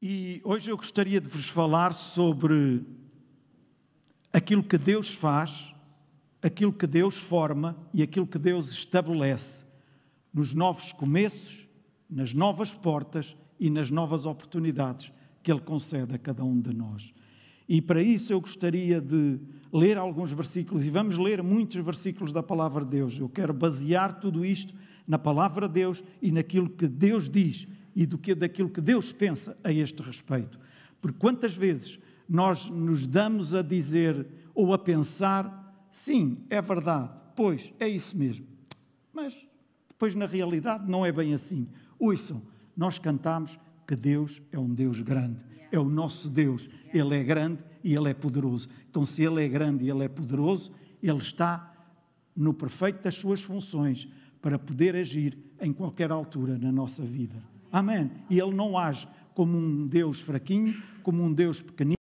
E 0.00 0.40
hoje 0.44 0.70
eu 0.70 0.76
gostaria 0.76 1.20
de 1.20 1.28
vos 1.28 1.48
falar 1.48 1.92
sobre 1.92 2.84
aquilo 4.32 4.62
que 4.62 4.78
Deus 4.78 5.12
faz, 5.12 5.74
aquilo 6.40 6.72
que 6.72 6.86
Deus 6.86 7.16
forma 7.16 7.76
e 7.92 8.00
aquilo 8.00 8.24
que 8.24 8.38
Deus 8.38 8.70
estabelece 8.70 9.66
nos 10.32 10.54
novos 10.54 10.92
começos, 10.92 11.68
nas 12.08 12.32
novas 12.32 12.72
portas 12.72 13.36
e 13.58 13.68
nas 13.68 13.90
novas 13.90 14.24
oportunidades 14.24 15.12
que 15.42 15.50
Ele 15.50 15.60
concede 15.60 16.14
a 16.14 16.18
cada 16.18 16.44
um 16.44 16.60
de 16.60 16.72
nós. 16.72 17.12
E 17.68 17.82
para 17.82 18.00
isso 18.00 18.32
eu 18.32 18.40
gostaria 18.40 19.00
de 19.00 19.40
ler 19.72 19.98
alguns 19.98 20.32
versículos, 20.32 20.86
e 20.86 20.90
vamos 20.90 21.18
ler 21.18 21.42
muitos 21.42 21.84
versículos 21.84 22.32
da 22.32 22.42
palavra 22.42 22.84
de 22.84 22.92
Deus. 22.92 23.18
Eu 23.18 23.28
quero 23.28 23.52
basear 23.52 24.20
tudo 24.20 24.44
isto 24.44 24.72
na 25.08 25.18
palavra 25.18 25.66
de 25.66 25.74
Deus 25.74 26.04
e 26.22 26.30
naquilo 26.30 26.70
que 26.70 26.86
Deus 26.86 27.28
diz 27.28 27.66
e 27.98 28.06
do 28.06 28.16
que, 28.16 28.32
daquilo 28.32 28.70
que 28.70 28.80
Deus 28.80 29.10
pensa 29.10 29.58
a 29.64 29.72
este 29.72 30.00
respeito. 30.04 30.56
Porque 31.00 31.18
quantas 31.18 31.56
vezes 31.56 31.98
nós 32.28 32.70
nos 32.70 33.08
damos 33.08 33.56
a 33.56 33.60
dizer 33.60 34.24
ou 34.54 34.72
a 34.72 34.78
pensar, 34.78 35.88
sim, 35.90 36.38
é 36.48 36.62
verdade, 36.62 37.10
pois 37.34 37.74
é 37.80 37.88
isso 37.88 38.16
mesmo, 38.16 38.46
mas 39.12 39.48
depois 39.88 40.14
na 40.14 40.26
realidade 40.26 40.88
não 40.88 41.04
é 41.04 41.10
bem 41.10 41.34
assim. 41.34 41.66
Ouçam, 41.98 42.40
nós 42.76 43.00
cantamos 43.00 43.58
que 43.84 43.96
Deus 43.96 44.40
é 44.52 44.58
um 44.60 44.72
Deus 44.72 45.00
grande, 45.00 45.42
é 45.72 45.78
o 45.80 45.88
nosso 45.88 46.30
Deus, 46.30 46.70
Ele 46.94 47.16
é 47.16 47.24
grande 47.24 47.64
e 47.82 47.96
Ele 47.96 48.10
é 48.10 48.14
poderoso. 48.14 48.68
Então, 48.88 49.04
se 49.04 49.24
Ele 49.24 49.44
é 49.44 49.48
grande 49.48 49.84
e 49.84 49.90
Ele 49.90 50.04
é 50.04 50.08
poderoso, 50.08 50.70
Ele 51.02 51.18
está 51.18 51.74
no 52.36 52.54
perfeito 52.54 53.02
das 53.02 53.16
suas 53.16 53.42
funções 53.42 54.06
para 54.40 54.56
poder 54.56 54.94
agir 54.94 55.36
em 55.60 55.72
qualquer 55.72 56.12
altura 56.12 56.56
na 56.56 56.70
nossa 56.70 57.02
vida. 57.02 57.57
Amém. 57.70 58.10
E 58.28 58.38
Ele 58.38 58.54
não 58.54 58.76
age 58.76 59.06
como 59.34 59.56
um 59.56 59.86
Deus 59.86 60.20
fraquinho, 60.20 60.74
como 61.02 61.22
um 61.22 61.32
Deus 61.32 61.62
pequenino, 61.62 61.96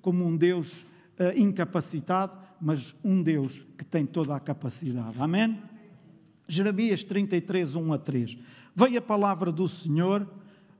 como 0.00 0.24
um 0.26 0.36
Deus 0.36 0.82
uh, 1.18 1.36
incapacitado, 1.36 2.38
mas 2.60 2.94
um 3.02 3.22
Deus 3.22 3.60
que 3.78 3.84
tem 3.84 4.04
toda 4.04 4.36
a 4.36 4.40
capacidade. 4.40 5.16
Amém? 5.18 5.58
Jeremias 6.46 7.02
33, 7.02 7.76
1 7.76 7.92
a 7.92 7.98
3. 7.98 8.38
Veio 8.74 8.98
a 8.98 9.02
palavra 9.02 9.50
do 9.50 9.68
Senhor 9.68 10.28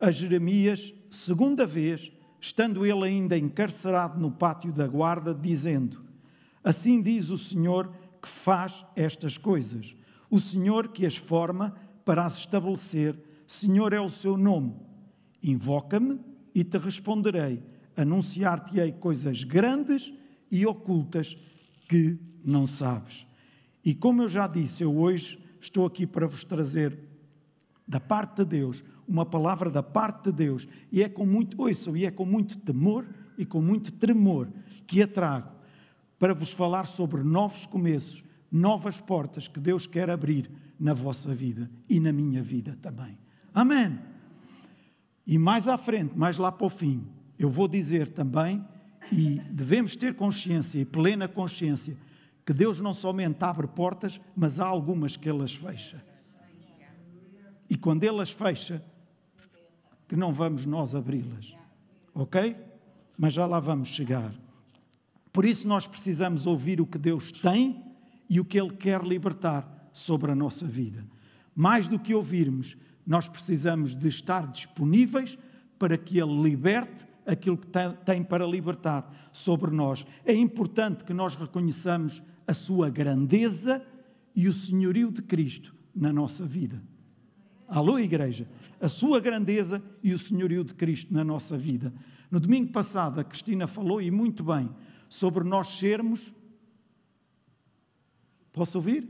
a 0.00 0.11
Jeremias, 0.11 0.92
segunda 1.08 1.64
vez, 1.64 2.11
estando 2.41 2.84
ele 2.84 3.05
ainda 3.05 3.39
encarcerado 3.39 4.19
no 4.19 4.33
pátio 4.33 4.72
da 4.72 4.86
guarda, 4.86 5.33
dizendo: 5.33 6.02
Assim 6.64 7.00
diz 7.00 7.30
o 7.30 7.39
Senhor 7.39 7.92
que 8.20 8.28
faz 8.28 8.84
estas 8.97 9.39
coisas, 9.39 9.97
o 10.28 10.41
Senhor 10.41 10.89
que 10.89 11.06
as 11.06 11.17
forma 11.17 11.74
para 12.05 12.24
as 12.24 12.39
estabelecer 12.39 13.17
Senhor 13.47 13.93
é 13.93 14.01
o 14.01 14.11
seu 14.11 14.37
nome. 14.37 14.75
Invoca-me 15.43 16.21
e 16.55 16.65
te 16.65 16.79
responderei. 16.79 17.62
Anunciar-te-ei 17.97 18.93
coisas 18.93 19.45
grandes 19.45 20.12
e 20.51 20.65
ocultas 20.67 21.37
que 21.89 22.19
não 22.45 22.67
sabes. 22.67 23.27
E 23.85 23.95
como 23.95 24.23
eu 24.23 24.29
já 24.29 24.47
disse, 24.47 24.83
eu 24.83 24.97
hoje 24.97 25.39
estou 25.61 25.87
aqui 25.87 26.07
para 26.07 26.27
vos 26.27 26.45
trazer 26.45 26.98
da 27.87 28.01
parte 28.01 28.37
de 28.39 28.45
Deus, 28.45 28.85
uma 29.07 29.27
palavra 29.27 29.70
da 29.70 29.83
parte 29.83 30.31
de 30.31 30.33
Deus, 30.33 30.69
e 30.91 31.03
é 31.03 31.09
com 31.09 31.27
muito, 31.27 31.61
ouçam, 31.61 31.97
e 31.97 32.07
é 32.07 32.11
com 32.11 32.25
muito 32.25 32.59
temor 32.59 33.07
e 33.37 33.45
com 33.45 33.61
muito 33.61 33.93
tremor 33.93 34.48
que 34.87 35.03
a 35.03 35.07
trago 35.07 35.51
para 36.19 36.33
vos 36.33 36.53
falar 36.53 36.87
sobre 36.87 37.23
novos 37.23 37.67
começos, 37.67 38.23
novas 38.51 39.01
portas 39.01 39.48
que 39.48 39.59
Deus 39.59 39.87
quer 39.87 40.09
abrir 40.09 40.48
na 40.79 40.95
vossa 40.95 41.35
vida 41.35 41.70
e 41.89 41.98
na 41.98 42.13
minha 42.13 42.43
vida 42.43 42.79
também. 42.81 43.19
Amém. 43.55 43.98
E 45.27 45.39
mais 45.39 45.69
à 45.69 45.78
frente, 45.78 46.17
mais 46.17 46.39
lá 46.39 46.50
para 46.50 46.67
o 46.67 46.70
fim, 46.70 47.06
eu 47.39 47.50
vou 47.50 47.69
dizer 47.69 48.08
também, 48.11 48.64
e 49.11 49.41
devemos 49.50 49.95
ter 49.95 50.14
consciência 50.14 50.78
e 50.78 50.84
plena 50.84 51.28
consciência, 51.28 51.97
que 52.45 52.53
Deus 52.53 52.80
não 52.80 52.95
somente 52.95 53.42
abre 53.45 53.67
portas, 53.67 54.20
mas 54.34 54.58
há 54.58 54.67
algumas 54.67 55.17
que 55.17 55.29
Ele 55.29 55.42
as 55.42 55.55
fecha. 55.55 56.02
E 57.68 57.77
quando 57.77 58.05
Ele 58.05 58.20
as 58.20 58.30
fecha, 58.30 58.83
que 60.08 60.17
não 60.17 60.33
vamos 60.33 60.67
nós 60.67 60.95
abri-las. 60.95 61.57
Ok? 62.14 62.57
Mas 63.17 63.33
já 63.33 63.46
lá 63.46 63.61
vamos 63.61 63.89
chegar. 63.89 64.33
Por 65.33 65.45
isso 65.45 65.67
nós 65.67 65.86
precisamos 65.86 66.46
ouvir 66.46 66.80
o 66.80 66.86
que 66.86 66.98
Deus 66.98 67.33
tem 67.33 67.83
e 68.29 68.39
o 68.39 68.45
que 68.45 68.61
Ele 68.61 68.73
quer 68.77 69.02
libertar 69.02 69.89
sobre 69.92 70.30
a 70.30 70.34
nossa 70.34 70.67
vida. 70.67 71.05
Mais 71.55 71.89
do 71.89 71.98
que 71.98 72.14
ouvirmos, 72.14 72.77
nós 73.07 73.29
precisamos 73.29 73.96
de 73.96 74.08
estar 74.08 74.46
disponíveis 74.46 75.39
para 75.79 75.98
que 75.98 76.18
Ele 76.18 76.42
liberte 76.42 77.07
aquilo 77.27 77.57
que 77.57 77.68
tem 78.05 78.23
para 78.23 78.46
libertar 78.46 79.30
sobre 79.33 79.70
nós. 79.70 80.07
É 80.24 80.35
importante 80.35 81.05
que 81.05 81.14
nós 81.14 81.35
reconheçamos 81.35 82.23
a 82.46 82.55
sua 82.55 82.90
grandeza 82.90 83.85
e 84.35 84.48
o 84.48 84.52
senhorio 84.52 85.11
de 85.11 85.23
Cristo 85.23 85.74
na 85.95 86.13
nossa 86.13 86.45
vida. 86.45 86.83
Alô, 87.68 87.98
igreja! 87.98 88.48
A 88.80 88.89
sua 88.89 89.20
grandeza 89.20 89.83
e 90.02 90.13
o 90.13 90.19
senhorio 90.19 90.64
de 90.64 90.74
Cristo 90.74 91.14
na 91.14 91.23
nossa 91.23 91.57
vida. 91.57 91.92
No 92.30 92.40
domingo 92.40 92.73
passado, 92.73 93.20
a 93.20 93.24
Cristina 93.24 93.67
falou, 93.67 94.02
e 94.02 94.11
muito 94.11 94.42
bem, 94.42 94.69
sobre 95.08 95.45
nós 95.45 95.69
sermos. 95.69 96.33
Posso 98.52 98.79
ouvir? 98.79 99.08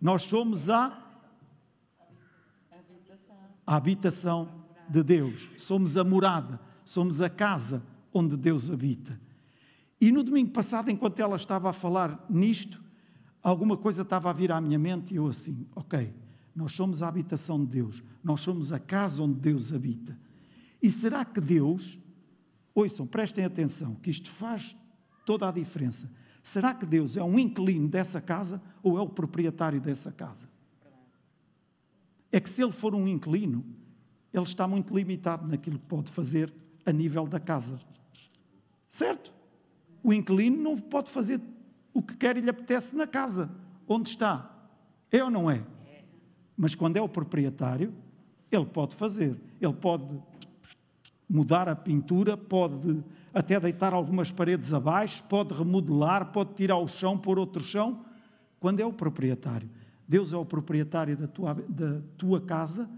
Nós 0.00 0.22
somos 0.22 0.70
a 0.70 1.05
a 3.66 3.76
habitação 3.76 4.48
de 4.88 5.02
Deus, 5.02 5.50
somos 5.58 5.96
a 5.96 6.04
morada, 6.04 6.60
somos 6.84 7.20
a 7.20 7.28
casa 7.28 7.82
onde 8.14 8.36
Deus 8.36 8.70
habita. 8.70 9.20
E 10.00 10.12
no 10.12 10.22
domingo 10.22 10.50
passado, 10.50 10.90
enquanto 10.90 11.20
ela 11.20 11.36
estava 11.36 11.70
a 11.70 11.72
falar 11.72 12.24
nisto, 12.30 12.82
alguma 13.42 13.76
coisa 13.76 14.02
estava 14.02 14.30
a 14.30 14.32
vir 14.32 14.52
à 14.52 14.60
minha 14.60 14.78
mente 14.78 15.14
e 15.14 15.16
eu 15.16 15.26
assim, 15.26 15.66
ok, 15.74 16.14
nós 16.54 16.72
somos 16.72 17.02
a 17.02 17.08
habitação 17.08 17.64
de 17.64 17.72
Deus, 17.72 18.02
nós 18.22 18.40
somos 18.40 18.72
a 18.72 18.78
casa 18.78 19.22
onde 19.22 19.40
Deus 19.40 19.72
habita. 19.72 20.16
E 20.82 20.90
será 20.90 21.24
que 21.24 21.40
Deus, 21.40 21.98
ouçam, 22.74 23.06
prestem 23.06 23.44
atenção, 23.44 23.94
que 23.96 24.10
isto 24.10 24.30
faz 24.30 24.76
toda 25.24 25.48
a 25.48 25.52
diferença. 25.52 26.10
Será 26.42 26.72
que 26.72 26.86
Deus 26.86 27.16
é 27.16 27.24
um 27.24 27.38
inquilino 27.38 27.88
dessa 27.88 28.20
casa 28.20 28.62
ou 28.82 28.96
é 28.96 29.00
o 29.00 29.08
proprietário 29.08 29.80
dessa 29.80 30.12
casa? 30.12 30.48
É 32.36 32.40
que 32.40 32.50
se 32.50 32.62
ele 32.62 32.72
for 32.72 32.94
um 32.94 33.08
inquilino, 33.08 33.64
ele 34.32 34.44
está 34.44 34.68
muito 34.68 34.94
limitado 34.94 35.48
naquilo 35.48 35.78
que 35.78 35.86
pode 35.86 36.10
fazer 36.10 36.52
a 36.84 36.92
nível 36.92 37.26
da 37.26 37.40
casa. 37.40 37.80
Certo? 38.90 39.32
O 40.02 40.12
inquilino 40.12 40.62
não 40.62 40.76
pode 40.76 41.10
fazer 41.10 41.40
o 41.94 42.02
que 42.02 42.14
quer 42.14 42.36
e 42.36 42.40
lhe 42.40 42.50
apetece 42.50 42.94
na 42.94 43.06
casa, 43.06 43.50
onde 43.88 44.10
está. 44.10 44.54
É 45.10 45.24
ou 45.24 45.30
não 45.30 45.50
é? 45.50 45.64
Mas 46.54 46.74
quando 46.74 46.98
é 46.98 47.00
o 47.00 47.08
proprietário, 47.08 47.94
ele 48.52 48.66
pode 48.66 48.94
fazer. 48.94 49.40
Ele 49.58 49.72
pode 49.72 50.22
mudar 51.28 51.70
a 51.70 51.74
pintura, 51.74 52.36
pode 52.36 53.02
até 53.32 53.58
deitar 53.58 53.94
algumas 53.94 54.30
paredes 54.30 54.74
abaixo, 54.74 55.22
pode 55.24 55.54
remodelar, 55.54 56.32
pode 56.32 56.52
tirar 56.52 56.76
o 56.76 56.86
chão, 56.86 57.16
pôr 57.16 57.38
outro 57.38 57.62
chão, 57.62 58.04
quando 58.60 58.80
é 58.80 58.84
o 58.84 58.92
proprietário. 58.92 59.70
Deus 60.08 60.32
é 60.32 60.36
o 60.36 60.44
proprietário 60.44 61.16
da 61.16 61.26
tua, 61.26 61.54
da 61.54 62.00
tua 62.16 62.40
casa, 62.40 62.88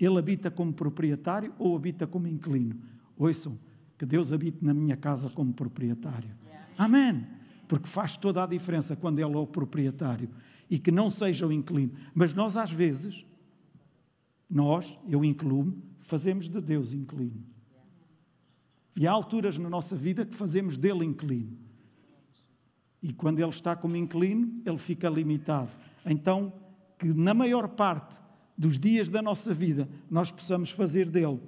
Ele 0.00 0.18
habita 0.18 0.50
como 0.50 0.72
proprietário 0.72 1.52
ou 1.58 1.76
habita 1.76 2.06
como 2.06 2.26
inquilino. 2.26 2.76
Ouçam, 3.16 3.58
que 3.98 4.06
Deus 4.06 4.32
habite 4.32 4.64
na 4.64 4.72
minha 4.72 4.96
casa 4.96 5.28
como 5.28 5.52
proprietário. 5.52 6.30
Amém. 6.78 7.26
Porque 7.68 7.88
faz 7.88 8.16
toda 8.16 8.42
a 8.42 8.46
diferença 8.46 8.96
quando 8.96 9.18
Ele 9.18 9.34
é 9.34 9.38
o 9.38 9.46
proprietário 9.46 10.30
e 10.70 10.78
que 10.78 10.90
não 10.90 11.10
seja 11.10 11.46
o 11.46 11.52
inquilino. 11.52 11.92
Mas 12.14 12.32
nós, 12.32 12.56
às 12.56 12.70
vezes, 12.70 13.26
nós, 14.48 14.98
eu 15.08 15.24
incluo-me, 15.24 15.82
fazemos 16.02 16.48
de 16.48 16.60
Deus 16.60 16.92
inquilino. 16.92 17.44
E 18.96 19.06
há 19.06 19.12
alturas 19.12 19.58
na 19.58 19.68
nossa 19.68 19.94
vida 19.94 20.24
que 20.24 20.34
fazemos 20.34 20.76
dele 20.76 21.04
inquilino. 21.04 21.58
E 23.02 23.12
quando 23.12 23.40
ele 23.40 23.50
está 23.50 23.76
como 23.76 23.94
inquilino, 23.94 24.62
ele 24.64 24.78
fica 24.78 25.08
limitado 25.08 25.70
então 26.06 26.52
que 26.98 27.12
na 27.12 27.34
maior 27.34 27.68
parte 27.68 28.20
dos 28.56 28.78
dias 28.78 29.08
da 29.08 29.20
nossa 29.20 29.52
vida 29.52 29.88
nós 30.10 30.30
possamos 30.30 30.70
fazer 30.70 31.10
dele 31.10 31.40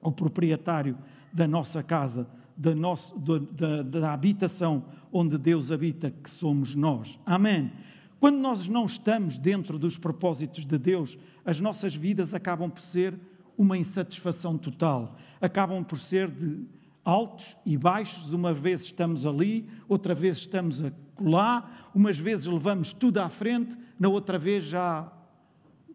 o 0.00 0.12
proprietário 0.12 0.96
da 1.32 1.48
nossa 1.48 1.82
casa, 1.82 2.28
da, 2.56 2.74
nosso, 2.74 3.18
da, 3.18 3.82
da 3.82 4.12
habitação 4.12 4.84
onde 5.12 5.36
Deus 5.36 5.72
habita, 5.72 6.10
que 6.10 6.30
somos 6.30 6.74
nós. 6.74 7.18
Amém. 7.24 7.72
Quando 8.20 8.38
nós 8.38 8.68
não 8.68 8.86
estamos 8.86 9.38
dentro 9.38 9.78
dos 9.78 9.96
propósitos 9.96 10.66
de 10.66 10.78
Deus, 10.78 11.18
as 11.44 11.60
nossas 11.60 11.94
vidas 11.94 12.34
acabam 12.34 12.70
por 12.70 12.82
ser 12.82 13.18
uma 13.56 13.76
insatisfação 13.76 14.58
total, 14.58 15.16
acabam 15.40 15.84
por 15.84 15.98
ser 15.98 16.30
de 16.30 16.66
altos 17.08 17.56
e 17.64 17.74
baixos, 17.74 18.34
uma 18.34 18.52
vez 18.52 18.82
estamos 18.82 19.24
ali, 19.24 19.66
outra 19.88 20.14
vez 20.14 20.36
estamos 20.36 20.82
lá, 21.18 21.88
umas 21.94 22.18
vezes 22.18 22.44
levamos 22.44 22.92
tudo 22.92 23.16
à 23.16 23.30
frente, 23.30 23.78
na 23.98 24.10
outra 24.10 24.38
vez 24.38 24.64
já 24.64 25.10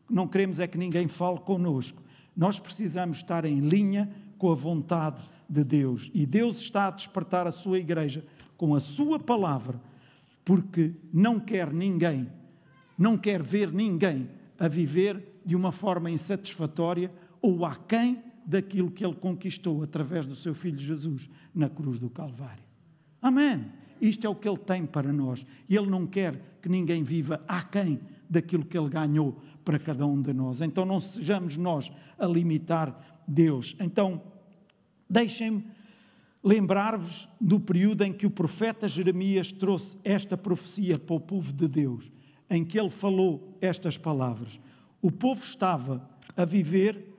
não 0.09 0.27
queremos 0.27 0.59
é 0.59 0.65
que 0.65 0.75
ninguém 0.75 1.07
fale 1.07 1.39
connosco. 1.39 2.01
Nós 2.35 2.59
precisamos 2.59 3.17
estar 3.17 3.45
em 3.45 3.59
linha 3.59 4.11
com 4.39 4.51
a 4.51 4.55
vontade 4.55 5.21
de 5.47 5.63
Deus. 5.63 6.09
E 6.15 6.25
Deus 6.25 6.59
está 6.59 6.87
a 6.87 6.91
despertar 6.91 7.45
a 7.45 7.51
sua 7.51 7.77
igreja 7.77 8.25
com 8.57 8.73
a 8.73 8.79
sua 8.79 9.19
palavra, 9.19 9.79
porque 10.43 10.95
não 11.13 11.39
quer 11.39 11.71
ninguém, 11.71 12.27
não 12.97 13.19
quer 13.19 13.39
ver 13.43 13.71
ninguém 13.71 14.27
a 14.57 14.67
viver 14.67 15.39
de 15.45 15.55
uma 15.55 15.71
forma 15.71 16.09
insatisfatória 16.09 17.13
ou 17.39 17.65
aquém 17.65 18.32
daquilo 18.45 18.91
que 18.91 19.05
ele 19.05 19.15
conquistou 19.15 19.83
através 19.83 20.25
do 20.25 20.35
seu 20.35 20.53
filho 20.53 20.79
Jesus 20.79 21.29
na 21.53 21.69
cruz 21.69 21.99
do 21.99 22.09
Calvário. 22.09 22.63
Amém. 23.21 23.65
Isto 24.01 24.27
é 24.27 24.29
o 24.29 24.35
que 24.35 24.47
ele 24.47 24.57
tem 24.57 24.85
para 24.85 25.13
nós. 25.13 25.45
E 25.69 25.75
ele 25.75 25.89
não 25.89 26.05
quer 26.05 26.57
que 26.61 26.67
ninguém 26.67 27.03
viva 27.03 27.41
aquém 27.47 27.99
daquilo 28.29 28.65
que 28.65 28.77
ele 28.77 28.89
ganhou 28.89 29.41
para 29.63 29.79
cada 29.79 30.05
um 30.05 30.21
de 30.21 30.33
nós. 30.33 30.61
Então 30.61 30.85
não 30.85 30.99
sejamos 30.99 31.55
nós 31.55 31.91
a 32.17 32.25
limitar 32.25 33.21
Deus. 33.27 33.75
Então, 33.79 34.21
deixem-me 35.09 35.65
lembrar-vos 36.43 37.29
do 37.39 37.59
período 37.59 38.03
em 38.03 38.11
que 38.11 38.25
o 38.25 38.31
profeta 38.31 38.89
Jeremias 38.89 39.51
trouxe 39.51 39.97
esta 40.03 40.37
profecia 40.37 40.99
para 40.99 41.15
o 41.15 41.19
povo 41.19 41.53
de 41.53 41.67
Deus, 41.67 42.11
em 42.49 42.65
que 42.65 42.77
ele 42.77 42.89
falou 42.89 43.57
estas 43.61 43.97
palavras. 43.97 44.59
O 45.01 45.09
povo 45.09 45.43
estava 45.43 46.09
a 46.35 46.43
viver 46.43 47.12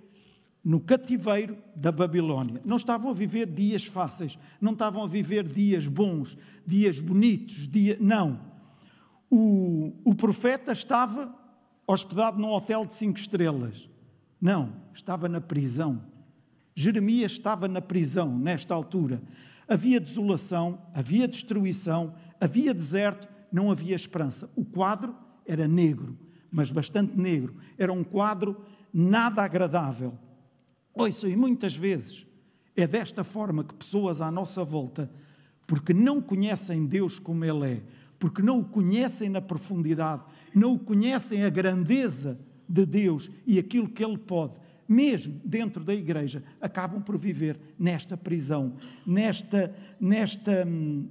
no 0.65 0.81
cativeiro 0.81 1.59
da 1.77 1.93
Babilônia. 1.93 2.63
Não 2.65 2.77
estavam 2.77 3.11
a 3.11 3.15
viver 3.15 3.47
dias 3.47 3.85
fáceis, 3.85 4.39
não 4.61 4.73
estavam 4.73 5.03
a 5.05 5.07
viver 5.07 5.47
dias 5.47 5.87
bons, 5.87 6.39
dias 6.65 6.99
bonitos, 6.99 7.69
dia... 7.69 7.99
não. 8.01 8.41
O, 9.31 9.93
o 10.05 10.15
profeta 10.15 10.73
estava 10.73 11.35
hospedado 11.87 12.39
num 12.39 12.51
hotel 12.51 12.87
de 12.87 12.95
cinco 12.95 13.19
estrelas. 13.19 13.89
Não, 14.41 14.73
estava 14.95 15.29
na 15.29 15.41
prisão. 15.41 16.03
Jeremias 16.75 17.33
estava 17.33 17.69
na 17.69 17.83
prisão 17.83 18.37
nesta 18.39 18.75
altura. 18.75 19.23
Havia 19.69 20.01
desolação, 20.01 20.79
havia 20.95 21.29
destruição, 21.29 22.15
havia 22.41 22.73
deserto, 22.73 23.29
não 23.53 23.71
havia 23.71 23.95
esperança. 23.95 24.51
O 24.57 24.65
quadro 24.65 25.15
era 25.47 25.69
negro, 25.69 26.19
mas 26.51 26.71
bastante 26.71 27.19
negro. 27.19 27.57
Era 27.79 27.93
um 27.93 28.05
quadro 28.05 28.65
nada 28.93 29.43
agradável. 29.43 30.19
Ouçam, 30.95 31.29
e 31.29 31.37
muitas 31.37 31.75
vezes 31.75 32.25
é 32.77 32.87
desta 32.87 33.25
forma 33.25 33.65
que 33.65 33.75
pessoas 33.75 34.21
à 34.21 34.31
nossa 34.31 34.65
volta, 34.65 35.11
porque 35.67 35.93
não 35.93 36.21
conhecem 36.21 36.87
Deus 36.87 37.19
como 37.19 37.45
Ele 37.45 37.75
é, 37.75 37.83
porque 38.19 38.43
não 38.43 38.61
o 38.61 38.65
conhecem 38.65 39.29
na 39.29 39.41
profundidade, 39.41 40.23
não 40.55 40.75
o 40.75 40.79
conhecem 40.79 41.45
a 41.45 41.51
grandeza 41.51 42.39
de 42.69 42.87
Deus 42.87 43.31
e 43.47 43.59
aquilo 43.59 43.89
que 43.89 44.05
Ele 44.05 44.19
pode, 44.19 44.55
mesmo 44.89 45.41
dentro 45.45 45.83
da 45.83 45.95
igreja, 45.95 46.43
acabam 46.61 47.03
por 47.03 47.19
viver 47.19 47.59
nesta 47.79 48.17
prisão, 48.17 48.77
nesta, 49.07 49.75
nesta 50.01 50.65
hum, 50.67 51.09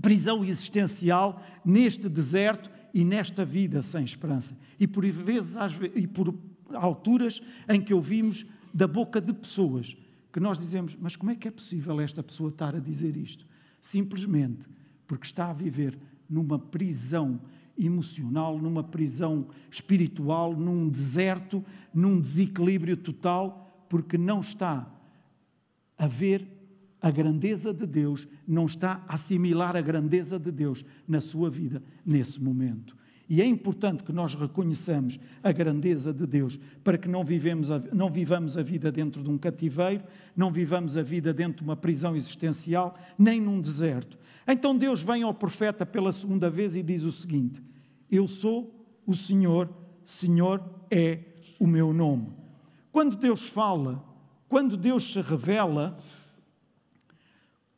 prisão 0.00 0.44
existencial, 0.44 1.42
neste 1.64 2.08
deserto 2.08 2.70
e 2.92 3.04
nesta 3.04 3.44
vida 3.44 3.82
sem 3.82 4.04
esperança. 4.04 4.56
E 4.78 4.86
por 4.86 5.06
vezes, 5.06 5.56
e 5.94 6.06
por 6.06 6.34
alturas 6.72 7.40
em 7.68 7.80
que 7.80 7.94
ouvimos 7.94 8.46
da 8.74 8.88
boca 8.88 9.20
de 9.20 9.32
pessoas 9.32 9.96
que 10.32 10.40
nós 10.40 10.58
dizemos, 10.58 10.96
mas 11.00 11.14
como 11.14 11.30
é 11.30 11.36
que 11.36 11.46
é 11.46 11.50
possível 11.50 12.00
esta 12.00 12.20
pessoa 12.20 12.50
estar 12.50 12.74
a 12.74 12.80
dizer 12.80 13.16
isto? 13.16 13.46
Simplesmente 13.80 14.66
porque 15.06 15.26
está 15.26 15.50
a 15.50 15.52
viver 15.52 15.96
numa 16.28 16.58
prisão 16.58 17.40
emocional, 17.78 18.58
numa 18.58 18.82
prisão 18.82 19.46
espiritual, 19.70 20.56
num 20.56 20.88
deserto, 20.88 21.64
num 21.92 22.20
desequilíbrio 22.20 22.96
total, 22.96 23.86
porque 23.88 24.18
não 24.18 24.40
está 24.40 24.92
a 25.96 26.06
ver 26.08 26.48
a 27.00 27.10
grandeza 27.10 27.72
de 27.72 27.86
Deus, 27.86 28.26
não 28.46 28.66
está 28.66 29.04
a 29.06 29.14
assimilar 29.14 29.76
a 29.76 29.80
grandeza 29.80 30.38
de 30.38 30.50
Deus 30.50 30.84
na 31.06 31.20
sua 31.20 31.48
vida 31.48 31.82
nesse 32.04 32.42
momento. 32.42 32.96
E 33.28 33.40
é 33.40 33.46
importante 33.46 34.04
que 34.04 34.12
nós 34.12 34.34
reconheçamos 34.34 35.18
a 35.42 35.50
grandeza 35.50 36.12
de 36.12 36.26
Deus 36.26 36.58
para 36.82 36.98
que 36.98 37.08
não, 37.08 37.24
vivemos 37.24 37.70
a, 37.70 37.80
não 37.92 38.10
vivamos 38.10 38.56
a 38.56 38.62
vida 38.62 38.92
dentro 38.92 39.22
de 39.22 39.30
um 39.30 39.38
cativeiro, 39.38 40.04
não 40.36 40.52
vivamos 40.52 40.96
a 40.96 41.02
vida 41.02 41.32
dentro 41.32 41.58
de 41.58 41.64
uma 41.64 41.76
prisão 41.76 42.14
existencial, 42.14 42.94
nem 43.18 43.40
num 43.40 43.60
deserto. 43.60 44.18
Então 44.46 44.76
Deus 44.76 45.02
vem 45.02 45.22
ao 45.22 45.32
profeta 45.32 45.86
pela 45.86 46.12
segunda 46.12 46.50
vez 46.50 46.76
e 46.76 46.82
diz 46.82 47.02
o 47.02 47.12
seguinte: 47.12 47.62
Eu 48.10 48.28
sou 48.28 48.74
o 49.06 49.14
Senhor, 49.14 49.72
Senhor 50.04 50.62
é 50.90 51.20
o 51.58 51.66
meu 51.66 51.94
nome. 51.94 52.28
Quando 52.92 53.16
Deus 53.16 53.48
fala, 53.48 54.04
quando 54.48 54.76
Deus 54.76 55.12
se 55.12 55.20
revela, 55.22 55.96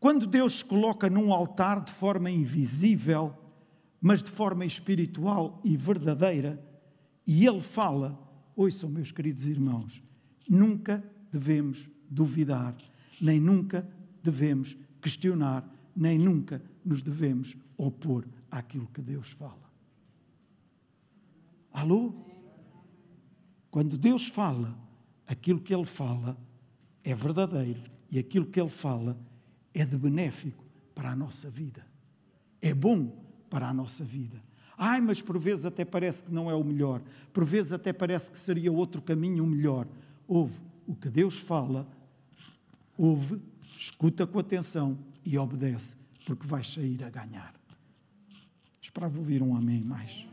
quando 0.00 0.26
Deus 0.26 0.58
se 0.58 0.64
coloca 0.64 1.08
num 1.08 1.32
altar 1.32 1.82
de 1.82 1.92
forma 1.92 2.30
invisível, 2.30 3.32
mas 4.00 4.22
de 4.22 4.30
forma 4.30 4.64
espiritual 4.64 5.60
e 5.64 5.76
verdadeira, 5.76 6.62
e 7.26 7.46
ele 7.46 7.60
fala, 7.60 8.18
ouçam, 8.54 8.88
meus 8.88 9.10
queridos 9.10 9.46
irmãos, 9.46 10.02
nunca 10.48 11.02
devemos 11.32 11.88
duvidar, 12.08 12.76
nem 13.20 13.40
nunca 13.40 13.88
devemos 14.22 14.76
questionar, 15.00 15.68
nem 15.94 16.18
nunca 16.18 16.62
nos 16.84 17.02
devemos 17.02 17.56
opor 17.76 18.26
àquilo 18.50 18.88
que 18.92 19.00
Deus 19.00 19.30
fala. 19.32 19.66
Alô? 21.72 22.14
Quando 23.70 23.98
Deus 23.98 24.28
fala, 24.28 24.78
aquilo 25.26 25.60
que 25.60 25.74
Ele 25.74 25.84
fala 25.84 26.38
é 27.04 27.14
verdadeiro 27.14 27.82
e 28.10 28.18
aquilo 28.18 28.46
que 28.46 28.60
Ele 28.60 28.70
fala 28.70 29.18
é 29.74 29.84
de 29.84 29.96
benéfico 29.96 30.64
para 30.94 31.10
a 31.10 31.16
nossa 31.16 31.50
vida. 31.50 31.86
É 32.62 32.72
bom 32.72 33.25
para 33.48 33.68
a 33.68 33.74
nossa 33.74 34.04
vida. 34.04 34.42
Ai, 34.78 35.00
mas 35.00 35.22
por 35.22 35.38
vezes 35.38 35.64
até 35.64 35.84
parece 35.84 36.22
que 36.22 36.32
não 36.32 36.50
é 36.50 36.54
o 36.54 36.62
melhor, 36.62 37.00
por 37.32 37.44
vezes 37.44 37.72
até 37.72 37.92
parece 37.92 38.30
que 38.30 38.38
seria 38.38 38.70
outro 38.70 39.00
caminho 39.00 39.44
o 39.44 39.46
melhor. 39.46 39.86
Ouve 40.28 40.60
o 40.86 40.94
que 40.94 41.08
Deus 41.08 41.38
fala, 41.38 41.88
ouve, 42.96 43.40
escuta 43.76 44.26
com 44.26 44.38
atenção 44.38 44.98
e 45.24 45.36
obedece, 45.38 45.96
porque 46.24 46.46
vais 46.46 46.70
sair 46.70 47.02
a 47.04 47.10
ganhar. 47.10 47.54
Esperava 48.80 49.18
ouvir 49.18 49.42
um 49.42 49.56
amém 49.56 49.82
mais. 49.82 50.26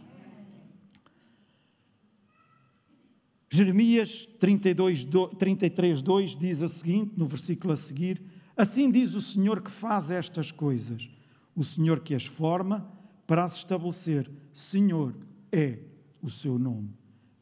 Jeremias 3.49 4.25
32, 4.39 5.07
33, 5.37 6.01
2 6.01 6.35
diz 6.35 6.61
a 6.61 6.67
seguinte, 6.67 7.13
no 7.15 7.27
versículo 7.27 7.71
a 7.71 7.77
seguir: 7.77 8.21
Assim 8.57 8.89
diz 8.89 9.13
o 9.13 9.21
Senhor 9.21 9.61
que 9.61 9.69
faz 9.69 10.09
estas 10.09 10.51
coisas, 10.51 11.09
o 11.55 11.63
Senhor 11.63 11.99
que 11.99 12.15
as 12.15 12.25
forma 12.25 12.91
para 13.25 13.43
as 13.43 13.55
estabelecer. 13.55 14.29
Senhor 14.53 15.15
é 15.51 15.79
o 16.21 16.29
seu 16.29 16.57
nome. 16.57 16.93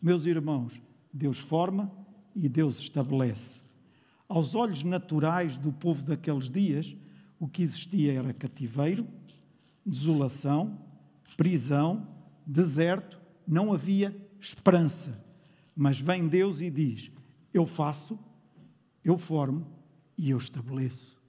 Meus 0.01 0.25
irmãos, 0.25 0.81
Deus 1.13 1.37
forma 1.37 1.91
e 2.35 2.47
Deus 2.47 2.79
estabelece. 2.79 3.61
Aos 4.27 4.55
olhos 4.55 4.83
naturais 4.83 5.57
do 5.57 5.71
povo 5.71 6.03
daqueles 6.03 6.49
dias, 6.49 6.95
o 7.39 7.47
que 7.47 7.61
existia 7.61 8.13
era 8.13 8.33
cativeiro, 8.33 9.07
desolação, 9.85 10.79
prisão, 11.35 12.07
deserto, 12.45 13.19
não 13.47 13.73
havia 13.73 14.15
esperança. 14.39 15.23
Mas 15.75 15.99
vem 15.99 16.27
Deus 16.27 16.61
e 16.61 16.69
diz: 16.69 17.11
Eu 17.53 17.65
faço, 17.65 18.17
eu 19.03 19.17
formo 19.17 19.67
e 20.17 20.29
eu 20.29 20.37
estabeleço. 20.37 21.19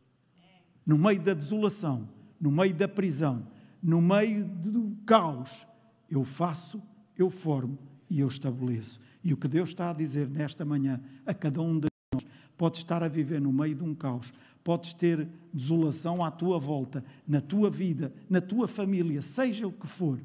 No 0.84 0.98
meio 0.98 1.20
da 1.20 1.34
desolação, 1.34 2.08
no 2.40 2.50
meio 2.50 2.74
da 2.74 2.88
prisão, 2.88 3.46
no 3.82 4.00
meio 4.00 4.44
do 4.44 4.96
caos, 5.04 5.66
eu 6.08 6.24
faço, 6.24 6.80
eu 7.16 7.30
formo 7.30 7.78
e 8.08 8.20
eu 8.20 8.28
estabeleço. 8.28 9.00
E 9.24 9.32
o 9.32 9.36
que 9.36 9.48
Deus 9.48 9.70
está 9.70 9.90
a 9.90 9.94
dizer 9.94 10.28
nesta 10.28 10.64
manhã 10.64 11.00
a 11.26 11.34
cada 11.34 11.60
um 11.60 11.78
de 11.78 11.88
nós, 12.14 12.24
pode 12.56 12.78
estar 12.78 13.02
a 13.02 13.08
viver 13.08 13.40
no 13.40 13.52
meio 13.52 13.74
de 13.74 13.82
um 13.82 13.94
caos, 13.94 14.32
podes 14.62 14.94
ter 14.94 15.28
desolação 15.52 16.24
à 16.24 16.30
tua 16.30 16.58
volta, 16.58 17.04
na 17.26 17.40
tua 17.40 17.68
vida, 17.68 18.12
na 18.30 18.40
tua 18.40 18.68
família, 18.68 19.20
seja 19.20 19.66
o 19.66 19.72
que 19.72 19.86
for. 19.86 20.20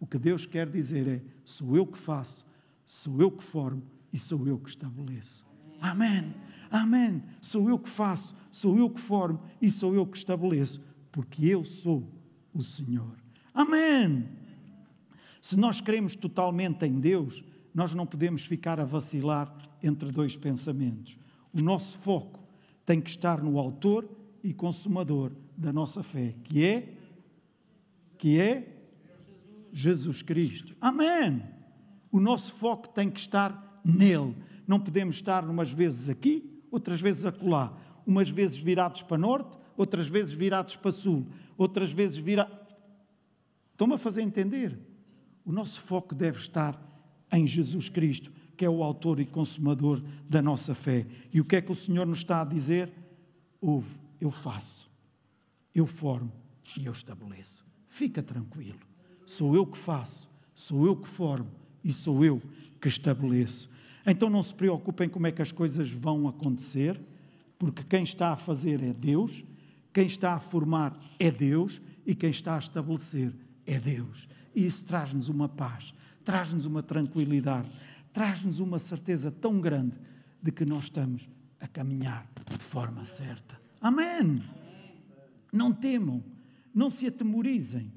O 0.00 0.06
que 0.06 0.18
Deus 0.18 0.46
quer 0.46 0.68
dizer 0.68 1.06
é: 1.06 1.22
sou 1.44 1.76
eu 1.76 1.86
que 1.86 1.98
faço, 1.98 2.46
sou 2.86 3.20
eu 3.20 3.30
que 3.30 3.44
formo 3.44 3.82
e 4.12 4.18
sou 4.18 4.46
eu 4.46 4.58
que 4.58 4.70
estabeleço. 4.70 5.44
Amém. 5.80 6.34
Amém. 6.70 7.22
Sou 7.40 7.68
eu 7.68 7.78
que 7.78 7.88
faço, 7.88 8.34
sou 8.50 8.78
eu 8.78 8.88
que 8.88 9.00
formo 9.00 9.40
e 9.60 9.68
sou 9.68 9.94
eu 9.94 10.06
que 10.06 10.16
estabeleço, 10.16 10.80
porque 11.10 11.46
eu 11.46 11.64
sou 11.64 12.08
o 12.54 12.62
Senhor. 12.62 13.16
Amém! 13.54 14.28
Se 15.40 15.56
nós 15.56 15.80
cremos 15.80 16.14
totalmente 16.14 16.86
em 16.86 17.00
Deus, 17.00 17.42
nós 17.74 17.94
não 17.94 18.06
podemos 18.06 18.44
ficar 18.44 18.78
a 18.78 18.84
vacilar 18.84 19.52
entre 19.82 20.10
dois 20.12 20.36
pensamentos. 20.36 21.18
O 21.52 21.60
nosso 21.60 21.98
foco 21.98 22.38
tem 22.86 23.00
que 23.00 23.10
estar 23.10 23.42
no 23.42 23.58
autor 23.58 24.08
e 24.42 24.52
consumador 24.52 25.32
da 25.56 25.72
nossa 25.72 26.02
fé, 26.02 26.34
que 26.44 26.64
é 26.64 26.94
que 28.16 28.40
é 28.40 28.84
Jesus 29.72 30.22
Cristo. 30.22 30.76
Amém. 30.80 31.42
O 32.10 32.20
nosso 32.20 32.54
foco 32.54 32.88
tem 32.88 33.10
que 33.10 33.18
estar 33.18 33.80
nele. 33.84 34.36
Não 34.66 34.78
podemos 34.78 35.16
estar 35.16 35.44
umas 35.48 35.72
vezes 35.72 36.08
aqui, 36.08 36.62
outras 36.70 37.00
vezes 37.00 37.24
acolá, 37.24 37.76
umas 38.06 38.28
vezes 38.28 38.58
virados 38.58 39.02
para 39.02 39.18
norte, 39.18 39.58
outras 39.76 40.06
vezes 40.06 40.32
virados 40.32 40.76
para 40.76 40.92
sul, 40.92 41.26
outras 41.56 41.92
vezes 41.92 42.16
virados. 42.16 42.56
Estão-me 43.72 43.94
a 43.94 43.98
fazer 43.98 44.22
entender? 44.22 44.78
O 45.44 45.52
nosso 45.52 45.80
foco 45.80 46.14
deve 46.14 46.38
estar 46.38 46.80
em 47.32 47.46
Jesus 47.46 47.88
Cristo, 47.88 48.32
que 48.56 48.64
é 48.64 48.70
o 48.70 48.82
autor 48.82 49.18
e 49.18 49.26
consumador 49.26 50.02
da 50.28 50.40
nossa 50.40 50.74
fé. 50.74 51.06
E 51.32 51.40
o 51.40 51.44
que 51.44 51.56
é 51.56 51.62
que 51.62 51.72
o 51.72 51.74
Senhor 51.74 52.06
nos 52.06 52.18
está 52.18 52.42
a 52.42 52.44
dizer? 52.44 52.92
Ouve, 53.60 53.98
eu 54.20 54.30
faço, 54.30 54.90
eu 55.74 55.86
formo 55.86 56.32
e 56.78 56.86
eu 56.86 56.92
estabeleço. 56.92 57.66
Fica 57.88 58.22
tranquilo. 58.22 58.78
Sou 59.26 59.54
eu 59.54 59.66
que 59.66 59.78
faço, 59.78 60.30
sou 60.54 60.86
eu 60.86 60.96
que 60.96 61.08
formo 61.08 61.50
e 61.82 61.92
sou 61.92 62.24
eu 62.24 62.40
que 62.80 62.88
estabeleço. 62.88 63.70
Então 64.06 64.28
não 64.28 64.42
se 64.42 64.54
preocupem 64.54 65.08
como 65.08 65.26
é 65.26 65.32
que 65.32 65.42
as 65.42 65.52
coisas 65.52 65.90
vão 65.90 66.28
acontecer, 66.28 67.00
porque 67.58 67.82
quem 67.84 68.02
está 68.02 68.32
a 68.32 68.36
fazer 68.36 68.82
é 68.82 68.92
Deus, 68.92 69.44
quem 69.92 70.06
está 70.06 70.34
a 70.34 70.40
formar 70.40 70.98
é 71.18 71.30
Deus 71.30 71.80
e 72.06 72.14
quem 72.14 72.30
está 72.30 72.56
a 72.56 72.58
estabelecer 72.58 73.34
é 73.66 73.78
Deus. 73.78 74.28
E 74.54 74.64
isso 74.64 74.84
traz-nos 74.84 75.28
uma 75.28 75.48
paz, 75.48 75.94
traz-nos 76.24 76.66
uma 76.66 76.82
tranquilidade, 76.82 77.70
traz-nos 78.12 78.60
uma 78.60 78.78
certeza 78.78 79.30
tão 79.30 79.60
grande 79.60 79.96
de 80.42 80.50
que 80.50 80.64
nós 80.64 80.84
estamos 80.84 81.28
a 81.60 81.68
caminhar 81.68 82.28
de 82.58 82.64
forma 82.64 83.04
certa. 83.04 83.60
Amém! 83.80 84.42
Não 85.52 85.72
temam, 85.72 86.22
não 86.74 86.90
se 86.90 87.06
atemorizem. 87.06 87.92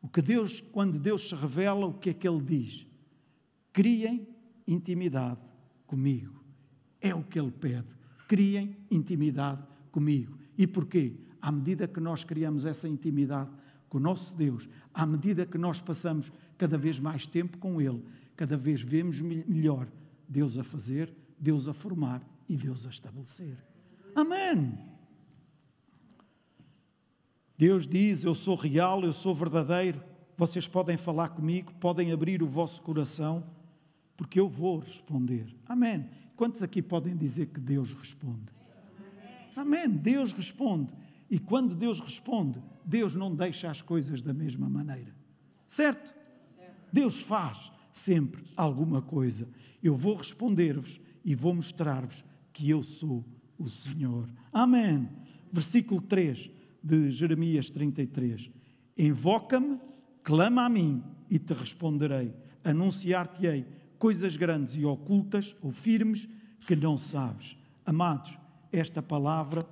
O 0.00 0.08
que 0.08 0.22
Deus, 0.22 0.60
quando 0.60 0.98
Deus 0.98 1.28
se 1.28 1.34
revela, 1.34 1.86
o 1.86 1.94
que 1.94 2.10
é 2.10 2.14
que 2.14 2.26
Ele 2.26 2.42
diz? 2.42 2.86
Criem 3.72 4.26
intimidade 4.66 5.40
comigo. 5.86 6.42
É 7.00 7.14
o 7.14 7.22
que 7.22 7.38
Ele 7.38 7.50
pede. 7.50 7.88
Criem 8.26 8.76
intimidade 8.90 9.62
comigo. 9.90 10.38
E 10.58 10.66
porquê? 10.66 11.14
À 11.40 11.52
medida 11.52 11.86
que 11.86 12.00
nós 12.00 12.24
criamos 12.24 12.66
essa 12.66 12.88
intimidade 12.88 13.50
com 13.88 13.98
o 13.98 14.00
nosso 14.00 14.36
Deus, 14.36 14.68
à 14.92 15.06
medida 15.06 15.46
que 15.46 15.56
nós 15.56 15.80
passamos 15.80 16.32
cada 16.58 16.76
vez 16.76 16.98
mais 16.98 17.26
tempo 17.26 17.56
com 17.58 17.80
Ele, 17.80 18.02
cada 18.36 18.56
vez 18.56 18.82
vemos 18.82 19.20
melhor 19.20 19.86
Deus 20.28 20.58
a 20.58 20.64
fazer, 20.64 21.14
Deus 21.38 21.68
a 21.68 21.72
formar 21.72 22.20
e 22.48 22.56
Deus 22.56 22.84
a 22.84 22.90
estabelecer. 22.90 23.56
Amém! 24.16 24.76
Deus 27.56 27.86
diz: 27.86 28.24
Eu 28.24 28.34
sou 28.34 28.56
real, 28.56 29.04
eu 29.04 29.12
sou 29.12 29.34
verdadeiro. 29.34 30.02
Vocês 30.36 30.68
podem 30.68 30.96
falar 30.96 31.30
comigo, 31.30 31.72
podem 31.74 32.12
abrir 32.12 32.42
o 32.42 32.46
vosso 32.46 32.82
coração, 32.82 33.44
porque 34.16 34.38
eu 34.38 34.48
vou 34.48 34.78
responder. 34.78 35.52
Amém. 35.66 36.08
Quantos 36.36 36.62
aqui 36.62 36.80
podem 36.80 37.16
dizer 37.16 37.46
que 37.46 37.58
Deus 37.58 37.92
responde? 37.92 38.57
Amém. 39.58 39.88
Deus 39.88 40.32
responde. 40.32 40.94
E 41.28 41.38
quando 41.38 41.74
Deus 41.74 42.00
responde, 42.00 42.62
Deus 42.84 43.14
não 43.14 43.34
deixa 43.34 43.68
as 43.70 43.82
coisas 43.82 44.22
da 44.22 44.32
mesma 44.32 44.68
maneira. 44.68 45.14
Certo? 45.66 46.14
Deus 46.92 47.20
faz 47.20 47.72
sempre 47.92 48.44
alguma 48.56 49.02
coisa. 49.02 49.48
Eu 49.82 49.96
vou 49.96 50.14
responder-vos 50.14 51.00
e 51.24 51.34
vou 51.34 51.54
mostrar-vos 51.54 52.24
que 52.52 52.70
eu 52.70 52.82
sou 52.82 53.24
o 53.58 53.68
Senhor. 53.68 54.30
Amém. 54.52 55.08
Versículo 55.52 56.00
3 56.00 56.50
de 56.82 57.10
Jeremias 57.10 57.68
33. 57.68 58.50
Invoca-me, 58.96 59.80
clama 60.22 60.64
a 60.64 60.68
mim 60.68 61.02
e 61.28 61.38
te 61.38 61.52
responderei. 61.52 62.32
Anunciar-te-ei 62.62 63.66
coisas 63.98 64.36
grandes 64.36 64.76
e 64.76 64.84
ocultas 64.84 65.56
ou 65.60 65.72
firmes 65.72 66.28
que 66.66 66.76
não 66.76 66.96
sabes. 66.96 67.56
Amados, 67.84 68.38
esta 68.72 69.02
palavra 69.02 69.62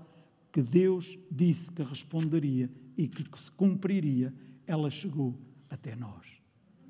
que 0.52 0.62
Deus 0.62 1.18
disse 1.30 1.70
que 1.70 1.82
responderia 1.82 2.70
e 2.96 3.06
que 3.06 3.24
se 3.40 3.50
cumpriria, 3.50 4.32
ela 4.66 4.90
chegou 4.90 5.38
até 5.68 5.94
nós. 5.94 6.26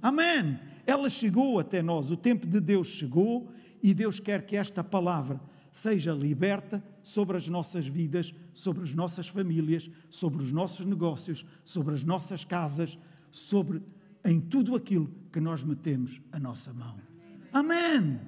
Amém! 0.01 0.59
Ela 0.87 1.09
chegou 1.11 1.59
até 1.59 1.83
nós. 1.83 2.11
O 2.11 2.17
tempo 2.17 2.47
de 2.47 2.61
Deus 2.61 2.89
chegou 2.89 3.51
e 3.83 3.93
Deus 3.93 4.21
quer 4.21 4.47
que 4.47 4.57
esta 4.57 4.85
palavra 4.85 5.41
seja 5.73 6.13
liberta 6.13 6.83
sobre 7.03 7.37
as 7.37 7.49
nossas 7.49 7.87
vidas, 7.87 8.35
sobre 8.55 8.85
as 8.85 8.95
nossas 8.95 9.29
famílias, 9.29 9.91
sobre 10.09 10.43
os 10.43 10.53
nossos 10.53 10.87
negócios, 10.87 11.45
sobre 11.65 11.95
as 11.95 12.05
nossas 12.05 12.45
casas, 12.45 12.99
sobre 13.31 13.83
em 14.25 14.41
tudo 14.41 14.75
aquilo 14.75 15.11
que 15.33 15.41
nós 15.41 15.63
metemos 15.63 16.21
a 16.33 16.39
nossa 16.39 16.73
mão. 16.73 16.99
Amém! 17.53 18.19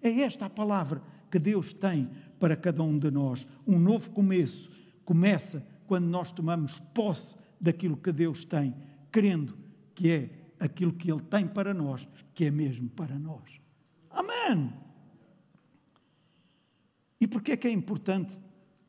É 0.00 0.20
esta 0.20 0.46
a 0.46 0.50
palavra 0.50 1.02
que 1.30 1.38
Deus 1.38 1.72
tem 1.72 2.08
para 2.38 2.56
cada 2.56 2.82
um 2.82 2.98
de 2.98 3.10
nós. 3.10 3.46
Um 3.66 3.78
novo 3.78 4.10
começo 4.10 4.70
começa 5.04 5.66
quando 5.86 6.06
nós 6.06 6.32
tomamos 6.32 6.78
posse 6.78 7.36
daquilo 7.60 7.96
que 7.96 8.12
Deus 8.12 8.44
tem, 8.44 8.74
crendo 9.10 9.56
que 9.94 10.10
é 10.10 10.30
aquilo 10.58 10.92
que 10.92 11.10
Ele 11.10 11.22
tem 11.22 11.46
para 11.46 11.72
nós, 11.72 12.06
que 12.34 12.44
é 12.44 12.50
mesmo 12.50 12.88
para 12.90 13.18
nós. 13.18 13.60
Amém! 14.10 14.72
E 17.20 17.26
porquê 17.26 17.52
é 17.52 17.56
que 17.56 17.68
é 17.68 17.70
importante 17.70 18.38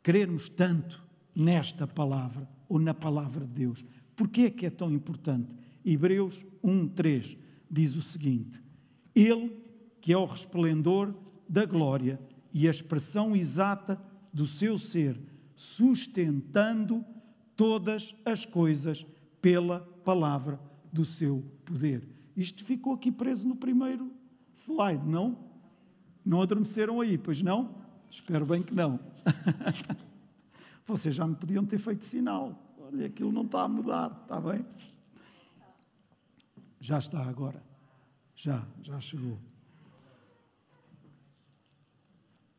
crermos 0.03 0.49
tanto 0.49 1.03
nesta 1.35 1.87
palavra 1.87 2.47
ou 2.67 2.79
na 2.79 2.93
palavra 2.93 3.45
de 3.45 3.53
Deus? 3.53 3.85
Porquê 4.15 4.41
é 4.41 4.49
que 4.49 4.65
é 4.65 4.69
tão 4.69 4.91
importante? 4.91 5.55
Hebreus 5.85 6.45
1:3 6.63 7.37
diz 7.69 7.95
o 7.95 8.01
seguinte: 8.01 8.61
Ele, 9.15 9.55
que 10.01 10.11
é 10.11 10.17
o 10.17 10.25
resplendor 10.25 11.13
da 11.47 11.65
glória 11.65 12.19
e 12.53 12.67
a 12.67 12.71
expressão 12.71 13.35
exata 13.35 14.01
do 14.33 14.45
seu 14.45 14.77
ser, 14.77 15.19
sustentando 15.55 17.03
todas 17.55 18.15
as 18.23 18.45
coisas 18.45 19.05
pela 19.41 19.79
palavra 20.05 20.59
do 20.91 21.05
seu 21.05 21.43
poder. 21.65 22.07
Isto 22.35 22.63
ficou 22.63 22.93
aqui 22.93 23.11
preso 23.11 23.47
no 23.47 23.55
primeiro 23.55 24.11
slide, 24.53 25.05
não? 25.07 25.37
Não 26.23 26.41
adormeceram 26.41 27.01
aí, 27.01 27.17
pois 27.17 27.41
não? 27.41 27.75
Espero 28.09 28.45
bem 28.45 28.61
que 28.61 28.73
não. 28.73 28.99
Vocês 30.85 31.15
já 31.15 31.27
me 31.27 31.35
podiam 31.35 31.65
ter 31.65 31.77
feito 31.77 32.05
sinal. 32.05 32.75
Olha, 32.79 33.07
aquilo 33.07 33.31
não 33.31 33.43
está 33.43 33.63
a 33.63 33.67
mudar, 33.67 34.19
está 34.23 34.39
bem? 34.39 34.65
Já 36.79 36.99
está 36.99 37.23
agora. 37.23 37.61
Já, 38.35 38.65
já 38.81 38.99
chegou. 38.99 39.39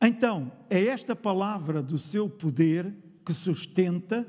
Então, 0.01 0.53
é 0.71 0.87
esta 0.87 1.17
palavra 1.17 1.83
do 1.83 1.99
seu 1.99 2.29
poder 2.29 2.95
que 3.25 3.33
sustenta 3.33 4.27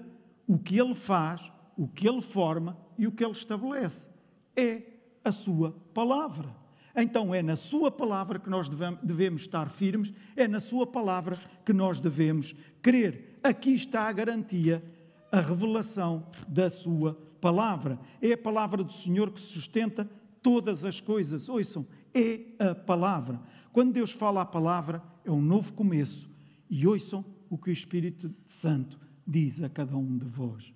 o 0.47 0.57
que 0.57 0.79
ele 0.79 0.95
faz, 0.95 1.51
o 1.77 1.87
que 1.87 2.07
ele 2.07 2.21
forma 2.21 2.77
e 2.97 3.05
o 3.05 3.11
que 3.11 3.23
ele 3.23 3.33
estabelece. 3.33 4.09
É 4.55 4.81
a 5.23 5.31
sua 5.31 5.71
palavra. 5.93 6.59
Então 6.95 7.33
é 7.33 7.41
na 7.41 7.55
Sua 7.55 7.91
palavra 7.91 8.39
que 8.39 8.49
nós 8.49 8.67
devemos 9.01 9.41
estar 9.41 9.69
firmes, 9.69 10.13
é 10.35 10.47
na 10.47 10.59
Sua 10.59 10.85
palavra 10.85 11.39
que 11.63 11.71
nós 11.71 11.99
devemos 11.99 12.55
crer. 12.81 13.39
Aqui 13.43 13.73
está 13.73 14.03
a 14.03 14.11
garantia, 14.11 14.83
a 15.31 15.39
revelação 15.39 16.25
da 16.47 16.69
Sua 16.69 17.17
palavra. 17.39 17.99
É 18.21 18.33
a 18.33 18.37
palavra 18.37 18.83
do 18.83 18.91
Senhor 18.91 19.31
que 19.31 19.39
sustenta 19.39 20.09
todas 20.41 20.83
as 20.83 20.99
coisas. 20.99 21.47
Ouçam, 21.47 21.85
é 22.13 22.41
a 22.59 22.75
palavra. 22.75 23.39
Quando 23.71 23.93
Deus 23.93 24.11
fala 24.11 24.41
a 24.41 24.45
palavra, 24.45 25.01
é 25.29 25.33
um 25.33 25.41
novo 25.41 25.73
começo. 25.73 26.29
E 26.69 26.85
ouçam 26.87 27.23
o 27.49 27.57
que 27.57 27.69
o 27.69 27.73
Espírito 27.73 28.33
Santo 28.45 28.99
diz 29.25 29.61
a 29.61 29.69
cada 29.69 29.95
um 29.95 30.17
de 30.17 30.25
vós. 30.25 30.73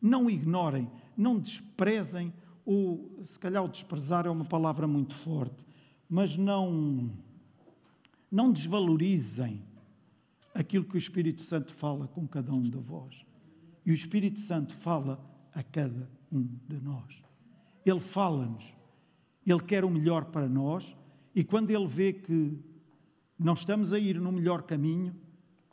Não 0.00 0.28
ignorem, 0.28 0.90
não 1.16 1.38
desprezem 1.38 2.32
ou 2.64 3.20
se 3.24 3.38
calhar 3.38 3.64
o 3.64 3.68
desprezar 3.68 4.26
é 4.26 4.30
uma 4.30 4.44
palavra 4.44 4.86
muito 4.86 5.14
forte, 5.14 5.64
mas 6.08 6.36
não, 6.36 7.10
não 8.30 8.52
desvalorizem 8.52 9.62
aquilo 10.54 10.84
que 10.84 10.94
o 10.94 10.98
Espírito 10.98 11.42
Santo 11.42 11.72
fala 11.72 12.06
com 12.06 12.26
cada 12.26 12.52
um 12.52 12.62
de 12.62 12.78
vós. 12.78 13.24
E 13.84 13.90
o 13.90 13.94
Espírito 13.94 14.38
Santo 14.38 14.74
fala 14.76 15.20
a 15.52 15.62
cada 15.62 16.08
um 16.30 16.48
de 16.68 16.80
nós. 16.80 17.22
Ele 17.84 18.00
fala-nos, 18.00 18.76
ele 19.44 19.62
quer 19.62 19.84
o 19.84 19.90
melhor 19.90 20.26
para 20.26 20.48
nós, 20.48 20.96
e 21.34 21.42
quando 21.42 21.70
ele 21.70 21.86
vê 21.86 22.12
que 22.12 22.58
não 23.42 23.54
estamos 23.54 23.92
a 23.92 23.98
ir 23.98 24.20
no 24.20 24.32
melhor 24.32 24.62
caminho, 24.62 25.14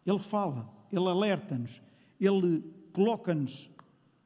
ele 0.05 0.19
fala, 0.19 0.69
ele 0.91 1.07
alerta-nos, 1.07 1.81
ele 2.19 2.63
coloca-nos 2.91 3.69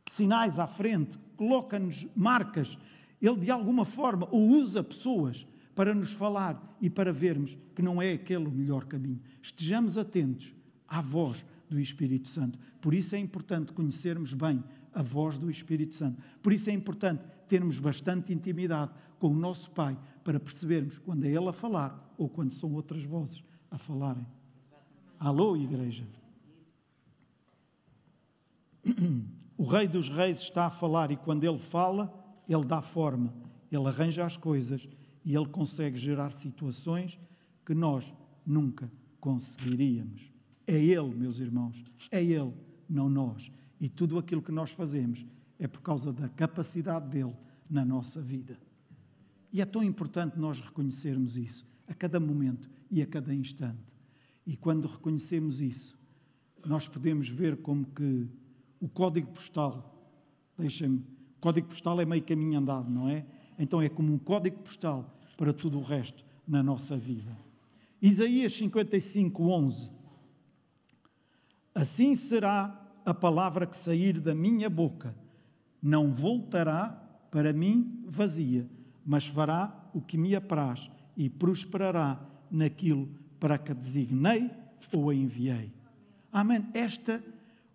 sinais 0.09 0.59
à 0.59 0.67
frente, 0.67 1.17
coloca-nos 1.35 2.07
marcas, 2.15 2.77
ele 3.21 3.37
de 3.37 3.51
alguma 3.51 3.85
forma 3.85 4.27
ou 4.31 4.47
usa 4.47 4.83
pessoas 4.83 5.47
para 5.75 5.93
nos 5.93 6.11
falar 6.11 6.77
e 6.79 6.89
para 6.89 7.11
vermos 7.11 7.57
que 7.75 7.81
não 7.81 8.01
é 8.01 8.13
aquele 8.13 8.47
o 8.47 8.51
melhor 8.51 8.85
caminho. 8.85 9.19
Estejamos 9.41 9.97
atentos 9.97 10.53
à 10.87 11.01
voz 11.01 11.45
do 11.69 11.79
Espírito 11.79 12.27
Santo. 12.27 12.59
Por 12.79 12.93
isso 12.93 13.15
é 13.15 13.19
importante 13.19 13.73
conhecermos 13.73 14.33
bem 14.33 14.63
a 14.93 15.01
voz 15.01 15.37
do 15.37 15.49
Espírito 15.49 15.95
Santo. 15.95 16.21
Por 16.41 16.53
isso 16.53 16.69
é 16.69 16.73
importante 16.73 17.23
termos 17.47 17.79
bastante 17.79 18.31
intimidade 18.31 18.91
com 19.17 19.29
o 19.29 19.35
nosso 19.35 19.71
Pai 19.71 19.97
para 20.23 20.39
percebermos 20.39 20.97
quando 20.99 21.25
é 21.25 21.29
Ele 21.29 21.47
a 21.47 21.53
falar 21.53 22.13
ou 22.17 22.29
quando 22.29 22.51
são 22.51 22.73
outras 22.73 23.03
vozes 23.03 23.43
a 23.69 23.77
falarem. 23.77 24.25
Alô, 25.19 25.55
igreja. 25.55 26.07
O 29.57 29.65
Rei 29.65 29.87
dos 29.87 30.09
Reis 30.09 30.39
está 30.39 30.65
a 30.65 30.69
falar 30.69 31.11
e 31.11 31.15
quando 31.15 31.43
ele 31.43 31.59
fala, 31.59 32.13
ele 32.49 32.65
dá 32.65 32.81
forma, 32.81 33.33
ele 33.71 33.87
arranja 33.87 34.25
as 34.25 34.35
coisas 34.35 34.89
e 35.23 35.35
ele 35.35 35.47
consegue 35.47 35.95
gerar 35.95 36.31
situações 36.31 37.19
que 37.65 37.73
nós 37.73 38.13
nunca 38.45 38.91
conseguiríamos. 39.19 40.29
É 40.67 40.75
Ele, 40.75 41.15
meus 41.15 41.39
irmãos, 41.39 41.83
é 42.11 42.21
Ele, 42.21 42.53
não 42.89 43.09
nós. 43.09 43.51
E 43.79 43.89
tudo 43.89 44.17
aquilo 44.17 44.41
que 44.41 44.51
nós 44.51 44.71
fazemos 44.71 45.25
é 45.59 45.67
por 45.67 45.81
causa 45.81 46.11
da 46.11 46.27
capacidade 46.29 47.07
dele 47.07 47.35
na 47.69 47.85
nossa 47.85 48.21
vida. 48.21 48.57
E 49.53 49.61
é 49.61 49.65
tão 49.65 49.83
importante 49.83 50.39
nós 50.39 50.59
reconhecermos 50.59 51.37
isso 51.37 51.63
a 51.87 51.93
cada 51.93 52.19
momento 52.19 52.67
e 52.89 53.03
a 53.03 53.05
cada 53.05 53.31
instante. 53.31 53.93
E 54.47 54.57
quando 54.57 54.87
reconhecemos 54.87 55.61
isso, 55.61 55.95
nós 56.65 56.87
podemos 56.87 57.29
ver 57.29 57.57
como 57.57 57.85
que 57.85 58.27
o 58.81 58.89
código 58.89 59.31
postal, 59.31 60.11
deixem-me, 60.57 61.05
código 61.39 61.67
postal 61.67 62.01
é 62.01 62.05
meio 62.05 62.23
caminho 62.23 62.57
andado, 62.57 62.89
não 62.89 63.07
é? 63.07 63.25
Então 63.59 63.79
é 63.79 63.87
como 63.87 64.11
um 64.11 64.17
código 64.17 64.57
postal 64.57 65.15
para 65.37 65.53
tudo 65.53 65.77
o 65.77 65.81
resto 65.81 66.25
na 66.47 66.63
nossa 66.63 66.97
vida. 66.97 67.37
Isaías 68.01 68.53
55, 68.53 69.43
11. 69.43 69.91
Assim 71.75 72.15
será 72.15 72.79
a 73.05 73.13
palavra 73.13 73.67
que 73.67 73.77
sair 73.77 74.19
da 74.19 74.33
minha 74.33 74.69
boca, 74.69 75.15
não 75.81 76.11
voltará 76.11 76.89
para 77.29 77.53
mim 77.53 78.03
vazia, 78.05 78.67
mas 79.05 79.25
fará 79.27 79.89
o 79.93 80.01
que 80.01 80.17
me 80.17 80.35
apraz 80.35 80.89
e 81.15 81.29
prosperará 81.29 82.19
naquilo 82.49 83.09
para 83.39 83.57
que 83.57 83.73
designei 83.73 84.49
ou 84.91 85.09
a 85.09 85.15
enviei. 85.15 85.71
Amém. 86.31 86.65
Esta, 86.73 87.23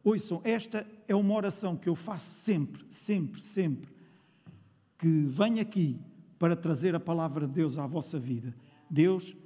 ouçam, 0.03 0.41
esta 0.45 0.87
é 1.07 1.15
uma 1.15 1.35
oração 1.35 1.77
que 1.77 1.89
eu 1.89 1.95
faço 1.95 2.31
sempre, 2.31 2.85
sempre, 2.91 3.43
sempre. 3.43 3.91
Que 4.97 5.27
venho 5.27 5.61
aqui 5.61 5.99
para 6.39 6.57
trazer 6.57 6.95
a 6.95 7.01
palavra 7.01 7.47
de 7.47 7.53
Deus 7.53 7.79
à 7.79 7.87
vossa 7.87 8.19
vida. 8.19 8.55
Deus, 8.89 9.37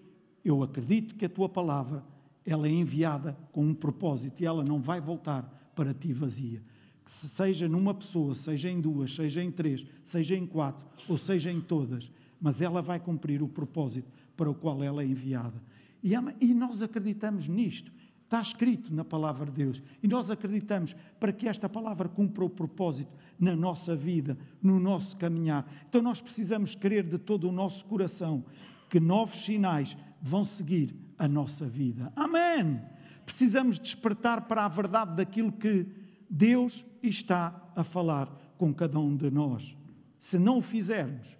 eu 0.45 0.63
acredito 0.63 1.15
que 1.15 1.25
a 1.25 1.29
tua 1.29 1.49
palavra 1.49 2.05
ela 2.45 2.67
é 2.67 2.71
enviada 2.71 3.37
com 3.53 3.65
um 3.65 3.75
propósito 3.75 4.43
e 4.43 4.47
ela 4.47 4.65
não 4.65 4.81
vai 4.81 5.01
voltar 5.01 5.43
para 5.75 5.95
ti 5.95 6.13
vazia. 6.13 6.63
Que 7.05 7.13
seja 7.13 7.69
numa 7.69 7.93
pessoa, 7.95 8.35
seja 8.35 8.71
em 8.71 8.81
duas, 8.81 9.15
seja 9.15 9.43
em 9.43 9.51
três, 9.51 9.87
seja 10.05 10.37
em 10.37 10.47
quatro 10.47 10.87
ou 11.09 11.19
seja 11.19 11.51
em 11.51 11.61
todas, 11.61 12.11
mas 12.41 12.61
ela 12.61 12.81
vai 12.81 13.01
cumprir 13.01 13.43
o 13.43 13.49
propósito 13.49 14.11
para 14.37 14.51
o 14.51 14.55
qual 14.55 14.83
ela 14.83 15.03
é 15.03 15.07
enviada. 15.07 15.61
E, 16.03 16.13
e 16.41 16.55
nós 16.55 16.83
acreditamos 16.83 17.49
nisto. 17.49 17.93
Está 18.25 18.41
escrito 18.41 18.95
na 18.95 19.05
palavra 19.05 19.45
de 19.45 19.53
Deus. 19.53 19.83
E 20.03 20.09
nós 20.09 20.31
acreditamos 20.31 20.97
para 21.21 21.33
que 21.33 21.47
esta 21.47 21.69
palavra 21.69 22.09
cumpra 22.09 22.45
o 22.45 22.51
propósito 22.51 23.13
na 23.39 23.55
nossa 23.55 23.95
vida, 23.95 24.39
no 24.63 24.81
nosso 24.81 25.17
caminhar. 25.19 25.71
Então 25.89 26.01
nós 26.01 26.21
precisamos 26.21 26.75
crer 26.75 27.05
de 27.05 27.19
todo 27.19 27.49
o 27.49 27.53
nosso 27.53 27.85
coração 27.85 28.45
que 28.89 28.99
novos 28.99 29.45
sinais 29.45 29.97
vão 30.21 30.45
seguir 30.45 30.95
a 31.19 31.29
nossa 31.29 31.67
vida. 31.67 32.13
Amém! 32.17 32.81
Precisamos 33.25 33.79
despertar 33.79 34.43
para 34.43 34.65
a 34.65 34.69
verdade 34.69 35.17
daquilo 35.17 35.53
que 35.53 35.87
Deus 36.35 36.83
está 37.03 37.71
a 37.77 37.85
falar 37.85 38.27
com 38.57 38.73
cada 38.73 38.99
um 38.99 39.15
de 39.15 39.31
nós. 39.31 39.77
Se 40.19 40.39
não 40.39 40.59
o 40.59 40.63
fizermos, 40.63 41.37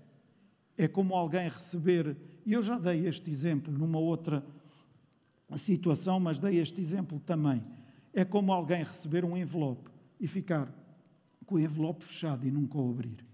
é 0.77 0.87
como 0.87 1.15
alguém 1.15 1.49
receber 1.49 2.15
e 2.45 2.53
eu 2.53 2.63
já 2.63 2.79
dei 2.79 3.07
este 3.07 3.31
exemplo 3.31 3.73
numa 3.73 3.99
outra 3.99 4.45
situação, 5.55 6.21
mas 6.21 6.39
dei 6.39 6.59
este 6.59 6.79
exemplo 6.81 7.19
também. 7.21 7.65
É 8.13 8.23
como 8.23 8.53
alguém 8.53 8.83
receber 8.83 9.25
um 9.25 9.35
envelope 9.35 9.91
e 10.21 10.27
ficar 10.27 10.71
com 11.47 11.55
o 11.55 11.59
envelope 11.59 12.05
fechado 12.05 12.47
e 12.47 12.51
nunca 12.51 12.77
o 12.77 12.91
abrir. 12.91 13.25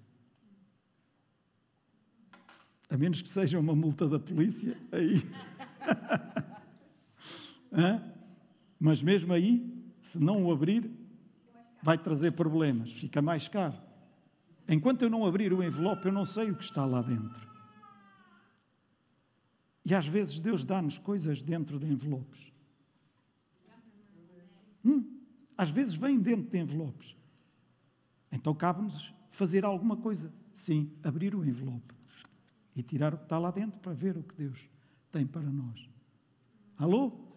A 2.88 2.96
menos 2.96 3.20
que 3.20 3.28
seja 3.28 3.58
uma 3.58 3.74
multa 3.74 4.08
da 4.08 4.20
polícia, 4.20 4.76
aí. 4.92 5.22
Mas 8.78 9.02
mesmo 9.02 9.32
aí, 9.32 9.84
se 10.00 10.18
não 10.18 10.44
o 10.44 10.52
abrir, 10.52 10.90
vai 11.82 11.96
trazer 11.96 12.32
problemas, 12.32 12.92
fica 12.92 13.22
mais 13.22 13.48
caro. 13.48 13.76
Enquanto 14.68 15.02
eu 15.02 15.10
não 15.10 15.24
abrir 15.24 15.52
o 15.52 15.62
envelope, 15.62 16.06
eu 16.06 16.12
não 16.12 16.24
sei 16.24 16.50
o 16.50 16.56
que 16.56 16.64
está 16.64 16.84
lá 16.84 17.00
dentro. 17.00 17.48
E 19.84 19.94
às 19.94 20.06
vezes 20.06 20.38
Deus 20.38 20.64
dá-nos 20.64 20.98
coisas 20.98 21.40
dentro 21.40 21.78
de 21.78 21.86
envelopes. 21.86 22.52
Hum, 24.84 25.18
às 25.56 25.70
vezes 25.70 25.94
vem 25.94 26.20
dentro 26.20 26.50
de 26.50 26.58
envelopes. 26.58 27.16
Então 28.30 28.54
cabe-nos 28.54 29.14
fazer 29.30 29.64
alguma 29.64 29.96
coisa. 29.96 30.32
Sim, 30.54 30.92
abrir 31.02 31.34
o 31.34 31.44
envelope 31.44 31.94
e 32.76 32.82
tirar 32.82 33.14
o 33.14 33.16
que 33.18 33.24
está 33.24 33.38
lá 33.38 33.50
dentro 33.50 33.78
para 33.80 33.92
ver 33.92 34.16
o 34.18 34.22
que 34.22 34.34
Deus 34.34 34.68
tem 35.10 35.26
para 35.26 35.50
nós. 35.50 35.88
Alô? 36.76 37.27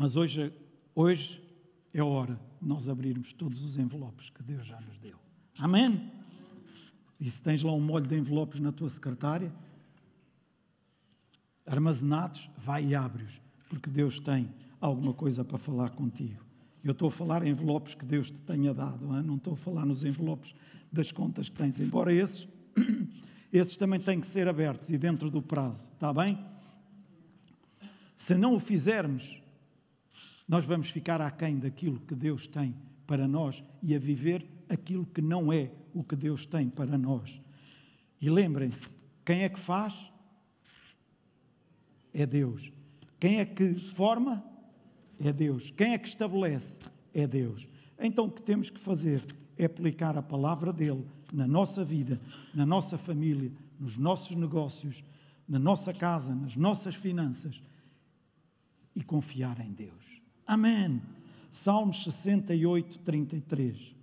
Mas 0.00 0.14
hoje, 0.14 0.52
hoje 0.94 1.42
é 1.92 2.00
hora 2.00 2.38
de 2.62 2.68
nós 2.68 2.88
abrirmos 2.88 3.32
todos 3.32 3.64
os 3.64 3.76
envelopes 3.76 4.30
que 4.30 4.44
Deus 4.44 4.64
já 4.64 4.80
nos 4.80 4.96
deu. 4.96 5.16
Amém? 5.58 6.12
E 7.18 7.28
se 7.28 7.42
tens 7.42 7.64
lá 7.64 7.72
um 7.72 7.80
molho 7.80 8.06
de 8.06 8.16
envelopes 8.16 8.60
na 8.60 8.70
tua 8.70 8.88
secretária, 8.88 9.52
armazenados, 11.66 12.48
vai 12.56 12.84
e 12.86 12.94
abre-os, 12.94 13.40
porque 13.68 13.90
Deus 13.90 14.20
tem 14.20 14.48
alguma 14.80 15.12
coisa 15.12 15.44
para 15.44 15.58
falar 15.58 15.90
contigo. 15.90 16.44
Eu 16.84 16.92
estou 16.92 17.08
a 17.08 17.10
falar 17.10 17.44
em 17.44 17.50
envelopes 17.50 17.96
que 17.96 18.04
Deus 18.04 18.30
te 18.30 18.40
tenha 18.40 18.72
dado, 18.72 19.04
não 19.04 19.34
estou 19.34 19.54
a 19.54 19.56
falar 19.56 19.84
nos 19.84 20.04
envelopes 20.04 20.54
das 20.92 21.10
contas 21.10 21.48
que 21.48 21.56
tens, 21.56 21.80
embora 21.80 22.12
esses, 22.12 22.46
esses 23.52 23.76
também 23.76 23.98
têm 23.98 24.20
que 24.20 24.28
ser 24.28 24.46
abertos 24.46 24.90
e 24.90 24.96
dentro 24.96 25.28
do 25.28 25.42
prazo, 25.42 25.90
está 25.92 26.14
bem? 26.14 26.38
Se 28.16 28.36
não 28.36 28.54
o 28.54 28.60
fizermos, 28.60 29.42
nós 30.48 30.64
vamos 30.64 30.88
ficar 30.88 31.20
aquém 31.20 31.58
daquilo 31.58 32.00
que 32.00 32.14
Deus 32.14 32.46
tem 32.46 32.74
para 33.06 33.28
nós 33.28 33.62
e 33.82 33.94
a 33.94 33.98
viver 33.98 34.46
aquilo 34.68 35.04
que 35.04 35.20
não 35.20 35.52
é 35.52 35.70
o 35.92 36.02
que 36.02 36.16
Deus 36.16 36.46
tem 36.46 36.68
para 36.70 36.96
nós. 36.96 37.40
E 38.20 38.30
lembrem-se: 38.30 38.96
quem 39.24 39.42
é 39.42 39.48
que 39.48 39.60
faz? 39.60 40.10
É 42.14 42.24
Deus. 42.24 42.72
Quem 43.20 43.40
é 43.40 43.44
que 43.44 43.74
forma? 43.74 44.42
É 45.20 45.32
Deus. 45.32 45.70
Quem 45.70 45.92
é 45.92 45.98
que 45.98 46.08
estabelece? 46.08 46.78
É 47.12 47.26
Deus. 47.26 47.68
Então 47.98 48.26
o 48.26 48.30
que 48.30 48.42
temos 48.42 48.70
que 48.70 48.80
fazer 48.80 49.24
é 49.56 49.66
aplicar 49.66 50.16
a 50.16 50.22
palavra 50.22 50.72
dele 50.72 51.06
na 51.32 51.46
nossa 51.46 51.84
vida, 51.84 52.20
na 52.54 52.64
nossa 52.64 52.96
família, 52.96 53.52
nos 53.78 53.98
nossos 53.98 54.34
negócios, 54.34 55.04
na 55.46 55.58
nossa 55.58 55.92
casa, 55.92 56.34
nas 56.34 56.56
nossas 56.56 56.94
finanças 56.94 57.62
e 58.94 59.02
confiar 59.02 59.60
em 59.60 59.72
Deus. 59.72 60.27
Amém. 60.48 61.02
Salmos 61.50 62.02
68, 62.04 63.00
33. 63.00 63.94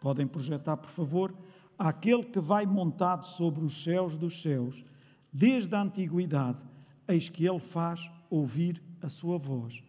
Podem 0.00 0.24
projetar, 0.24 0.76
por 0.76 0.88
favor. 0.88 1.34
Aquele 1.76 2.22
que 2.22 2.38
vai 2.38 2.64
montado 2.64 3.26
sobre 3.26 3.64
os 3.64 3.82
céus 3.82 4.16
dos 4.16 4.40
céus, 4.40 4.84
desde 5.32 5.74
a 5.74 5.82
antiguidade, 5.82 6.62
eis 7.08 7.28
que 7.28 7.44
ele 7.44 7.58
faz 7.58 8.08
ouvir 8.30 8.80
a 9.02 9.08
sua 9.08 9.36
voz. 9.36 9.82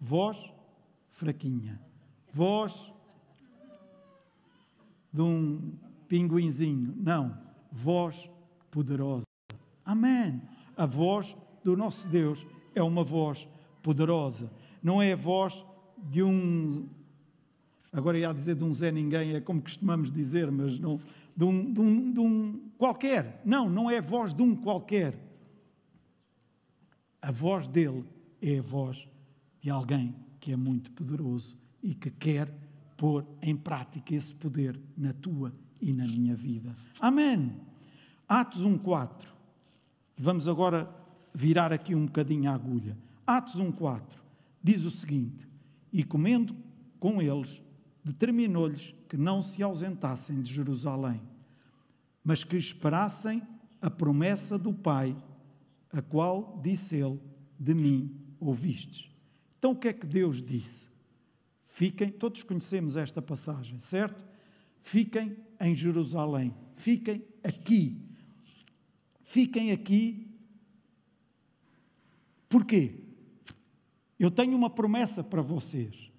Voz 0.00 0.52
fraquinha. 1.10 1.80
Voz 2.32 2.92
de 5.12 5.22
um 5.22 5.72
pinguinzinho. 6.06 6.94
Não. 6.96 7.36
Voz 7.72 8.30
poderosa. 8.70 9.24
Amém. 9.84 10.40
A 10.76 10.86
voz 10.86 11.36
do 11.64 11.76
nosso 11.76 12.06
Deus 12.06 12.46
é 12.76 12.82
uma 12.82 13.02
voz 13.02 13.48
poderosa. 13.82 14.48
Não 14.86 15.02
é 15.02 15.14
a 15.14 15.16
voz 15.16 15.64
de 15.98 16.22
um 16.22 16.88
agora 17.92 18.16
ia 18.16 18.32
dizer 18.32 18.54
de 18.54 18.62
um 18.62 18.72
Zé 18.72 18.92
Ninguém, 18.92 19.34
é 19.34 19.40
como 19.40 19.60
costumamos 19.60 20.12
dizer, 20.12 20.48
mas 20.48 20.78
não, 20.78 21.00
de 21.36 21.44
um, 21.44 21.72
de 21.72 21.80
um, 21.80 22.12
de 22.12 22.20
um 22.20 22.70
qualquer. 22.78 23.42
Não, 23.44 23.68
não 23.68 23.90
é 23.90 23.98
a 23.98 24.00
voz 24.00 24.32
de 24.32 24.42
um 24.42 24.54
qualquer. 24.54 25.18
A 27.20 27.32
voz 27.32 27.66
dele 27.66 28.04
é 28.40 28.60
a 28.60 28.62
voz 28.62 29.08
de 29.60 29.70
alguém 29.70 30.14
que 30.38 30.52
é 30.52 30.56
muito 30.56 30.92
poderoso 30.92 31.56
e 31.82 31.92
que 31.92 32.08
quer 32.08 32.48
pôr 32.96 33.26
em 33.42 33.56
prática 33.56 34.14
esse 34.14 34.36
poder 34.36 34.80
na 34.96 35.12
tua 35.12 35.52
e 35.82 35.92
na 35.92 36.06
minha 36.06 36.36
vida. 36.36 36.76
Amém. 37.00 37.60
Atos 38.28 38.62
1:4. 38.62 39.26
Vamos 40.16 40.46
agora 40.46 40.88
virar 41.34 41.72
aqui 41.72 41.92
um 41.92 42.06
bocadinho 42.06 42.48
a 42.48 42.54
agulha. 42.54 42.96
Atos 43.26 43.56
1:4 43.56 44.25
diz 44.66 44.84
o 44.84 44.90
seguinte: 44.90 45.48
E 45.92 46.02
comendo 46.02 46.56
com 46.98 47.22
eles, 47.22 47.62
determinou-lhes 48.02 48.92
que 49.08 49.16
não 49.16 49.40
se 49.40 49.62
ausentassem 49.62 50.42
de 50.42 50.52
Jerusalém, 50.52 51.22
mas 52.24 52.42
que 52.42 52.56
esperassem 52.56 53.40
a 53.80 53.88
promessa 53.88 54.58
do 54.58 54.74
Pai, 54.74 55.16
a 55.92 56.02
qual 56.02 56.60
disse 56.64 56.96
ele: 56.96 57.20
De 57.58 57.74
mim 57.74 58.20
ouvistes. 58.40 59.08
Então 59.56 59.70
o 59.70 59.76
que 59.76 59.86
é 59.86 59.92
que 59.92 60.06
Deus 60.06 60.42
disse? 60.42 60.88
Fiquem, 61.64 62.10
todos 62.10 62.42
conhecemos 62.42 62.96
esta 62.96 63.22
passagem, 63.22 63.78
certo? 63.78 64.24
Fiquem 64.80 65.36
em 65.60 65.76
Jerusalém, 65.76 66.52
fiquem 66.74 67.24
aqui. 67.44 68.02
Fiquem 69.22 69.70
aqui. 69.70 70.28
Porquê? 72.48 73.05
Eu 74.18 74.30
tenho 74.30 74.56
uma 74.56 74.70
promessa 74.70 75.22
para 75.22 75.42
vocês. 75.42 76.10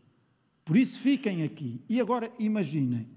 Por 0.63 0.75
isso 0.75 0.99
fiquem 0.99 1.43
aqui. 1.43 1.81
E 1.89 1.99
agora 1.99 2.31
imaginem. 2.37 3.07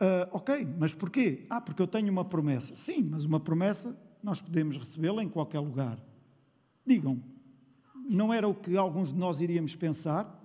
Uh, 0.00 0.30
ok, 0.32 0.66
mas 0.78 0.94
porquê? 0.94 1.44
Ah, 1.50 1.60
porque 1.60 1.82
eu 1.82 1.86
tenho 1.86 2.10
uma 2.10 2.24
promessa. 2.24 2.76
Sim, 2.76 3.02
mas 3.10 3.24
uma 3.24 3.40
promessa 3.40 3.96
nós 4.22 4.40
podemos 4.40 4.76
recebê-la 4.76 5.22
em 5.22 5.28
qualquer 5.28 5.60
lugar. 5.60 5.98
Digam, 6.86 7.22
não 8.08 8.32
era 8.32 8.48
o 8.48 8.54
que 8.54 8.76
alguns 8.76 9.12
de 9.12 9.18
nós 9.18 9.40
iríamos 9.40 9.74
pensar? 9.74 10.42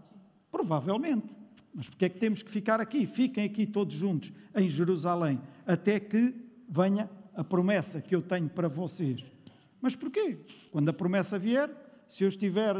Provavelmente. 0.51 1.35
Mas 1.73 1.89
porque 1.89 2.05
é 2.05 2.09
que 2.09 2.19
temos 2.19 2.43
que 2.43 2.51
ficar 2.51 2.79
aqui? 2.79 3.05
Fiquem 3.07 3.45
aqui 3.45 3.65
todos 3.65 3.95
juntos 3.95 4.31
em 4.55 4.69
Jerusalém, 4.69 5.41
até 5.65 5.99
que 5.99 6.35
venha 6.69 7.09
a 7.33 7.43
promessa 7.43 8.01
que 8.01 8.13
eu 8.13 8.21
tenho 8.21 8.49
para 8.49 8.67
vocês. 8.67 9.25
Mas 9.81 9.95
porquê? 9.95 10.37
Quando 10.71 10.89
a 10.89 10.93
promessa 10.93 11.39
vier, 11.39 11.69
se 12.07 12.23
eu 12.23 12.27
estiver 12.27 12.75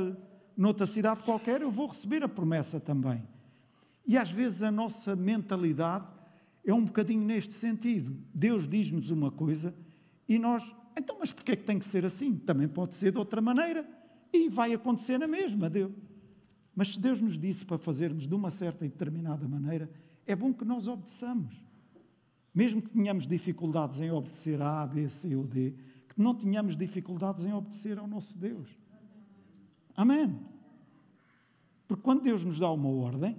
noutra 0.56 0.86
cidade 0.86 1.24
qualquer, 1.24 1.62
eu 1.62 1.72
vou 1.72 1.88
receber 1.88 2.24
a 2.24 2.28
promessa 2.28 2.80
também. 2.80 3.24
E 4.06 4.18
às 4.18 4.32
vezes 4.32 4.62
a 4.62 4.72
nossa 4.72 5.16
mentalidade 5.16 6.10
é 6.66 6.74
um 6.74 6.86
bocadinho 6.86 7.24
neste 7.24 7.54
sentido. 7.54 8.16
Deus 8.34 8.68
diz-nos 8.68 9.10
uma 9.12 9.32
coisa 9.32 9.74
e 10.28 10.40
nós, 10.40 10.76
então, 10.98 11.18
mas 11.20 11.32
porquê 11.32 11.54
é 11.54 11.56
que 11.56 11.64
tem 11.64 11.80
que 11.80 11.86
ser 11.86 12.06
assim? 12.06 12.36
Também 12.36 12.68
pode 12.68 12.96
ser 12.96 13.12
de 13.12 13.18
outra 13.18 13.42
maneira 13.42 13.88
e 14.32 14.50
vai 14.50 14.74
acontecer 14.74 15.18
na 15.18 15.28
mesma, 15.28 15.70
Deus. 15.70 15.92
Mas 16.76 16.94
se 16.94 17.00
Deus 17.00 17.22
nos 17.22 17.38
disse 17.38 17.66
para 17.66 17.78
fazermos 17.78 18.28
de 18.28 18.34
uma 18.34 18.50
certa 18.50 18.86
e 18.86 18.90
determinada 18.90 19.48
maneira, 19.48 19.92
é 20.26 20.36
bom 20.36 20.54
que 20.54 20.66
nós 20.66 20.88
obedeçamos. 20.88 21.64
Mesmo 22.54 22.82
que 22.82 22.90
tenhamos 22.90 23.28
dificuldades 23.28 24.00
em 24.00 24.12
obedecer 24.12 24.62
a 24.62 24.82
A, 24.82 24.88
B, 24.88 25.10
C 25.10 25.36
ou 25.36 25.46
D, 25.46 25.74
que 26.08 26.22
não 26.22 26.34
tenhamos 26.34 26.78
dificuldades 26.78 27.46
em 27.46 27.54
obedecer 27.54 27.98
ao 27.98 28.08
nosso 28.08 28.38
Deus. 28.38 28.70
Amém. 29.96 30.40
Porque 31.88 32.04
quando 32.04 32.22
Deus 32.22 32.44
nos 32.44 32.60
dá 32.60 32.72
uma 32.72 32.90
ordem, 32.90 33.38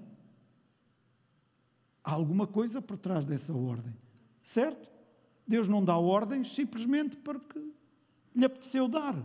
há 2.03 2.12
alguma 2.12 2.47
coisa 2.47 2.81
por 2.81 2.97
trás 2.97 3.25
dessa 3.25 3.53
ordem. 3.53 3.95
Certo? 4.43 4.90
Deus 5.47 5.69
não 5.69 5.85
dá 5.85 5.97
ordens 5.97 6.55
simplesmente 6.55 7.17
porque 7.17 7.59
lhe 8.35 8.45
apeteceu 8.45 8.88
dar. 8.88 9.17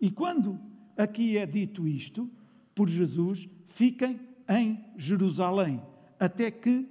E 0.00 0.10
quando 0.10 0.60
aqui 0.96 1.36
é 1.36 1.46
dito 1.46 1.88
isto, 1.88 2.30
por 2.74 2.88
Jesus, 2.88 3.48
fiquem 3.66 4.20
em 4.48 4.84
Jerusalém, 4.96 5.82
até 6.18 6.50
que 6.50 6.88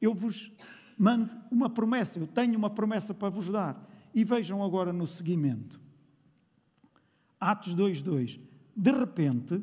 eu 0.00 0.14
vos 0.14 0.52
mande 0.98 1.34
uma 1.50 1.70
promessa. 1.70 2.18
Eu 2.18 2.26
tenho 2.26 2.56
uma 2.56 2.70
promessa 2.70 3.12
para 3.12 3.28
vos 3.28 3.48
dar. 3.48 3.88
E 4.14 4.24
vejam 4.24 4.62
agora 4.62 4.92
no 4.92 5.06
seguimento. 5.06 5.80
Atos 7.40 7.74
2:2. 7.74 8.40
De 8.74 8.90
repente, 8.90 9.62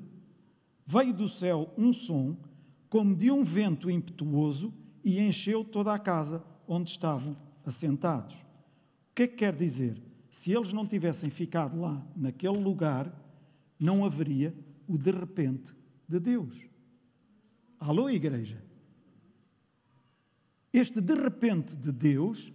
veio 0.85 1.13
do 1.13 1.27
céu 1.27 1.73
um 1.77 1.91
som 1.91 2.37
como 2.89 3.15
de 3.15 3.29
um 3.31 3.43
vento 3.43 3.89
impetuoso 3.89 4.73
e 5.03 5.19
encheu 5.19 5.63
toda 5.63 5.93
a 5.93 5.99
casa 5.99 6.43
onde 6.67 6.89
estavam 6.89 7.37
assentados. 7.65 8.35
O 8.35 9.15
que 9.15 9.23
é 9.23 9.27
que 9.27 9.35
quer 9.35 9.55
dizer? 9.55 10.01
Se 10.31 10.51
eles 10.51 10.73
não 10.73 10.87
tivessem 10.87 11.29
ficado 11.29 11.79
lá, 11.79 12.05
naquele 12.15 12.57
lugar, 12.57 13.11
não 13.79 14.05
haveria 14.05 14.55
o 14.87 14.97
de 14.97 15.11
repente 15.11 15.73
de 16.07 16.19
Deus. 16.19 16.67
Alô, 17.79 18.09
igreja? 18.09 18.63
Este 20.71 21.01
de 21.01 21.15
repente 21.15 21.75
de 21.75 21.91
Deus 21.91 22.51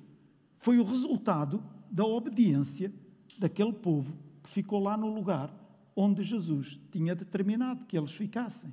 foi 0.59 0.79
o 0.79 0.85
resultado 0.85 1.63
da 1.91 2.05
obediência 2.05 2.93
daquele 3.39 3.73
povo 3.73 4.17
que 4.43 4.51
ficou 4.51 4.81
lá 4.81 4.97
no 4.97 5.13
lugar 5.13 5.53
onde 5.97 6.23
Jesus 6.23 6.81
tinha 6.91 7.15
determinado 7.15 7.85
que 7.85 7.97
eles 7.97 8.13
ficassem. 8.13 8.73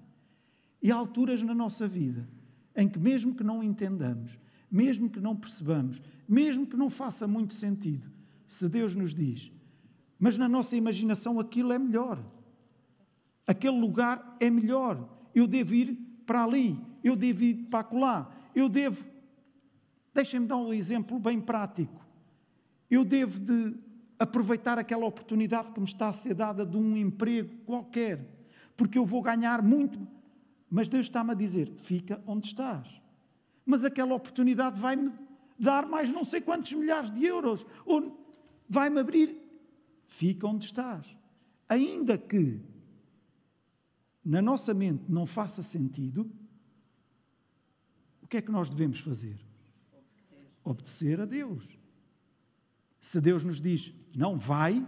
E 0.81 0.91
há 0.91 0.95
alturas 0.95 1.43
na 1.43 1.53
nossa 1.53 1.87
vida 1.87 2.27
em 2.75 2.87
que, 2.87 2.97
mesmo 2.97 3.35
que 3.35 3.43
não 3.43 3.61
entendamos, 3.61 4.39
mesmo 4.71 5.09
que 5.09 5.19
não 5.19 5.35
percebamos, 5.35 6.01
mesmo 6.27 6.65
que 6.65 6.77
não 6.77 6.89
faça 6.89 7.27
muito 7.27 7.53
sentido, 7.53 8.09
se 8.47 8.67
Deus 8.67 8.95
nos 8.95 9.13
diz, 9.13 9.51
mas 10.17 10.37
na 10.37 10.47
nossa 10.47 10.75
imaginação 10.75 11.39
aquilo 11.39 11.73
é 11.73 11.79
melhor, 11.79 12.23
aquele 13.45 13.79
lugar 13.79 14.37
é 14.39 14.49
melhor, 14.49 15.07
eu 15.35 15.45
devo 15.45 15.73
ir 15.73 15.93
para 16.25 16.43
ali, 16.43 16.79
eu 17.03 17.15
devo 17.15 17.43
ir 17.43 17.55
para 17.69 17.79
acolá, 17.79 18.31
eu 18.55 18.69
devo. 18.69 19.05
Deixem-me 20.13 20.45
dar 20.45 20.57
um 20.57 20.73
exemplo 20.73 21.17
bem 21.19 21.39
prático. 21.39 22.05
Eu 22.89 23.05
devo 23.05 23.39
de 23.39 23.73
aproveitar 24.21 24.77
aquela 24.77 25.05
oportunidade 25.05 25.71
que 25.71 25.79
me 25.79 25.85
está 25.85 26.09
a 26.09 26.13
ser 26.13 26.33
dada 26.33 26.65
de 26.65 26.77
um 26.77 26.95
emprego 26.95 27.55
qualquer, 27.65 28.25
porque 28.75 28.97
eu 28.97 29.05
vou 29.05 29.21
ganhar 29.21 29.61
muito. 29.61 29.99
Mas 30.69 30.87
Deus 30.87 31.07
está-me 31.07 31.31
a 31.31 31.35
dizer: 31.35 31.71
fica 31.77 32.21
onde 32.25 32.47
estás 32.47 33.01
mas 33.65 33.83
aquela 33.85 34.13
oportunidade 34.13 34.79
vai-me 34.79 35.11
dar 35.57 35.87
mais 35.87 36.11
não 36.11 36.23
sei 36.23 36.41
quantos 36.41 36.73
milhares 36.73 37.09
de 37.09 37.25
euros, 37.25 37.65
ou 37.85 38.19
vai-me 38.67 38.99
abrir. 38.99 39.37
Fica 40.07 40.47
onde 40.47 40.65
estás. 40.65 41.15
Ainda 41.69 42.17
que 42.17 42.59
na 44.23 44.41
nossa 44.41 44.73
mente 44.73 45.05
não 45.09 45.25
faça 45.25 45.63
sentido, 45.63 46.29
o 48.21 48.27
que 48.27 48.37
é 48.37 48.41
que 48.41 48.51
nós 48.51 48.69
devemos 48.69 48.99
fazer? 48.99 49.39
Obedecer, 49.91 50.51
Obedecer 50.63 51.21
a 51.21 51.25
Deus. 51.25 51.80
Se 53.01 53.19
Deus 53.19 53.43
nos 53.43 53.59
diz, 53.59 53.91
não 54.15 54.37
vai, 54.37 54.85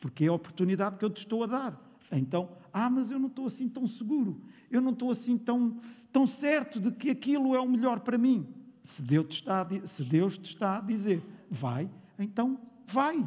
porque 0.00 0.26
é 0.26 0.28
a 0.28 0.32
oportunidade 0.32 0.98
que 0.98 1.04
eu 1.04 1.10
te 1.10 1.18
estou 1.18 1.42
a 1.42 1.46
dar. 1.46 1.98
Então, 2.12 2.50
ah, 2.72 2.88
mas 2.88 3.10
eu 3.10 3.18
não 3.18 3.28
estou 3.28 3.46
assim 3.46 3.68
tão 3.68 3.86
seguro, 3.86 4.40
eu 4.70 4.80
não 4.80 4.92
estou 4.92 5.10
assim 5.10 5.36
tão, 5.36 5.78
tão 6.12 6.26
certo 6.26 6.78
de 6.78 6.92
que 6.92 7.10
aquilo 7.10 7.54
é 7.54 7.60
o 7.60 7.68
melhor 7.68 8.00
para 8.00 8.18
mim. 8.18 8.46
Se 8.84 9.02
Deus, 9.02 9.26
te 9.26 9.36
está 9.36 9.62
a, 9.62 9.86
se 9.86 10.04
Deus 10.04 10.36
te 10.36 10.44
está 10.44 10.76
a 10.76 10.80
dizer, 10.80 11.24
vai, 11.50 11.90
então 12.18 12.60
vai. 12.86 13.26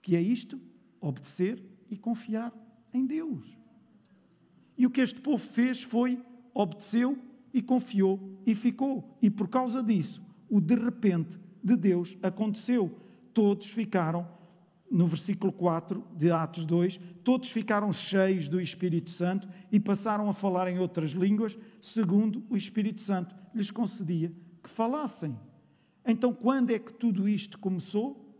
Que 0.00 0.16
é 0.16 0.20
isto? 0.20 0.58
Obedecer 1.00 1.62
e 1.90 1.96
confiar 1.96 2.52
em 2.92 3.06
Deus. 3.06 3.56
E 4.76 4.86
o 4.86 4.90
que 4.90 5.00
este 5.00 5.20
povo 5.20 5.38
fez 5.38 5.82
foi 5.82 6.18
obedeceu 6.54 7.18
e 7.52 7.62
confiou 7.62 8.40
e 8.46 8.54
ficou. 8.54 9.16
E 9.20 9.30
por 9.30 9.48
causa 9.48 9.82
disso, 9.82 10.22
o 10.48 10.60
de 10.60 10.74
repente 10.74 11.38
de 11.62 11.76
Deus 11.76 12.16
aconteceu. 12.22 12.90
Todos 13.32 13.70
ficaram 13.70 14.26
no 14.92 15.06
versículo 15.06 15.50
4 15.50 16.04
de 16.14 16.30
Atos 16.30 16.66
2, 16.66 17.00
todos 17.24 17.50
ficaram 17.50 17.90
cheios 17.94 18.46
do 18.46 18.60
Espírito 18.60 19.10
Santo 19.10 19.48
e 19.70 19.80
passaram 19.80 20.28
a 20.28 20.34
falar 20.34 20.68
em 20.68 20.78
outras 20.78 21.12
línguas, 21.12 21.56
segundo 21.80 22.44
o 22.50 22.56
Espírito 22.58 23.00
Santo 23.00 23.34
lhes 23.54 23.70
concedia 23.70 24.30
que 24.62 24.68
falassem. 24.68 25.34
Então, 26.06 26.34
quando 26.34 26.72
é 26.72 26.78
que 26.78 26.92
tudo 26.92 27.26
isto 27.26 27.58
começou? 27.58 28.36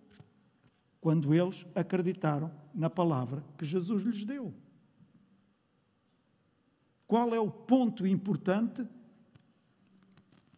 Quando 1.00 1.32
eles 1.32 1.64
acreditaram 1.74 2.52
na 2.74 2.90
palavra 2.90 3.42
que 3.56 3.64
Jesus 3.64 4.02
lhes 4.02 4.22
deu. 4.24 4.52
Qual 7.06 7.34
é 7.34 7.40
o 7.40 7.50
ponto 7.50 8.06
importante? 8.06 8.86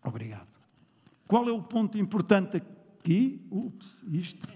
Obrigado. 0.05 0.59
Qual 1.27 1.49
é 1.49 1.53
o 1.53 1.63
ponto 1.63 1.97
importante 1.97 2.61
aqui? 3.05 3.47
Ups, 3.51 4.03
isto 4.11 4.51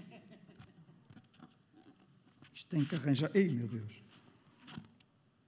tem 2.67 2.83
que 2.83 2.95
arranjar. 2.95 3.31
Ei, 3.33 3.49
meu 3.49 3.67
Deus. 3.67 4.03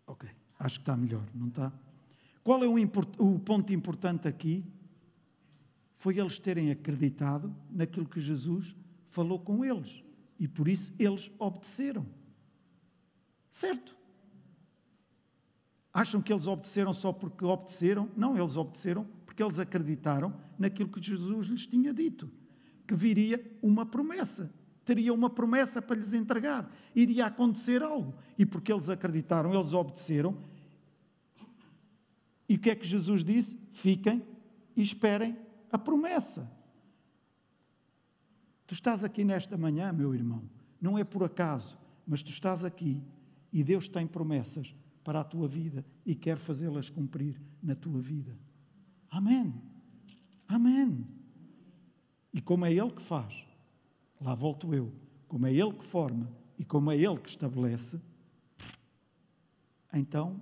Ok, 0.08 0.30
acho 0.60 0.80
que 0.80 0.82
está 0.82 0.96
melhor, 0.96 1.24
não 1.34 1.48
está? 1.48 1.72
Qual 2.44 2.64
é 2.64 2.68
o, 2.68 2.78
import... 2.78 3.10
o 3.20 3.40
ponto 3.40 3.72
importante 3.74 4.28
aqui? 4.28 4.66
Foi 5.98 6.18
eles 6.18 6.40
terem 6.40 6.72
acreditado 6.72 7.56
naquilo 7.70 8.08
que 8.08 8.20
Jesus 8.20 8.76
falou 9.10 9.40
com 9.40 9.64
eles. 9.64 10.04
E 10.40 10.48
por 10.48 10.68
isso 10.68 10.92
eles 10.98 11.32
obedeceram. 11.38 12.08
Certo? 13.52 13.96
Acham 15.94 16.22
que 16.22 16.34
eles 16.34 16.48
obedeceram 16.48 16.94
só 16.94 17.14
porque 17.14 17.46
obedeceram? 17.46 18.10
Não, 18.16 18.36
eles 18.36 18.56
obedeceram 18.56 19.06
porque 19.26 19.44
eles 19.44 19.60
acreditaram 19.60 20.34
naquilo 20.58 20.90
que 20.90 21.02
Jesus 21.02 21.48
lhes 21.48 21.68
tinha 21.68 21.94
dito, 21.94 22.32
que 22.92 22.96
viria 22.98 23.58
uma 23.62 23.86
promessa 23.86 24.52
teria 24.84 25.14
uma 25.14 25.30
promessa 25.30 25.82
para 25.82 25.96
lhes 25.96 26.14
entregar. 26.14 26.70
Iria 26.94 27.28
acontecer 27.28 27.82
algo. 27.82 28.14
E 28.38 28.46
porque 28.46 28.74
eles 28.74 28.90
acreditaram, 28.90 29.54
eles 29.54 29.74
obedeceram. 29.74 30.38
E 32.50 32.56
o 32.56 32.60
que 32.60 32.70
é 32.70 32.76
que 32.76 32.86
Jesus 32.86 33.24
disse? 33.24 33.58
Fiquem 33.72 34.22
e 34.76 34.82
esperem 34.82 35.38
a 35.72 35.78
promessa. 35.78 36.52
Tu 38.68 38.74
estás 38.74 39.02
aqui 39.04 39.24
nesta 39.24 39.58
manhã, 39.58 39.94
meu 39.94 40.14
irmão, 40.14 40.44
não 40.82 40.98
é 40.98 41.04
por 41.04 41.24
acaso, 41.24 41.78
Mas 42.06 42.22
tu 42.22 42.32
estás 42.32 42.66
aqui 42.66 43.02
e 43.54 43.64
Deus 43.64 43.88
tem 43.88 44.06
promessas 44.06 44.76
para 45.06 45.22
a 45.22 45.24
tua 45.24 45.48
vida 45.48 45.86
e 46.06 46.16
quer 46.16 46.38
fazê-las 46.38 46.90
cumprir 46.90 47.40
na 47.64 47.76
tua 47.76 48.02
vida. 48.02 48.38
Amém. 49.10 49.54
Amém. 50.50 51.21
E 52.34 52.42
como 52.42 52.66
é 52.66 52.72
Ele 52.72 52.92
que 52.92 53.02
faz, 53.02 53.46
lá 54.20 54.34
volto 54.34 54.74
eu, 54.74 54.92
como 55.28 55.48
é 55.48 55.54
Ele 55.54 55.74
que 55.74 55.86
forma 55.86 56.30
e 56.58 56.64
como 56.64 56.92
é 56.92 56.96
Ele 56.96 57.18
que 57.18 57.30
estabelece, 57.30 58.00
então 59.94 60.40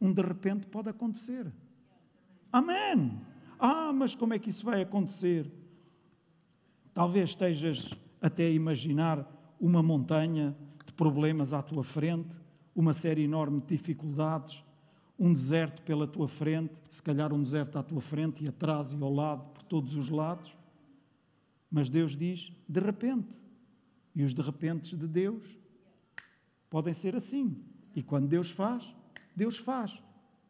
um 0.00 0.12
de 0.12 0.22
repente 0.22 0.66
pode 0.66 0.88
acontecer. 0.88 1.52
Amém. 2.52 3.20
Ah, 3.58 3.92
mas 3.92 4.14
como 4.14 4.34
é 4.34 4.38
que 4.38 4.50
isso 4.50 4.64
vai 4.64 4.82
acontecer? 4.82 5.50
Talvez 6.92 7.30
estejas 7.30 7.92
até 8.20 8.46
a 8.46 8.50
imaginar 8.50 9.26
uma 9.60 9.82
montanha 9.82 10.56
de 10.84 10.92
problemas 10.92 11.52
à 11.52 11.62
tua 11.62 11.82
frente, 11.82 12.38
uma 12.74 12.92
série 12.92 13.22
enorme 13.24 13.60
de 13.60 13.66
dificuldades, 13.66 14.62
um 15.18 15.32
deserto 15.32 15.82
pela 15.82 16.06
tua 16.06 16.28
frente, 16.28 16.80
se 16.88 17.02
calhar 17.02 17.32
um 17.32 17.42
deserto 17.42 17.78
à 17.78 17.82
tua 17.82 18.00
frente 18.00 18.44
e 18.44 18.48
atrás 18.48 18.92
e 18.92 19.02
ao 19.02 19.12
lado, 19.12 19.44
por 19.52 19.62
todos 19.62 19.94
os 19.94 20.10
lados. 20.10 20.56
Mas 21.70 21.88
Deus 21.88 22.16
diz 22.16 22.52
de 22.68 22.80
repente. 22.80 23.38
E 24.14 24.22
os 24.22 24.32
de 24.32 24.40
repentes 24.40 24.98
de 24.98 25.06
Deus 25.06 25.58
podem 26.70 26.94
ser 26.94 27.14
assim. 27.14 27.62
E 27.94 28.02
quando 28.02 28.28
Deus 28.28 28.50
faz, 28.50 28.94
Deus 29.34 29.56
faz. 29.56 30.02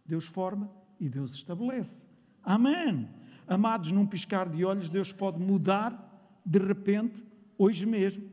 Deus 0.04 0.24
forma 0.24 0.70
e 1.00 1.08
Deus 1.08 1.34
estabelece. 1.34 2.06
Amém. 2.42 3.08
Amados, 3.46 3.90
num 3.90 4.06
piscar 4.06 4.48
de 4.48 4.64
olhos, 4.64 4.88
Deus 4.88 5.12
pode 5.12 5.40
mudar 5.40 6.06
de 6.44 6.60
repente, 6.60 7.24
hoje 7.58 7.84
mesmo, 7.84 8.30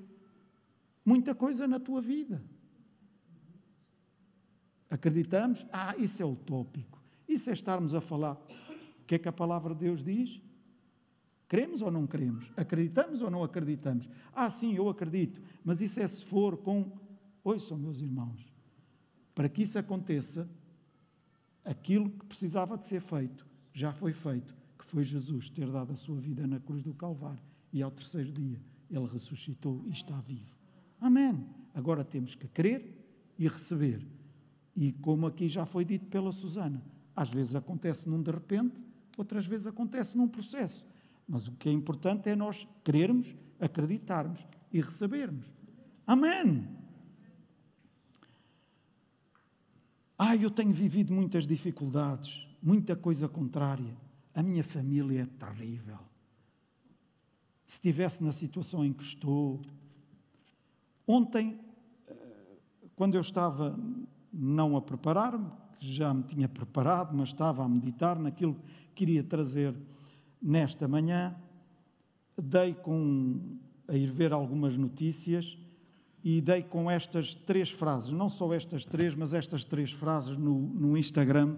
muita 1.03 1.33
coisa 1.33 1.67
na 1.67 1.79
tua 1.79 1.99
vida. 1.99 2.43
Acreditamos? 4.89 5.65
Ah, 5.71 5.95
isso 5.97 6.21
é 6.21 6.25
utópico. 6.25 7.01
Isso 7.27 7.49
é 7.49 7.53
estarmos 7.53 7.95
a 7.95 8.01
falar. 8.01 8.35
O 9.01 9.05
que 9.07 9.15
é 9.15 9.19
que 9.19 9.27
a 9.27 9.31
palavra 9.31 9.73
de 9.73 9.81
Deus 9.81 10.03
diz? 10.03 10.39
Queremos 11.53 11.83
ou 11.83 11.91
não 11.91 12.07
queremos? 12.07 12.51
Acreditamos 12.57 13.21
ou 13.21 13.29
não 13.29 13.43
acreditamos? 13.43 14.09
Ah, 14.33 14.49
sim, 14.49 14.73
eu 14.73 14.89
acredito, 14.89 15.39
mas 15.63 15.83
isso 15.83 15.99
é 15.99 16.07
se 16.07 16.23
for 16.23 16.57
com. 16.57 16.91
Ouçam, 17.43 17.77
meus 17.77 18.01
irmãos, 18.01 18.51
para 19.35 19.47
que 19.47 19.61
isso 19.61 19.77
aconteça, 19.77 20.49
aquilo 21.63 22.09
que 22.09 22.25
precisava 22.25 22.75
de 22.75 22.87
ser 22.87 23.01
feito 23.01 23.45
já 23.71 23.93
foi 23.93 24.13
feito, 24.13 24.55
que 24.79 24.83
foi 24.83 25.03
Jesus 25.03 25.47
ter 25.47 25.69
dado 25.69 25.93
a 25.93 25.95
sua 25.95 26.19
vida 26.19 26.47
na 26.47 26.59
cruz 26.59 26.81
do 26.81 26.91
Calvário 26.91 27.43
e 27.71 27.83
ao 27.83 27.91
terceiro 27.91 28.31
dia 28.31 28.59
ele 28.89 29.05
ressuscitou 29.05 29.83
e 29.85 29.91
está 29.91 30.19
vivo. 30.21 30.57
Amém. 30.99 31.45
Agora 31.75 32.03
temos 32.03 32.33
que 32.33 32.47
crer 32.47 32.97
e 33.37 33.47
receber. 33.47 34.03
E 34.75 34.91
como 34.91 35.27
aqui 35.27 35.47
já 35.47 35.67
foi 35.67 35.85
dito 35.85 36.07
pela 36.07 36.31
Susana, 36.31 36.83
às 37.15 37.29
vezes 37.29 37.53
acontece 37.53 38.09
num 38.09 38.23
de 38.23 38.31
repente, 38.31 38.81
outras 39.15 39.45
vezes 39.45 39.67
acontece 39.67 40.17
num 40.17 40.27
processo. 40.27 40.83
Mas 41.27 41.47
o 41.47 41.53
que 41.53 41.69
é 41.69 41.71
importante 41.71 42.29
é 42.29 42.35
nós 42.35 42.67
crermos, 42.83 43.35
acreditarmos 43.59 44.45
e 44.71 44.81
recebermos. 44.81 45.45
Amém. 46.05 46.67
Ah, 50.17 50.35
eu 50.35 50.51
tenho 50.51 50.71
vivido 50.71 51.13
muitas 51.13 51.47
dificuldades, 51.47 52.47
muita 52.61 52.95
coisa 52.95 53.27
contrária. 53.27 53.97
A 54.33 54.43
minha 54.43 54.63
família 54.63 55.23
é 55.23 55.25
terrível. 55.25 55.99
Se 57.65 57.75
estivesse 57.75 58.23
na 58.23 58.31
situação 58.31 58.85
em 58.85 58.93
que 58.93 59.03
estou. 59.03 59.61
Ontem, 61.07 61.59
eh, 62.07 62.13
quando 62.95 63.15
eu 63.15 63.21
estava 63.21 63.77
não 64.31 64.75
a 64.75 64.81
preparar-me, 64.81 65.51
que 65.79 65.91
já 65.91 66.13
me 66.13 66.23
tinha 66.23 66.47
preparado, 66.47 67.15
mas 67.15 67.29
estava 67.29 67.63
a 67.63 67.69
meditar 67.69 68.17
naquilo 68.17 68.55
que 68.55 68.93
queria 68.95 69.23
trazer 69.23 69.75
nesta 70.43 70.87
manhã, 70.87 71.33
dei 72.37 72.73
com 72.73 73.57
a 73.87 73.95
ir 73.95 74.11
ver 74.11 74.33
algumas 74.33 74.77
notícias 74.77 75.57
e 76.23 76.41
dei 76.41 76.61
com 76.63 76.89
estas 76.89 77.33
três 77.33 77.69
frases, 77.69 78.11
não 78.11 78.29
só 78.29 78.53
estas 78.53 78.85
três, 78.85 79.15
mas 79.15 79.33
estas 79.33 79.63
três 79.63 79.91
frases 79.91 80.37
no, 80.37 80.59
no 80.59 80.97
Instagram 80.97 81.57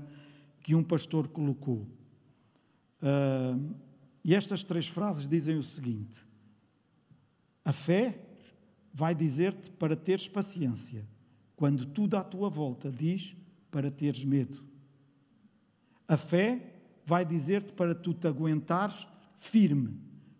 que 0.61 0.75
um 0.75 0.83
pastor 0.83 1.27
colocou. 1.27 1.87
Uh, 3.01 3.75
e 4.23 4.33
estas 4.33 4.63
três 4.63 4.87
frases 4.87 5.27
dizem 5.27 5.57
o 5.57 5.63
seguinte: 5.63 6.25
A 7.63 7.71
fé 7.71 8.19
vai 8.91 9.13
dizer-te 9.13 9.69
para 9.71 9.95
teres 9.95 10.27
paciência, 10.27 11.07
quando 11.55 11.85
tudo 11.85 12.17
à 12.17 12.23
tua 12.23 12.49
volta 12.49 12.91
diz 12.91 13.35
para 13.69 13.91
teres 13.91 14.25
medo. 14.25 14.63
A 16.07 16.17
fé 16.17 16.74
vai 17.05 17.23
dizer-te 17.23 17.73
para 17.73 17.93
tu 17.93 18.13
te 18.13 18.27
aguentares 18.27 19.07
firme, 19.37 19.99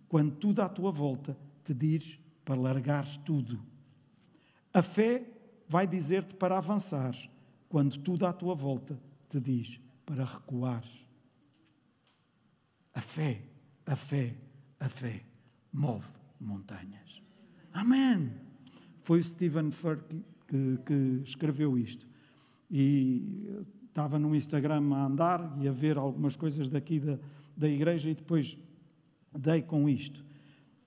quando 0.10 0.36
tudo 0.36 0.62
à 0.62 0.70
tua 0.70 0.92
volta 0.92 1.38
te 1.64 1.74
diz 1.74 2.20
para 2.44 2.60
largares 2.60 3.18
tudo. 3.18 3.60
A 4.74 4.82
fé 4.82 5.26
vai 5.68 5.88
dizer-te 5.88 6.36
para 6.36 6.58
avançares, 6.58 7.30
quando 7.70 7.98
tudo 8.00 8.26
à 8.26 8.34
tua 8.34 8.56
volta 8.56 9.00
te 9.30 9.40
diz 9.40 9.80
para 10.06 10.26
recuares. 10.26 11.06
A 12.94 13.02
fé, 13.02 13.42
a 13.86 13.96
fé, 13.96 14.36
a 14.80 14.90
fé 14.90 15.24
move 15.72 16.08
montanhas. 16.40 17.22
Amém. 17.74 18.32
Foi 19.02 19.20
o 19.20 19.24
Stephen 19.24 19.72
Furr 19.72 20.04
que, 20.48 20.78
que 20.86 21.22
escreveu 21.24 21.78
isto. 21.78 22.08
E 22.72 23.66
estava 23.96 24.20
no 24.20 24.36
Instagram 24.36 24.94
a 24.94 25.06
andar 25.06 25.58
e 25.58 25.70
a 25.70 25.72
ver 25.72 25.98
algumas 25.98 26.36
coisas 26.36 26.68
daqui 26.68 27.00
da, 27.00 27.18
da 27.56 27.70
igreja 27.70 28.10
e 28.10 28.14
depois 28.14 28.58
dei 29.34 29.62
com 29.62 29.88
isto. 29.88 30.26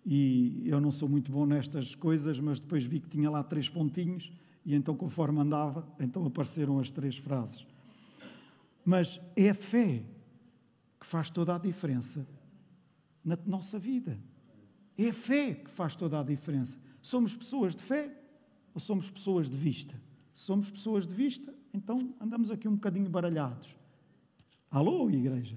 E 0.05 0.62
eu 0.66 0.79
não 0.79 0.90
sou 0.90 1.09
muito 1.09 1.33
bom 1.33 1.47
nestas 1.47 1.94
coisas, 1.94 2.38
mas 2.38 2.61
depois 2.61 2.85
vi 2.85 3.01
que 3.01 3.09
tinha 3.09 3.31
lá 3.31 3.42
três 3.42 3.66
pontinhos 3.66 4.31
e 4.62 4.75
então 4.75 4.94
conforme 4.94 5.40
andava, 5.40 5.88
então 5.99 6.27
apareceram 6.27 6.79
as 6.79 6.90
três 6.90 7.16
frases. 7.16 7.66
Mas 8.85 9.18
é 9.35 9.49
a 9.49 9.55
fé 9.55 10.05
que 11.01 11.07
faz 11.07 11.31
toda 11.31 11.55
a 11.55 11.59
diferença 11.59 12.29
na 13.25 13.38
nossa 13.47 13.79
vida. 13.79 14.18
É 14.99 15.09
a 15.09 15.14
fé 15.14 15.55
que 15.55 15.71
faz 15.71 15.97
toda 15.97 16.21
a 16.21 16.23
diferença. 16.23 16.79
Somos 17.01 17.35
pessoas 17.35 17.75
de 17.75 17.83
fé 17.83 18.14
ou 18.75 18.81
somos 18.81 19.09
pessoas 19.09 19.49
de 19.49 19.57
vista? 19.57 19.99
Somos 20.35 20.71
pessoas 20.71 21.07
de 21.07 21.14
vista, 21.14 21.55
então 21.79 22.12
andamos 22.21 22.51
aqui 22.51 22.67
um 22.67 22.75
bocadinho 22.75 23.09
baralhados. 23.09 23.77
Alô, 24.69 25.09
igreja? 25.09 25.57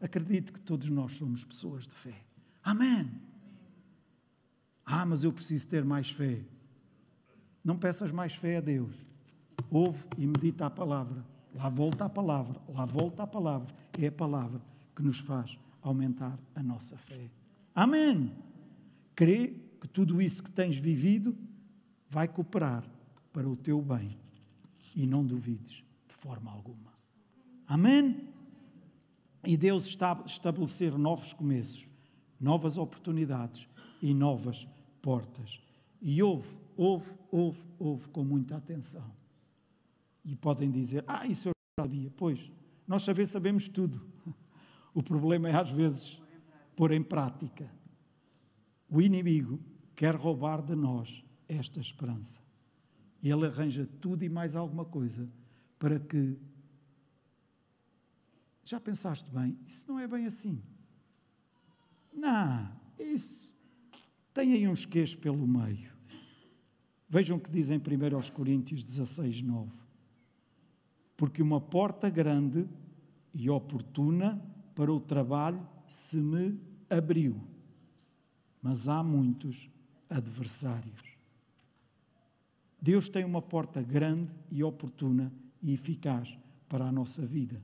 Acredito 0.00 0.52
que 0.52 0.60
todos 0.60 0.88
nós 0.88 1.12
somos 1.12 1.44
pessoas 1.44 1.86
de 1.86 1.94
fé. 1.94 2.24
Amém. 2.62 3.08
Ah, 4.84 5.06
mas 5.06 5.22
eu 5.22 5.32
preciso 5.32 5.68
ter 5.68 5.84
mais 5.84 6.10
fé. 6.10 6.40
Não 7.64 7.78
peças 7.78 8.10
mais 8.10 8.34
fé 8.34 8.56
a 8.56 8.60
Deus. 8.60 9.04
Ouve 9.70 10.04
e 10.18 10.26
medita 10.26 10.66
a 10.66 10.70
palavra. 10.70 11.24
Lá 11.54 11.68
volta 11.68 12.04
a 12.04 12.08
palavra, 12.08 12.60
lá 12.68 12.84
volta 12.84 13.22
a 13.22 13.26
palavra. 13.26 13.72
É 13.98 14.08
a 14.08 14.12
palavra 14.12 14.60
que 14.96 15.02
nos 15.02 15.20
faz 15.20 15.56
aumentar 15.80 16.38
a 16.54 16.62
nossa 16.62 16.96
fé. 16.96 17.30
Amém. 17.74 18.32
Crê 19.14 19.54
que 19.80 19.86
tudo 19.86 20.20
isso 20.20 20.42
que 20.42 20.50
tens 20.50 20.76
vivido 20.76 21.36
vai 22.08 22.26
cooperar 22.26 22.84
para 23.32 23.48
o 23.48 23.54
teu 23.54 23.80
bem 23.80 24.18
e 24.94 25.06
não 25.06 25.24
duvides 25.24 25.84
de 26.08 26.14
forma 26.16 26.50
alguma. 26.50 26.92
Amém? 27.66 28.28
E 29.44 29.56
Deus 29.56 29.86
está 29.86 30.12
a 30.12 30.26
estabelecer 30.26 30.96
novos 30.98 31.32
começos, 31.32 31.86
novas 32.38 32.76
oportunidades 32.76 33.68
e 34.02 34.12
novas 34.12 34.66
portas. 35.00 35.60
E 36.00 36.22
ouve, 36.22 36.56
ouve, 36.76 37.10
ouve, 37.30 37.60
ouve 37.78 38.08
com 38.08 38.24
muita 38.24 38.56
atenção. 38.56 39.10
E 40.24 40.36
podem 40.36 40.70
dizer: 40.70 41.04
Ah, 41.06 41.26
isso 41.26 41.48
eu 41.48 41.52
já 41.78 41.84
sabia. 41.84 42.10
Pois, 42.16 42.50
nós 42.86 43.02
saber 43.02 43.26
sabemos 43.26 43.68
tudo. 43.68 44.00
O 44.92 45.04
problema 45.04 45.48
é, 45.48 45.54
às 45.54 45.70
vezes, 45.70 46.20
pôr 46.74 46.90
em 46.90 47.00
prática. 47.00 47.70
O 48.88 49.00
inimigo 49.00 49.60
quer 49.94 50.16
roubar 50.16 50.60
de 50.60 50.74
nós 50.74 51.24
esta 51.46 51.78
esperança. 51.78 52.40
E 53.22 53.30
ele 53.30 53.46
arranja 53.46 53.88
tudo 54.00 54.24
e 54.24 54.28
mais 54.28 54.56
alguma 54.56 54.84
coisa 54.84 55.28
para 55.78 55.98
que. 55.98 56.36
Já 58.64 58.78
pensaste 58.78 59.30
bem? 59.30 59.58
Isso 59.66 59.86
não 59.88 59.98
é 59.98 60.06
bem 60.06 60.26
assim. 60.26 60.62
Não, 62.12 62.70
isso. 62.98 63.54
Tem 64.32 64.52
aí 64.52 64.68
uns 64.68 64.84
queixos 64.84 65.16
pelo 65.16 65.46
meio. 65.46 65.90
Vejam 67.08 67.36
o 67.36 67.40
que 67.40 67.50
dizem 67.50 67.78
1 67.78 68.30
Coríntios 68.32 68.84
16, 68.84 69.42
9. 69.42 69.70
Porque 71.16 71.42
uma 71.42 71.60
porta 71.60 72.08
grande 72.08 72.68
e 73.34 73.50
oportuna 73.50 74.40
para 74.74 74.92
o 74.92 75.00
trabalho 75.00 75.66
se 75.88 76.16
me 76.16 76.58
abriu, 76.88 77.40
mas 78.62 78.88
há 78.88 79.02
muitos 79.02 79.68
adversários. 80.08 81.19
Deus 82.80 83.08
tem 83.08 83.24
uma 83.24 83.42
porta 83.42 83.82
grande 83.82 84.32
e 84.50 84.64
oportuna 84.64 85.32
e 85.62 85.72
eficaz 85.72 86.38
para 86.68 86.86
a 86.86 86.92
nossa 86.92 87.26
vida, 87.26 87.62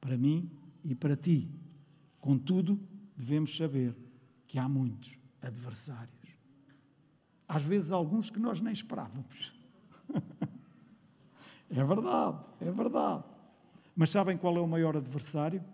para 0.00 0.18
mim 0.18 0.50
e 0.84 0.94
para 0.94 1.16
ti. 1.16 1.48
Contudo, 2.20 2.78
devemos 3.16 3.56
saber 3.56 3.96
que 4.46 4.58
há 4.58 4.68
muitos 4.68 5.18
adversários. 5.40 6.10
Às 7.48 7.62
vezes, 7.62 7.90
alguns 7.90 8.30
que 8.30 8.38
nós 8.38 8.60
nem 8.60 8.72
esperávamos. 8.72 9.52
é 11.70 11.84
verdade, 11.84 12.38
é 12.60 12.70
verdade. 12.70 13.24
Mas 13.96 14.10
sabem 14.10 14.36
qual 14.36 14.56
é 14.56 14.60
o 14.60 14.68
maior 14.68 14.96
adversário? 14.96 15.64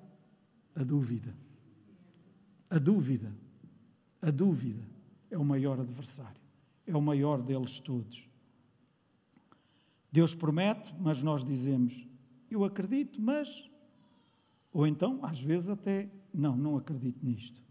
A 0.74 0.82
dúvida. 0.82 1.34
A 2.70 2.78
dúvida. 2.78 3.32
A 4.22 4.30
dúvida 4.30 4.82
é 5.30 5.36
o 5.36 5.44
maior 5.44 5.80
adversário. 5.80 6.40
É 6.86 6.96
o 6.96 7.02
maior 7.02 7.42
deles 7.42 7.80
todos. 7.80 8.28
Deus 10.16 10.34
promete, 10.34 10.94
mas 10.98 11.22
nós 11.22 11.44
dizemos, 11.44 12.06
eu 12.50 12.64
acredito, 12.64 13.20
mas. 13.20 13.70
Ou 14.72 14.86
então, 14.86 15.20
às 15.22 15.42
vezes, 15.42 15.68
até, 15.68 16.08
não, 16.32 16.56
não 16.56 16.74
acredito 16.74 17.22
nisto. 17.22 17.62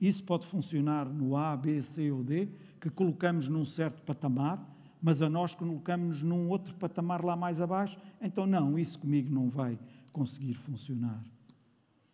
Isso 0.00 0.22
pode 0.22 0.46
funcionar 0.46 1.06
no 1.06 1.36
A, 1.36 1.56
B, 1.56 1.82
C 1.82 2.12
ou 2.12 2.22
D, 2.22 2.50
que 2.80 2.88
colocamos 2.88 3.48
num 3.48 3.64
certo 3.64 4.00
patamar, 4.02 4.64
mas 5.02 5.22
a 5.22 5.28
nós 5.28 5.56
colocamos 5.56 6.22
num 6.22 6.48
outro 6.48 6.72
patamar 6.76 7.24
lá 7.24 7.34
mais 7.34 7.60
abaixo, 7.60 7.98
então 8.22 8.46
não, 8.46 8.78
isso 8.78 8.96
comigo 9.00 9.34
não 9.34 9.50
vai 9.50 9.76
conseguir 10.12 10.54
funcionar. 10.54 11.20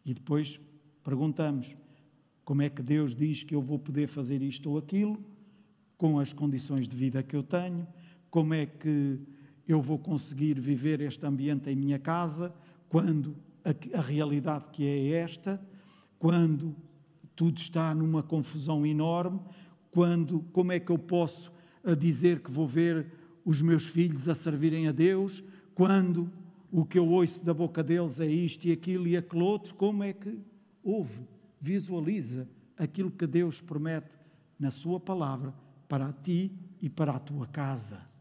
E 0.02 0.14
depois 0.14 0.58
perguntamos: 1.02 1.76
como 2.42 2.62
é 2.62 2.70
que 2.70 2.82
Deus 2.82 3.14
diz 3.14 3.42
que 3.42 3.54
eu 3.54 3.60
vou 3.60 3.78
poder 3.78 4.06
fazer 4.06 4.40
isto 4.40 4.70
ou 4.70 4.78
aquilo, 4.78 5.22
com 5.98 6.18
as 6.18 6.32
condições 6.32 6.88
de 6.88 6.96
vida 6.96 7.22
que 7.22 7.36
eu 7.36 7.42
tenho? 7.42 7.86
Como 8.30 8.54
é 8.54 8.64
que 8.64 9.20
eu 9.66 9.80
vou 9.80 9.98
conseguir 9.98 10.60
viver 10.60 11.00
este 11.00 11.24
ambiente 11.26 11.70
em 11.70 11.76
minha 11.76 11.98
casa 11.98 12.54
quando 12.88 13.36
a, 13.64 13.98
a 13.98 14.00
realidade 14.00 14.66
que 14.70 14.86
é 14.86 15.08
esta, 15.16 15.60
quando 16.18 16.76
tudo 17.34 17.58
está 17.58 17.94
numa 17.94 18.22
confusão 18.22 18.84
enorme, 18.86 19.40
quando 19.90 20.40
como 20.52 20.72
é 20.72 20.78
que 20.78 20.92
eu 20.92 20.98
posso 20.98 21.52
eh, 21.82 21.94
dizer 21.94 22.40
que 22.40 22.50
vou 22.50 22.66
ver 22.66 23.06
os 23.44 23.60
meus 23.62 23.86
filhos 23.86 24.28
a 24.28 24.34
servirem 24.34 24.86
a 24.86 24.92
Deus, 24.92 25.42
quando 25.74 26.30
o 26.70 26.84
que 26.84 26.98
eu 26.98 27.08
ouço 27.08 27.44
da 27.44 27.54
boca 27.54 27.82
deles 27.82 28.20
é 28.20 28.26
isto 28.26 28.66
e 28.66 28.72
aquilo 28.72 29.06
e 29.06 29.16
aquele 29.16 29.42
outro, 29.42 29.74
como 29.74 30.02
é 30.02 30.12
que 30.12 30.38
ouve, 30.82 31.26
visualiza 31.60 32.48
aquilo 32.76 33.10
que 33.10 33.26
Deus 33.26 33.60
promete 33.60 34.16
na 34.58 34.70
sua 34.70 35.00
palavra 35.00 35.54
para 35.88 36.12
ti 36.12 36.52
e 36.80 36.88
para 36.88 37.12
a 37.12 37.18
tua 37.18 37.46
casa 37.46 38.13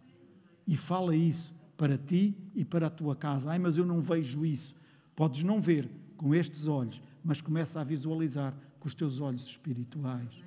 e 0.68 0.78
fala 0.78 1.16
isso 1.16 1.56
para 1.78 1.98
ti 1.98 2.36
e 2.56 2.64
para 2.64 2.88
a 2.88 2.90
tua 2.90 3.16
casa. 3.16 3.52
Ai, 3.52 3.60
mas 3.60 3.78
eu 3.78 3.86
não 3.86 4.02
vejo 4.02 4.46
isso. 4.46 4.76
Podes 5.16 5.44
não 5.44 5.60
ver 5.60 5.90
com 6.18 6.34
estes 6.34 6.68
olhos, 6.68 7.02
mas 7.24 7.42
começa 7.42 7.82
a 7.82 7.84
visualizar 7.84 8.56
com 8.80 8.88
os 8.88 8.94
teus 8.94 9.20
olhos 9.20 9.46
espirituais. 9.46 10.44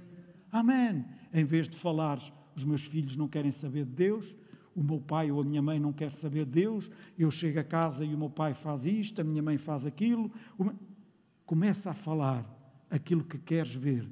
Amém. 0.50 1.04
Em 1.32 1.44
vez 1.44 1.68
de 1.68 1.76
falares, 1.76 2.32
os 2.54 2.64
meus 2.64 2.84
filhos 2.84 3.16
não 3.16 3.28
querem 3.28 3.50
saber 3.50 3.84
de 3.84 3.92
Deus, 3.92 4.34
o 4.74 4.82
meu 4.82 5.00
pai 5.00 5.30
ou 5.30 5.40
a 5.40 5.44
minha 5.44 5.62
mãe 5.62 5.80
não 5.80 5.92
quer 5.92 6.12
saber 6.12 6.44
de 6.44 6.52
Deus, 6.52 6.90
eu 7.18 7.30
chego 7.30 7.58
a 7.58 7.64
casa 7.64 8.04
e 8.04 8.14
o 8.14 8.18
meu 8.18 8.30
pai 8.30 8.54
faz 8.54 8.84
isto, 8.86 9.20
a 9.20 9.24
minha 9.24 9.42
mãe 9.42 9.58
faz 9.58 9.86
aquilo. 9.86 10.30
Começa 11.44 11.90
a 11.90 11.94
falar 11.94 12.44
aquilo 12.90 13.24
que 13.24 13.38
queres 13.38 13.74
ver 13.74 14.08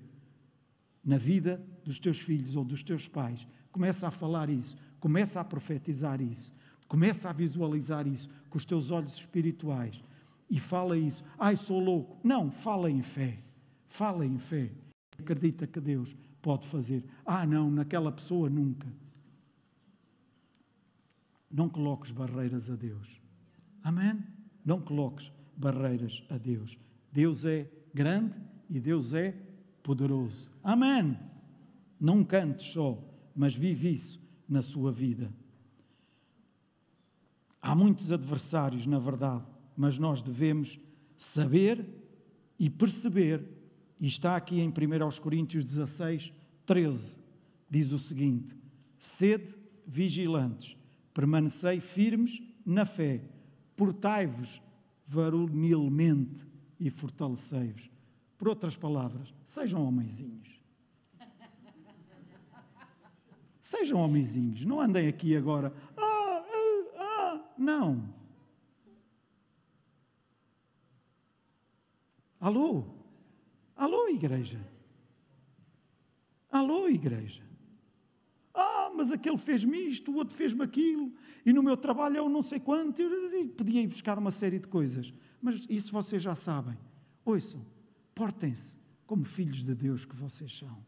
na 1.04 1.18
vida 1.18 1.62
dos 1.84 1.98
teus 1.98 2.18
filhos 2.18 2.56
ou 2.56 2.64
dos 2.64 2.82
teus 2.82 3.06
pais. 3.06 3.46
Começa 3.70 4.06
a 4.06 4.10
falar 4.10 4.48
isso. 4.48 4.76
Começa 5.04 5.38
a 5.38 5.44
profetizar 5.44 6.22
isso. 6.22 6.50
Começa 6.88 7.28
a 7.28 7.32
visualizar 7.34 8.06
isso 8.06 8.26
com 8.48 8.56
os 8.56 8.64
teus 8.64 8.90
olhos 8.90 9.18
espirituais. 9.18 10.02
E 10.48 10.58
fala 10.58 10.96
isso. 10.96 11.22
Ai, 11.38 11.56
sou 11.56 11.78
louco. 11.78 12.18
Não, 12.24 12.50
fala 12.50 12.90
em 12.90 13.02
fé. 13.02 13.38
Fala 13.86 14.24
em 14.24 14.38
fé. 14.38 14.70
Acredita 15.18 15.66
que 15.66 15.78
Deus 15.78 16.16
pode 16.40 16.66
fazer. 16.66 17.04
Ah, 17.22 17.44
não, 17.44 17.70
naquela 17.70 18.10
pessoa 18.10 18.48
nunca. 18.48 18.88
Não 21.50 21.68
coloques 21.68 22.10
barreiras 22.10 22.70
a 22.70 22.74
Deus. 22.74 23.20
Amém? 23.82 24.24
Não 24.64 24.80
coloques 24.80 25.30
barreiras 25.54 26.24
a 26.30 26.38
Deus. 26.38 26.78
Deus 27.12 27.44
é 27.44 27.70
grande 27.92 28.40
e 28.70 28.80
Deus 28.80 29.12
é 29.12 29.36
poderoso. 29.82 30.50
Amém? 30.62 31.14
Não 32.00 32.24
cantes 32.24 32.68
só, 32.68 32.98
mas 33.36 33.54
vive 33.54 33.92
isso 33.92 34.23
na 34.48 34.62
sua 34.62 34.92
vida. 34.92 35.32
Há 37.60 37.74
muitos 37.74 38.12
adversários, 38.12 38.86
na 38.86 38.98
verdade, 38.98 39.44
mas 39.76 39.98
nós 39.98 40.22
devemos 40.22 40.78
saber 41.16 41.86
e 42.58 42.68
perceber, 42.68 43.42
e 43.98 44.06
está 44.06 44.36
aqui 44.36 44.60
em 44.60 44.68
1 44.68 44.72
Coríntios 45.22 45.64
16, 45.64 46.32
13, 46.66 47.18
diz 47.70 47.92
o 47.92 47.98
seguinte: 47.98 48.56
sede 48.98 49.54
vigilantes, 49.86 50.76
permanecei 51.12 51.80
firmes 51.80 52.42
na 52.64 52.84
fé, 52.84 53.22
portai-vos 53.76 54.60
varonilmente 55.06 56.46
e 56.78 56.90
fortalecei-vos. 56.90 57.90
Por 58.36 58.48
outras 58.48 58.76
palavras, 58.76 59.32
sejam 59.44 59.84
homenzinhos. 59.86 60.60
Sejam 63.64 63.98
homenzinhos, 63.98 64.62
não 64.66 64.78
andem 64.78 65.08
aqui 65.08 65.34
agora. 65.34 65.72
Ah, 65.96 66.44
ah, 66.46 66.84
ah. 66.98 67.54
Não. 67.56 68.14
Alô? 72.38 72.84
Alô, 73.74 74.06
igreja? 74.10 74.60
Alô, 76.50 76.90
igreja? 76.90 77.42
Ah, 78.52 78.92
mas 78.94 79.10
aquele 79.10 79.38
fez-me 79.38 79.78
isto, 79.78 80.12
o 80.12 80.16
outro 80.16 80.36
fez-me 80.36 80.62
aquilo, 80.62 81.10
e 81.44 81.50
no 81.50 81.62
meu 81.62 81.78
trabalho 81.78 82.18
eu 82.18 82.28
não 82.28 82.42
sei 82.42 82.60
quanto. 82.60 83.00
Eu 83.00 83.48
podia 83.48 83.80
ir 83.80 83.86
buscar 83.86 84.18
uma 84.18 84.30
série 84.30 84.58
de 84.58 84.68
coisas, 84.68 85.10
mas 85.40 85.64
isso 85.70 85.90
vocês 85.90 86.22
já 86.22 86.36
sabem. 86.36 86.76
Ouçam, 87.24 87.64
portem-se 88.14 88.76
como 89.06 89.24
filhos 89.24 89.64
de 89.64 89.74
Deus 89.74 90.04
que 90.04 90.14
vocês 90.14 90.54
são. 90.54 90.84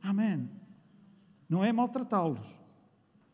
Amém. 0.00 0.48
Não 1.48 1.64
é 1.64 1.72
maltratá-los, 1.72 2.58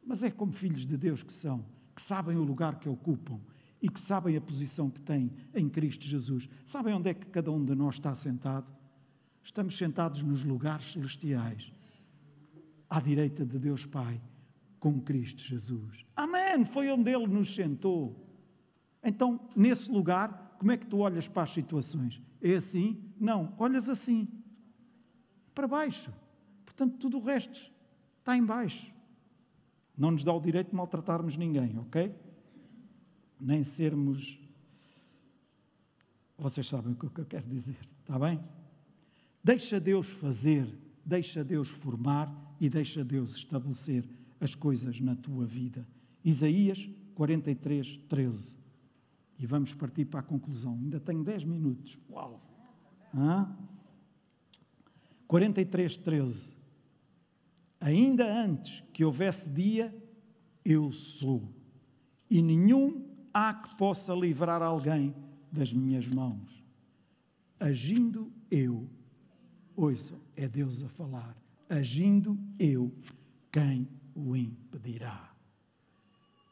mas 0.05 0.22
é 0.22 0.31
como 0.31 0.53
filhos 0.53 0.85
de 0.85 0.96
Deus 0.96 1.22
que 1.22 1.33
são, 1.33 1.64
que 1.94 2.03
sabem 2.03 2.37
o 2.37 2.42
lugar 2.42 2.79
que 2.79 2.88
ocupam 2.88 3.40
e 3.81 3.88
que 3.88 3.98
sabem 3.98 4.37
a 4.37 4.40
posição 4.40 4.90
que 4.90 5.01
têm 5.01 5.33
em 5.55 5.68
Cristo 5.68 6.05
Jesus. 6.05 6.48
Sabem 6.64 6.94
onde 6.94 7.11
é 7.11 7.14
que 7.14 7.27
cada 7.27 7.51
um 7.51 7.64
de 7.64 7.75
nós 7.75 7.96
está 7.96 8.14
sentado? 8.14 8.72
Estamos 9.42 9.77
sentados 9.77 10.22
nos 10.22 10.44
lugares 10.44 10.92
celestiais, 10.92 11.72
à 12.88 13.01
direita 13.01 13.44
de 13.44 13.59
Deus 13.59 13.85
Pai, 13.85 14.20
com 14.79 15.01
Cristo 15.01 15.42
Jesus. 15.42 16.05
Amém! 16.14 16.64
Foi 16.64 16.90
onde 16.90 17.11
Ele 17.11 17.27
nos 17.27 17.53
sentou. 17.55 18.29
Então, 19.03 19.48
nesse 19.57 19.90
lugar, 19.90 20.57
como 20.59 20.70
é 20.70 20.77
que 20.77 20.87
tu 20.87 20.98
olhas 20.98 21.27
para 21.27 21.42
as 21.42 21.51
situações? 21.51 22.22
É 22.40 22.55
assim? 22.55 23.03
Não, 23.18 23.53
olhas 23.59 23.88
assim, 23.88 24.29
para 25.53 25.66
baixo. 25.66 26.12
Portanto, 26.64 26.98
tudo 26.98 27.18
o 27.18 27.20
resto 27.20 27.72
está 28.23 28.37
em 28.37 28.45
baixo. 28.45 28.91
Não 29.99 30.13
nos 30.13 30.25
dá 30.25 30.33
o 30.33 30.41
direito 30.41 30.71
de 30.71 30.77
maltratarmos 30.77 31.37
ninguém, 31.37 31.79
ok? 31.79 32.15
Nem 33.39 33.63
sermos. 33.63 34.39
Vocês 36.39 36.67
sabem 36.67 36.93
o 36.93 36.97
que 36.97 37.21
eu 37.21 37.27
quero 37.27 37.47
dizer, 37.47 37.79
está 38.01 38.19
bem? 38.19 38.43
Deixa 39.45 39.79
Deus 39.79 40.09
fazer, 40.09 40.73
deixa 41.05 41.45
Deus 41.45 41.68
formar 41.68 42.57
e 42.61 42.68
deixa 42.68 43.05
Deus 43.05 43.37
estabelecer 43.37 44.09
as 44.41 44.55
coisas 44.55 44.99
na 45.01 45.14
tua 45.14 45.45
vida. 45.45 45.87
Isaías 46.25 46.89
43, 47.14 47.99
13. 48.09 48.57
E 49.39 49.47
vamos 49.47 49.75
partir 49.75 50.05
para 50.05 50.20
a 50.20 50.23
conclusão. 50.23 50.75
Ainda 50.75 51.01
tenho 51.01 51.25
10 51.25 51.45
minutos. 51.45 51.99
Uau! 52.09 52.41
Hã? 53.14 53.55
43, 55.27 55.97
13. 55.97 56.62
Ainda 57.83 58.24
antes 58.33 58.80
que 58.93 59.05
houvesse 59.05 59.51
dia, 59.51 59.93
eu 60.64 60.93
sou. 60.93 61.53
E 62.30 62.41
nenhum 62.41 63.05
há 63.35 63.53
que 63.53 63.76
possa 63.76 64.14
livrar 64.14 64.62
alguém 64.62 65.12
das 65.51 65.72
minhas 65.72 66.07
mãos. 66.07 66.62
Agindo 67.59 68.33
eu, 68.49 68.89
ouçam, 69.74 70.20
é 70.37 70.49
Deus 70.49 70.85
a 70.85 70.89
falar. 70.89 71.37
Agindo 71.68 72.39
eu, 72.57 72.95
quem 73.51 73.89
o 74.14 74.37
impedirá? 74.37 75.35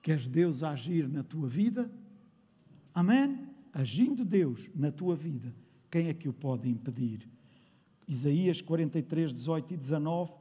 Queres 0.02 0.26
Deus 0.26 0.64
agir 0.64 1.08
na 1.08 1.22
tua 1.22 1.48
vida? 1.48 1.88
Amém? 2.92 3.38
Agindo 3.72 4.24
Deus 4.24 4.68
na 4.74 4.90
tua 4.90 5.14
vida, 5.14 5.54
quem 5.88 6.08
é 6.08 6.14
que 6.14 6.28
o 6.28 6.32
pode 6.32 6.68
impedir? 6.68 7.28
Isaías 8.08 8.60
43, 8.60 9.32
18 9.32 9.74
e 9.74 9.76
19 9.76 10.39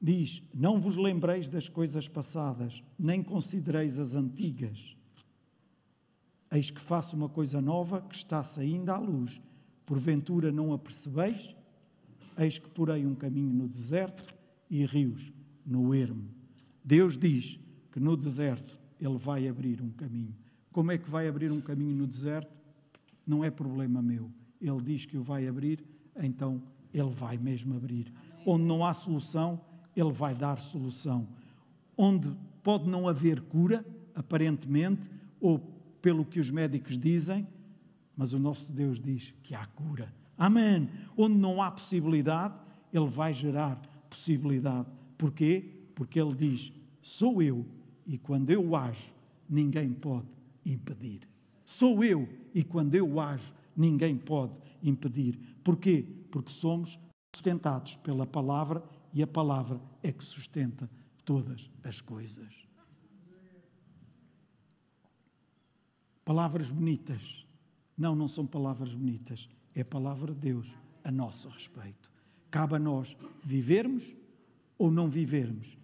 Diz: 0.00 0.42
Não 0.54 0.80
vos 0.80 0.96
lembreis 0.96 1.48
das 1.48 1.68
coisas 1.68 2.06
passadas, 2.08 2.82
nem 2.98 3.22
considereis 3.22 3.98
as 3.98 4.14
antigas. 4.14 4.96
Eis 6.50 6.70
que 6.70 6.80
faço 6.80 7.16
uma 7.16 7.28
coisa 7.28 7.60
nova 7.60 8.00
que 8.00 8.14
está 8.14 8.42
saindo 8.42 8.90
à 8.90 8.96
luz. 8.96 9.40
Porventura 9.84 10.50
não 10.50 10.72
a 10.72 10.78
percebeis? 10.78 11.54
Eis 12.36 12.58
que 12.58 12.68
porei 12.68 13.06
um 13.06 13.14
caminho 13.14 13.52
no 13.52 13.68
deserto 13.68 14.34
e 14.70 14.84
rios 14.86 15.32
no 15.66 15.94
ermo. 15.94 16.28
Deus 16.84 17.18
diz 17.18 17.58
que 17.92 18.00
no 18.00 18.16
deserto 18.16 18.78
Ele 19.00 19.18
vai 19.18 19.48
abrir 19.48 19.82
um 19.82 19.90
caminho. 19.90 20.34
Como 20.72 20.92
é 20.92 20.98
que 20.98 21.10
vai 21.10 21.28
abrir 21.28 21.50
um 21.50 21.60
caminho 21.60 21.96
no 21.96 22.06
deserto? 22.06 22.56
Não 23.26 23.44
é 23.44 23.50
problema 23.50 24.00
meu. 24.00 24.30
Ele 24.60 24.80
diz 24.80 25.04
que 25.04 25.18
o 25.18 25.22
vai 25.22 25.46
abrir, 25.46 25.84
então 26.16 26.62
Ele 26.94 27.10
vai 27.10 27.36
mesmo 27.36 27.76
abrir. 27.76 28.12
Onde 28.46 28.64
não 28.64 28.84
há 28.84 28.94
solução, 28.94 29.60
Ele 29.98 30.12
vai 30.12 30.34
dar 30.34 30.60
solução. 30.60 31.26
Onde 31.96 32.30
pode 32.62 32.88
não 32.88 33.08
haver 33.08 33.40
cura, 33.40 33.84
aparentemente, 34.14 35.10
ou 35.40 35.58
pelo 36.00 36.24
que 36.24 36.38
os 36.38 36.50
médicos 36.50 36.96
dizem, 36.96 37.46
mas 38.16 38.32
o 38.32 38.38
nosso 38.38 38.72
Deus 38.72 39.00
diz 39.00 39.34
que 39.42 39.54
há 39.54 39.64
cura. 39.66 40.14
Amém. 40.36 40.88
Onde 41.16 41.34
não 41.36 41.60
há 41.60 41.70
possibilidade, 41.70 42.54
Ele 42.92 43.08
vai 43.08 43.34
gerar 43.34 43.76
possibilidade. 44.08 44.88
Porquê? 45.16 45.64
Porque 45.94 46.20
Ele 46.20 46.34
diz: 46.34 46.72
Sou 47.02 47.42
eu, 47.42 47.66
e 48.06 48.16
quando 48.16 48.50
eu 48.50 48.76
ajo, 48.76 49.12
ninguém 49.48 49.92
pode 49.92 50.28
impedir. 50.64 51.28
Sou 51.66 52.04
eu, 52.04 52.28
e 52.54 52.62
quando 52.62 52.94
eu 52.94 53.18
ajo, 53.18 53.52
ninguém 53.76 54.16
pode 54.16 54.54
impedir. 54.82 55.38
Porquê? 55.64 56.06
Porque 56.30 56.52
somos 56.52 56.98
sustentados 57.34 57.96
pela 57.96 58.26
palavra 58.26 58.82
e 59.12 59.22
a 59.22 59.26
palavra 59.26 59.80
é 60.02 60.12
que 60.12 60.24
sustenta 60.24 60.88
todas 61.24 61.70
as 61.82 62.00
coisas. 62.00 62.66
Palavras 66.24 66.70
bonitas. 66.70 67.46
Não, 67.96 68.14
não 68.14 68.28
são 68.28 68.46
palavras 68.46 68.94
bonitas. 68.94 69.48
É 69.74 69.80
a 69.80 69.84
palavra 69.84 70.34
de 70.34 70.40
Deus 70.40 70.74
a 71.02 71.10
nosso 71.10 71.48
respeito. 71.48 72.12
Cabe 72.50 72.76
a 72.76 72.78
nós 72.78 73.16
vivermos 73.44 74.14
ou 74.76 74.90
não 74.90 75.08
vivermos. 75.08 75.76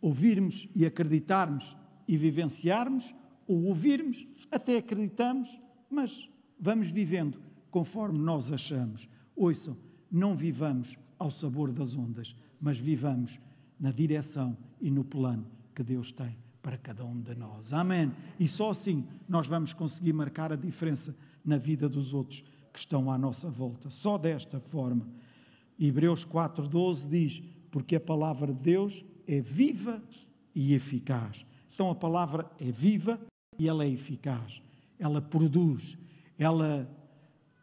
Ouvirmos 0.00 0.68
e 0.74 0.84
acreditarmos 0.86 1.76
e 2.06 2.16
vivenciarmos, 2.16 3.14
ou 3.46 3.64
ouvirmos, 3.64 4.26
até 4.50 4.78
acreditamos, 4.78 5.48
mas 5.90 6.28
vamos 6.58 6.90
vivendo 6.90 7.40
conforme 7.70 8.18
nós 8.18 8.52
achamos. 8.52 9.08
Ouçam, 9.36 9.76
não 10.10 10.34
vivamos 10.34 10.98
ao 11.18 11.30
sabor 11.30 11.72
das 11.72 11.96
ondas, 11.96 12.34
mas 12.60 12.78
vivamos 12.78 13.38
na 13.78 13.90
direção 13.90 14.56
e 14.80 14.90
no 14.90 15.04
plano 15.04 15.46
que 15.74 15.82
Deus 15.82 16.12
tem 16.12 16.36
para 16.62 16.76
cada 16.76 17.04
um 17.04 17.20
de 17.20 17.34
nós. 17.34 17.72
Amém. 17.72 18.12
E 18.38 18.46
só 18.46 18.70
assim 18.70 19.04
nós 19.28 19.46
vamos 19.46 19.72
conseguir 19.72 20.12
marcar 20.12 20.52
a 20.52 20.56
diferença 20.56 21.14
na 21.44 21.56
vida 21.56 21.88
dos 21.88 22.12
outros 22.12 22.44
que 22.72 22.78
estão 22.78 23.10
à 23.10 23.16
nossa 23.16 23.50
volta. 23.50 23.90
Só 23.90 24.18
desta 24.18 24.60
forma. 24.60 25.08
Hebreus 25.78 26.24
4:12 26.24 27.08
diz: 27.08 27.42
"Porque 27.70 27.96
a 27.96 28.00
palavra 28.00 28.52
de 28.52 28.60
Deus 28.60 29.04
é 29.26 29.40
viva 29.40 30.02
e 30.54 30.74
eficaz". 30.74 31.46
Então 31.72 31.90
a 31.90 31.94
palavra 31.94 32.50
é 32.58 32.70
viva 32.70 33.20
e 33.58 33.68
ela 33.68 33.84
é 33.84 33.88
eficaz. 33.88 34.60
Ela 34.98 35.22
produz, 35.22 35.96
ela 36.36 36.88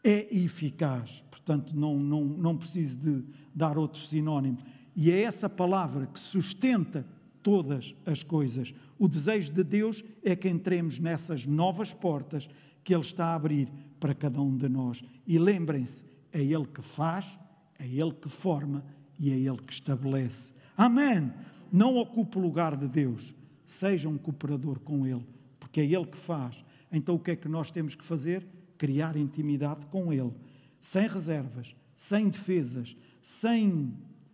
é 0.05 0.27
eficaz. 0.35 1.23
Portanto, 1.31 1.75
não, 1.75 1.99
não, 1.99 2.23
não 2.23 2.57
preciso 2.57 2.97
de 2.97 3.23
dar 3.53 3.77
outro 3.77 3.99
sinónimo. 3.99 4.59
E 4.95 5.11
é 5.11 5.23
essa 5.23 5.49
palavra 5.49 6.05
que 6.05 6.19
sustenta 6.19 7.05
todas 7.41 7.95
as 8.05 8.21
coisas. 8.21 8.73
O 8.99 9.07
desejo 9.07 9.51
de 9.51 9.63
Deus 9.63 10.03
é 10.23 10.35
que 10.35 10.47
entremos 10.47 10.99
nessas 10.99 11.45
novas 11.45 11.93
portas 11.93 12.47
que 12.83 12.93
Ele 12.93 13.01
está 13.01 13.27
a 13.27 13.35
abrir 13.35 13.67
para 13.99 14.13
cada 14.13 14.39
um 14.39 14.55
de 14.55 14.69
nós. 14.69 15.03
E 15.25 15.39
lembrem-se, 15.39 16.03
é 16.31 16.41
Ele 16.41 16.67
que 16.67 16.81
faz, 16.81 17.37
é 17.79 17.87
Ele 17.87 18.13
que 18.13 18.29
forma 18.29 18.85
e 19.19 19.31
é 19.31 19.35
Ele 19.35 19.57
que 19.57 19.73
estabelece. 19.73 20.53
Amém! 20.77 21.33
Não 21.71 21.97
ocupe 21.97 22.37
o 22.37 22.41
lugar 22.41 22.77
de 22.77 22.87
Deus 22.87 23.33
seja 23.65 24.07
um 24.07 24.17
cooperador 24.17 24.79
com 24.79 25.05
Ele, 25.05 25.25
porque 25.59 25.81
é 25.81 25.85
Ele 25.85 26.05
que 26.05 26.17
faz. 26.17 26.63
Então 26.91 27.15
o 27.15 27.19
que 27.19 27.31
é 27.31 27.35
que 27.35 27.49
nós 27.49 27.71
temos 27.71 27.95
que 27.95 28.05
fazer? 28.05 28.45
Criar 28.77 29.15
intimidade 29.15 29.85
com 29.87 30.11
Ele, 30.11 30.33
sem 30.79 31.07
reservas, 31.07 31.75
sem 31.95 32.29
defesas, 32.29 32.95
sem 33.21 33.93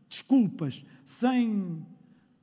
desculpas, 0.10 0.86
sem 1.06 1.86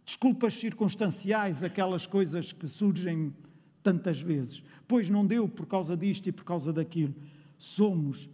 desculpas 0.04 0.54
circunstanciais, 0.54 1.62
aquelas 1.62 2.06
coisas 2.06 2.52
que 2.52 2.66
surgem 2.66 3.34
tantas 3.82 4.20
vezes. 4.20 4.62
Pois 4.86 5.10
não 5.10 5.26
deu 5.26 5.48
por 5.48 5.66
causa 5.66 5.96
disto 5.96 6.28
e 6.28 6.32
por 6.32 6.44
causa 6.44 6.72
daquilo. 6.72 7.14
Somos. 7.58 8.30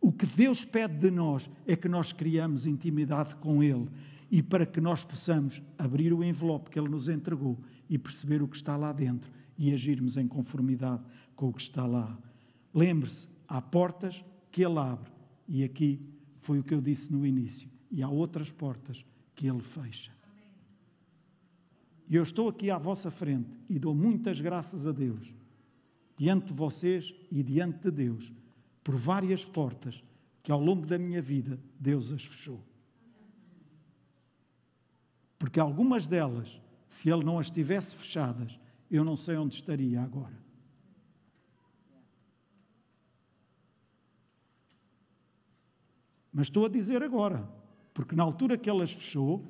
O 0.00 0.10
que 0.12 0.26
Deus 0.26 0.64
pede 0.64 0.98
de 0.98 1.10
nós 1.10 1.48
é 1.64 1.76
que 1.76 1.88
nós 1.88 2.12
criamos 2.12 2.66
intimidade 2.66 3.36
com 3.36 3.62
Ele 3.62 3.88
e 4.28 4.42
para 4.42 4.66
que 4.66 4.80
nós 4.80 5.04
possamos 5.04 5.62
abrir 5.78 6.12
o 6.12 6.24
envelope 6.24 6.70
que 6.70 6.78
Ele 6.78 6.88
nos 6.88 7.08
entregou 7.08 7.56
e 7.88 7.96
perceber 7.96 8.42
o 8.42 8.48
que 8.48 8.56
está 8.56 8.76
lá 8.76 8.92
dentro 8.92 9.30
e 9.56 9.72
agirmos 9.72 10.16
em 10.16 10.26
conformidade 10.26 11.04
com 11.36 11.48
o 11.48 11.52
que 11.52 11.60
está 11.60 11.86
lá. 11.86 12.18
Lembre-se, 12.74 13.28
há 13.46 13.60
portas 13.60 14.24
que 14.50 14.64
Ele 14.64 14.78
abre 14.78 15.12
e 15.48 15.64
aqui 15.64 16.00
foi 16.38 16.58
o 16.58 16.64
que 16.64 16.74
eu 16.74 16.80
disse 16.80 17.12
no 17.12 17.26
início, 17.26 17.70
e 17.90 18.02
há 18.02 18.08
outras 18.08 18.50
portas 18.50 19.04
que 19.34 19.46
Ele 19.46 19.62
fecha. 19.62 20.12
E 22.08 22.16
eu 22.16 22.22
estou 22.22 22.48
aqui 22.48 22.70
à 22.70 22.78
vossa 22.78 23.10
frente 23.10 23.48
e 23.68 23.78
dou 23.78 23.94
muitas 23.94 24.40
graças 24.40 24.86
a 24.86 24.92
Deus, 24.92 25.34
diante 26.16 26.48
de 26.48 26.52
vocês 26.52 27.14
e 27.30 27.42
diante 27.42 27.82
de 27.82 27.90
Deus, 27.90 28.32
por 28.82 28.96
várias 28.96 29.44
portas 29.44 30.02
que 30.42 30.50
ao 30.50 30.60
longo 30.60 30.86
da 30.86 30.98
minha 30.98 31.22
vida 31.22 31.60
Deus 31.78 32.12
as 32.12 32.24
fechou. 32.24 32.62
Porque 35.38 35.60
algumas 35.60 36.06
delas, 36.06 36.60
se 36.88 37.08
ele 37.08 37.24
não 37.24 37.38
as 37.38 37.50
tivesse 37.50 37.94
fechadas, 37.94 38.58
eu 38.90 39.04
não 39.04 39.16
sei 39.16 39.36
onde 39.36 39.54
estaria 39.54 40.00
agora. 40.02 40.41
Mas 46.32 46.46
estou 46.46 46.64
a 46.64 46.68
dizer 46.68 47.02
agora, 47.02 47.46
porque 47.92 48.16
na 48.16 48.22
altura 48.22 48.56
que 48.56 48.70
ele 48.70 48.82
as 48.82 48.92
fechou, 48.92 49.44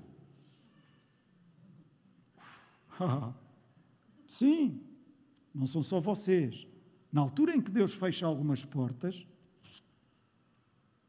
sim, 4.26 4.80
não 5.54 5.66
são 5.66 5.82
só 5.82 6.00
vocês. 6.00 6.66
Na 7.12 7.20
altura 7.20 7.54
em 7.54 7.60
que 7.60 7.70
Deus 7.70 7.94
fecha 7.94 8.26
algumas 8.26 8.64
portas, 8.64 9.26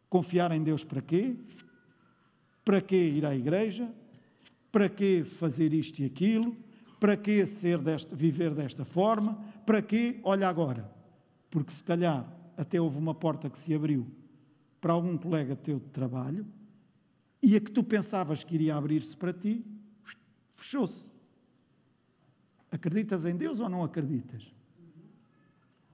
confiar 0.09 0.51
em 0.51 0.61
Deus 0.61 0.83
para 0.83 1.01
quê? 1.01 1.35
Para 2.63 2.79
quê 2.79 3.09
ir 3.09 3.25
à 3.25 3.35
igreja? 3.35 3.91
Para 4.71 4.87
que 4.87 5.23
fazer 5.23 5.73
isto 5.73 5.99
e 5.99 6.05
aquilo? 6.05 6.55
Para 6.99 7.17
que 7.17 7.45
ser 7.47 7.79
desta, 7.79 8.15
viver 8.15 8.53
desta 8.53 8.85
forma? 8.85 9.43
Para 9.65 9.81
que? 9.81 10.19
Olha 10.23 10.47
agora. 10.47 10.89
Porque 11.49 11.73
se 11.73 11.83
calhar 11.83 12.27
até 12.55 12.79
houve 12.79 12.97
uma 12.97 13.15
porta 13.15 13.49
que 13.49 13.57
se 13.57 13.73
abriu 13.73 14.05
para 14.83 14.91
algum 14.91 15.17
colega 15.17 15.55
teu 15.55 15.79
de 15.79 15.87
trabalho 15.91 16.45
e 17.41 17.55
a 17.55 17.61
que 17.61 17.71
tu 17.71 17.81
pensavas 17.81 18.43
que 18.43 18.53
iria 18.53 18.75
abrir-se 18.75 19.15
para 19.15 19.31
ti, 19.31 19.65
fechou-se. 20.55 21.09
Acreditas 22.69 23.23
em 23.23 23.33
Deus 23.33 23.61
ou 23.61 23.69
não 23.69 23.81
acreditas? 23.81 24.53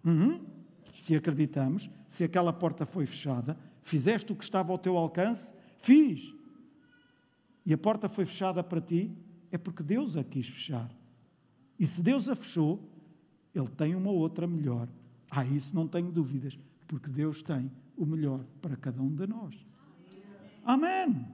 Uhum. 0.03 0.43
Se 0.95 1.15
acreditamos, 1.15 1.87
se 2.07 2.23
aquela 2.23 2.51
porta 2.51 2.83
foi 2.83 3.05
fechada, 3.05 3.55
fizeste 3.83 4.33
o 4.33 4.35
que 4.35 4.43
estava 4.43 4.71
ao 4.71 4.79
teu 4.79 4.97
alcance, 4.97 5.53
fiz 5.77 6.33
e 7.63 7.71
a 7.71 7.77
porta 7.77 8.09
foi 8.09 8.25
fechada 8.25 8.63
para 8.63 8.81
ti, 8.81 9.15
é 9.51 9.57
porque 9.59 9.83
Deus 9.83 10.17
a 10.17 10.23
quis 10.23 10.49
fechar. 10.49 10.89
E 11.77 11.85
se 11.85 12.01
Deus 12.01 12.27
a 12.27 12.35
fechou, 12.35 12.89
Ele 13.53 13.67
tem 13.67 13.93
uma 13.93 14.09
outra 14.09 14.47
melhor. 14.47 14.89
Ah, 15.29 15.45
isso 15.45 15.75
não 15.75 15.87
tenho 15.87 16.11
dúvidas, 16.11 16.57
porque 16.87 17.11
Deus 17.11 17.43
tem 17.43 17.71
o 17.99 18.05
melhor 18.05 18.39
para 18.61 18.77
cada 18.77 19.01
um 19.01 19.13
de 19.13 19.27
nós. 19.27 19.53
Amém. 20.63 21.27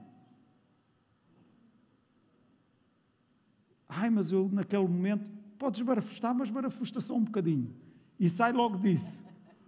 Ai, 3.88 4.10
mas 4.10 4.32
eu 4.32 4.50
naquele 4.52 4.88
momento, 4.88 5.24
podes 5.60 5.82
barafustar, 5.82 6.34
mas 6.34 6.50
barafusta 6.50 7.00
só 7.00 7.16
um 7.16 7.24
bocadinho. 7.24 7.74
E 8.20 8.28
sai 8.28 8.52
logo 8.52 8.78
disso. 8.80 9.24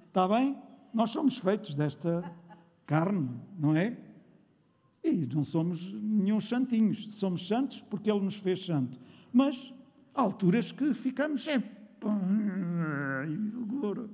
Está 0.08 0.28
bem? 0.28 0.58
Nós 0.91 1.12
somos 1.12 1.38
feitos 1.38 1.76
desta 1.76 2.24
carne, 2.86 3.30
não 3.60 3.76
é? 3.76 3.95
E 5.04 5.28
não 5.28 5.43
somos 5.43 5.93
nenhum 5.93 6.39
santinhos. 6.39 7.14
Somos 7.14 7.48
santos 7.48 7.82
porque 7.82 8.10
Ele 8.10 8.22
nos 8.22 8.38
fez 8.38 8.66
santo. 8.66 9.00
Mas 9.32 9.72
há 10.16 10.22
alturas 10.22 10.72
que 10.72 10.93
ficamos 10.95 11.43
sempre. 11.43 11.70
Agora, 13.62 14.10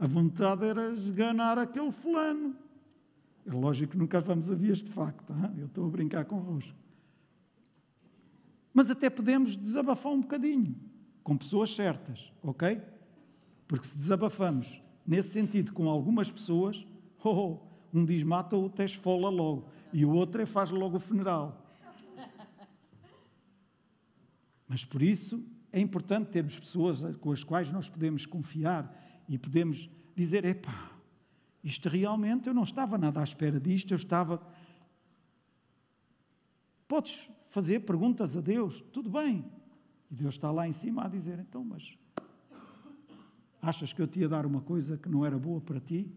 a 0.00 0.06
vontade 0.06 0.64
era 0.64 0.90
esganar 0.92 1.58
aquele 1.58 1.92
fulano. 1.92 2.56
É 3.46 3.52
lógico 3.52 3.92
que 3.92 3.98
nunca 3.98 4.18
vamos 4.18 4.50
a 4.50 4.54
vias 4.54 4.82
de 4.82 4.90
facto, 4.90 5.34
hein? 5.34 5.52
eu 5.58 5.66
estou 5.66 5.86
a 5.86 5.90
brincar 5.90 6.24
convosco. 6.24 6.74
Mas 8.72 8.90
até 8.90 9.10
podemos 9.10 9.58
desabafar 9.58 10.10
um 10.10 10.22
bocadinho, 10.22 10.74
com 11.22 11.36
pessoas 11.36 11.74
certas, 11.74 12.32
ok? 12.42 12.80
Porque 13.68 13.86
se 13.86 13.98
desabafamos 13.98 14.82
nesse 15.06 15.30
sentido 15.30 15.72
com 15.74 15.86
algumas 15.86 16.30
pessoas, 16.30 16.86
oh, 17.22 17.28
oh 17.28 17.60
um 17.92 18.02
diz 18.02 18.22
mata, 18.22 18.56
o 18.56 18.62
outro 18.62 18.82
esfola 18.82 19.28
logo, 19.28 19.68
e 19.92 20.04
o 20.06 20.12
outro 20.12 20.40
é 20.40 20.46
faz 20.46 20.70
logo 20.70 20.96
o 20.96 21.00
funeral. 21.00 21.62
Mas 24.66 24.82
por 24.82 25.02
isso 25.02 25.44
é 25.70 25.78
importante 25.78 26.30
termos 26.30 26.58
pessoas 26.58 27.16
com 27.16 27.32
as 27.32 27.44
quais 27.44 27.70
nós 27.70 27.86
podemos 27.86 28.24
confiar 28.24 29.09
e 29.30 29.38
podemos 29.38 29.88
dizer: 30.16 30.44
epá, 30.44 30.90
isto 31.62 31.88
realmente 31.88 32.48
eu 32.48 32.52
não 32.52 32.64
estava 32.64 32.98
nada 32.98 33.20
à 33.20 33.22
espera 33.22 33.60
disto, 33.60 33.92
eu 33.92 33.96
estava. 33.96 34.42
Podes 36.88 37.30
fazer 37.48 37.80
perguntas 37.80 38.36
a 38.36 38.40
Deus, 38.40 38.80
tudo 38.92 39.08
bem. 39.08 39.48
E 40.10 40.14
Deus 40.14 40.34
está 40.34 40.50
lá 40.50 40.66
em 40.66 40.72
cima 40.72 41.04
a 41.04 41.08
dizer: 41.08 41.38
então, 41.38 41.64
mas 41.64 41.96
achas 43.62 43.92
que 43.92 44.02
eu 44.02 44.08
te 44.08 44.18
ia 44.18 44.28
dar 44.28 44.44
uma 44.44 44.60
coisa 44.60 44.98
que 44.98 45.08
não 45.08 45.24
era 45.24 45.38
boa 45.38 45.60
para 45.60 45.78
ti? 45.78 46.12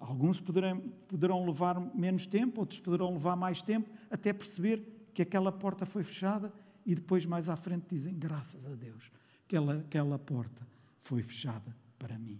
Alguns 0.00 0.40
poderão, 0.40 0.80
poderão 1.06 1.44
levar 1.44 1.78
menos 1.94 2.24
tempo, 2.24 2.60
outros 2.60 2.80
poderão 2.80 3.12
levar 3.12 3.36
mais 3.36 3.60
tempo, 3.60 3.90
até 4.10 4.32
perceber 4.32 5.10
que 5.12 5.20
aquela 5.20 5.52
porta 5.52 5.84
foi 5.84 6.02
fechada 6.02 6.50
e 6.86 6.94
depois, 6.94 7.26
mais 7.26 7.50
à 7.50 7.56
frente, 7.56 7.84
dizem: 7.90 8.18
graças 8.18 8.64
a 8.64 8.74
Deus, 8.74 9.12
que 9.46 9.56
aquela, 9.56 9.80
aquela 9.80 10.18
porta 10.18 10.77
foi 11.08 11.22
fechada 11.22 11.74
para 11.98 12.18
mim. 12.18 12.38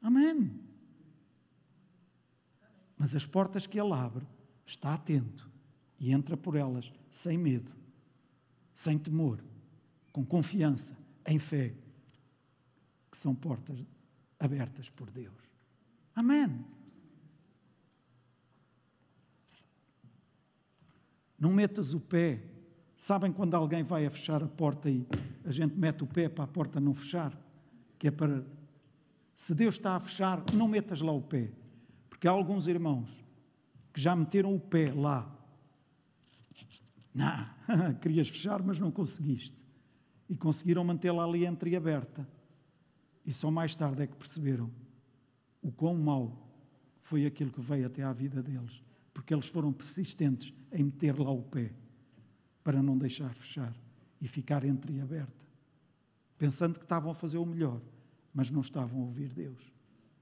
Amém. 0.00 0.60
Mas 2.96 3.16
as 3.16 3.26
portas 3.26 3.66
que 3.66 3.80
ele 3.80 3.92
abre, 3.92 4.24
está 4.64 4.94
atento 4.94 5.50
e 5.98 6.12
entra 6.12 6.36
por 6.36 6.54
elas 6.54 6.92
sem 7.10 7.36
medo, 7.36 7.74
sem 8.72 8.96
temor, 8.96 9.42
com 10.12 10.24
confiança, 10.24 10.96
em 11.26 11.36
fé, 11.36 11.74
que 13.10 13.16
são 13.16 13.34
portas 13.34 13.84
abertas 14.38 14.88
por 14.88 15.10
Deus. 15.10 15.34
Amém. 16.14 16.64
Não 21.36 21.52
metas 21.52 21.92
o 21.92 21.98
pé. 21.98 22.40
Sabem 23.00 23.32
quando 23.32 23.54
alguém 23.54 23.82
vai 23.82 24.04
a 24.04 24.10
fechar 24.10 24.42
a 24.42 24.46
porta 24.46 24.90
e 24.90 25.06
a 25.46 25.50
gente 25.50 25.74
mete 25.74 26.04
o 26.04 26.06
pé 26.06 26.28
para 26.28 26.44
a 26.44 26.46
porta 26.46 26.78
não 26.78 26.92
fechar? 26.92 27.32
Que 27.98 28.08
é 28.08 28.10
para. 28.10 28.44
Se 29.34 29.54
Deus 29.54 29.76
está 29.76 29.96
a 29.96 30.00
fechar, 30.00 30.44
não 30.52 30.68
metas 30.68 31.00
lá 31.00 31.10
o 31.10 31.22
pé. 31.22 31.50
Porque 32.10 32.28
há 32.28 32.30
alguns 32.30 32.66
irmãos 32.66 33.08
que 33.90 33.98
já 34.02 34.14
meteram 34.14 34.54
o 34.54 34.60
pé 34.60 34.92
lá. 34.92 35.34
Não, 37.14 37.94
querias 38.02 38.28
fechar, 38.28 38.62
mas 38.62 38.78
não 38.78 38.90
conseguiste. 38.90 39.56
E 40.28 40.36
conseguiram 40.36 40.84
mantê-la 40.84 41.24
ali 41.24 41.46
entreaberta. 41.46 42.28
E 43.24 43.32
só 43.32 43.50
mais 43.50 43.74
tarde 43.74 44.02
é 44.02 44.06
que 44.06 44.16
perceberam 44.16 44.70
o 45.62 45.72
quão 45.72 45.96
mau 45.96 46.52
foi 47.00 47.24
aquilo 47.24 47.50
que 47.50 47.62
veio 47.62 47.86
até 47.86 48.02
à 48.02 48.12
vida 48.12 48.42
deles, 48.42 48.84
porque 49.14 49.32
eles 49.32 49.46
foram 49.46 49.72
persistentes 49.72 50.52
em 50.70 50.84
meter 50.84 51.18
lá 51.18 51.30
o 51.30 51.42
pé 51.44 51.72
para 52.62 52.82
não 52.82 52.96
deixar 52.96 53.32
fechar 53.34 53.74
e 54.20 54.28
ficar 54.28 54.64
entreaberta, 54.64 55.44
pensando 56.36 56.78
que 56.78 56.84
estavam 56.84 57.10
a 57.10 57.14
fazer 57.14 57.38
o 57.38 57.46
melhor, 57.46 57.80
mas 58.34 58.50
não 58.50 58.60
estavam 58.60 59.00
a 59.00 59.04
ouvir 59.04 59.28
Deus. 59.28 59.72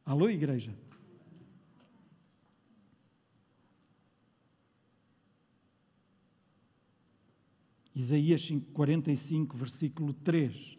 Alô, 0.05 0.31
igreja? 0.31 0.75
Isaías 7.95 8.49
45, 8.73 9.57
versículo 9.57 10.13
3. 10.13 10.79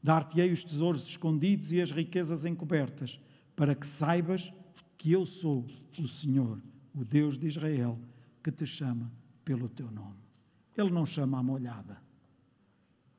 Dar-te-ei 0.00 0.52
os 0.52 0.62
tesouros 0.62 1.06
escondidos 1.08 1.72
e 1.72 1.80
as 1.80 1.90
riquezas 1.90 2.44
encobertas, 2.44 3.18
para 3.56 3.74
que 3.74 3.86
saibas 3.86 4.52
que 4.96 5.10
eu 5.10 5.26
sou 5.26 5.66
o 5.98 6.06
Senhor, 6.06 6.62
o 6.94 7.04
Deus 7.04 7.36
de 7.36 7.48
Israel, 7.48 7.98
que 8.42 8.52
te 8.52 8.66
chama 8.66 9.10
pelo 9.44 9.68
teu 9.68 9.90
nome. 9.90 10.24
Ele 10.76 10.90
não 10.90 11.06
chama 11.06 11.38
a 11.38 11.42
molhada. 11.42 12.02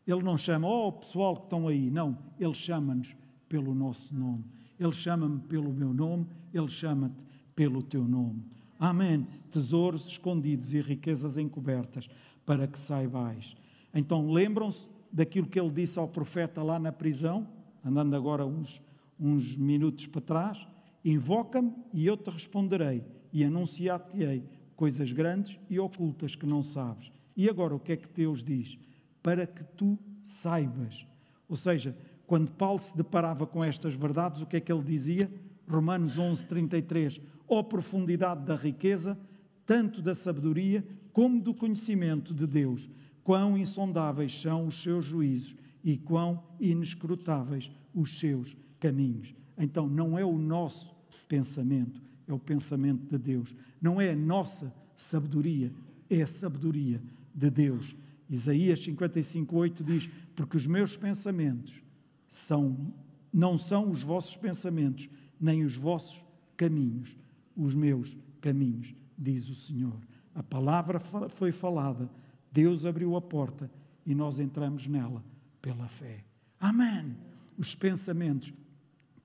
Ele 0.06 0.22
não 0.22 0.38
chama, 0.38 0.68
oh 0.68 0.92
pessoal 0.92 1.36
que 1.38 1.44
estão 1.44 1.68
aí. 1.68 1.90
Não, 1.90 2.18
ele 2.40 2.54
chama-nos 2.54 3.16
pelo 3.48 3.74
nosso 3.74 4.16
nome. 4.16 4.46
Ele 4.80 4.92
chama-me 4.92 5.40
pelo 5.42 5.74
meu 5.74 5.94
nome, 5.94 6.28
ele 6.54 6.68
chama-te 6.68 7.26
pelo 7.56 7.82
teu 7.82 8.04
nome. 8.06 8.44
Amém. 8.78 9.26
Tesouros 9.50 10.08
escondidos 10.08 10.74
e 10.74 10.82
riquezas 10.82 11.38
encobertas, 11.38 12.10
para 12.46 12.68
que 12.68 12.80
saibais. 12.80 13.56
Então 13.94 14.30
lembram-se 14.30 14.90
daquilo 15.12 15.48
que 15.48 15.60
ele 15.60 15.72
disse 15.72 15.98
ao 15.98 16.08
profeta 16.08 16.62
lá 16.62 16.78
na 16.78 16.92
prisão, 16.92 17.48
andando 17.84 18.16
agora 18.16 18.46
uns, 18.46 18.82
uns 19.18 19.56
minutos 19.56 20.08
para 20.08 20.22
trás: 20.22 20.68
Invoca-me 21.04 21.74
e 21.94 22.06
eu 22.06 22.18
te 22.18 22.30
responderei, 22.30 23.04
e 23.32 23.44
anunciar-te-ei 23.44 24.44
coisas 24.76 25.12
grandes 25.12 25.60
e 25.70 25.80
ocultas 25.80 26.36
que 26.36 26.46
não 26.46 26.62
sabes. 26.62 27.12
E 27.36 27.50
agora 27.50 27.76
o 27.76 27.80
que 27.80 27.94
é 27.94 27.98
que 27.98 28.08
Deus 28.08 28.44
diz? 28.44 28.78
Para 29.22 29.46
que 29.48 29.64
tu 29.64 29.98
saibas. 30.24 31.08
Ou 31.48 31.56
seja, 31.56 31.96
quando 32.26 32.52
Paulo 32.52 32.80
se 32.80 32.96
deparava 32.96 33.46
com 33.46 33.64
estas 33.64 33.96
verdades, 33.96 34.42
o 34.42 34.46
que 34.46 34.58
é 34.58 34.60
que 34.60 34.72
ele 34.72 34.84
dizia? 34.84 35.32
Romanos 35.68 36.18
11, 36.18 36.46
33. 36.46 37.22
Ó 37.48 37.62
profundidade 37.64 38.46
da 38.46 38.56
riqueza, 38.56 39.18
tanto 39.66 40.02
da 40.02 40.16
sabedoria 40.16 40.86
como 41.12 41.42
do 41.42 41.54
conhecimento 41.54 42.34
de 42.34 42.46
Deus 42.46 42.90
quão 43.26 43.58
insondáveis 43.58 44.40
são 44.40 44.68
os 44.68 44.84
seus 44.84 45.04
juízos 45.04 45.56
e 45.84 45.98
quão 45.98 46.44
inescrutáveis 46.60 47.72
os 47.94 48.20
seus 48.20 48.56
caminhos. 48.80 49.34
Então, 49.58 49.88
não 49.88 50.18
é 50.18 50.24
o 50.24 50.38
nosso 50.38 50.96
pensamento, 51.28 52.00
é 52.28 52.34
o 52.34 52.40
pensamento 52.40 53.06
de 53.10 53.18
Deus. 53.18 53.56
Não 53.82 54.00
é 54.00 54.12
a 54.12 54.16
nossa 54.16 54.74
sabedoria, 54.96 55.72
é 56.10 56.22
a 56.22 56.28
sabedoria 56.28 57.02
de 57.34 57.50
Deus. 57.50 57.96
Isaías 58.30 58.80
55:8 58.80 59.84
diz: 59.84 60.10
"Porque 60.36 60.58
os 60.58 60.68
meus 60.68 60.96
pensamentos 60.96 61.82
são 62.28 62.94
não 63.32 63.58
são 63.58 63.92
os 63.92 64.02
vossos 64.02 64.38
pensamentos, 64.38 65.10
nem 65.40 65.66
os 65.66 65.76
vossos 65.76 66.26
caminhos, 66.56 67.18
os 67.56 67.76
meus 67.76 68.18
caminhos", 68.40 68.96
diz 69.18 69.50
o 69.50 69.56
Senhor. 69.56 70.00
A 70.34 70.42
palavra 70.42 71.00
foi 71.30 71.52
falada 71.52 72.10
Deus 72.56 72.86
abriu 72.86 73.18
a 73.18 73.22
porta 73.22 73.70
e 74.06 74.16
nós 74.16 74.40
entramos 74.40 74.88
nela 74.88 75.22
pela 75.62 75.90
fé. 75.90 76.24
Amém. 76.58 77.14
Os 77.58 77.76
pensamentos 77.76 78.54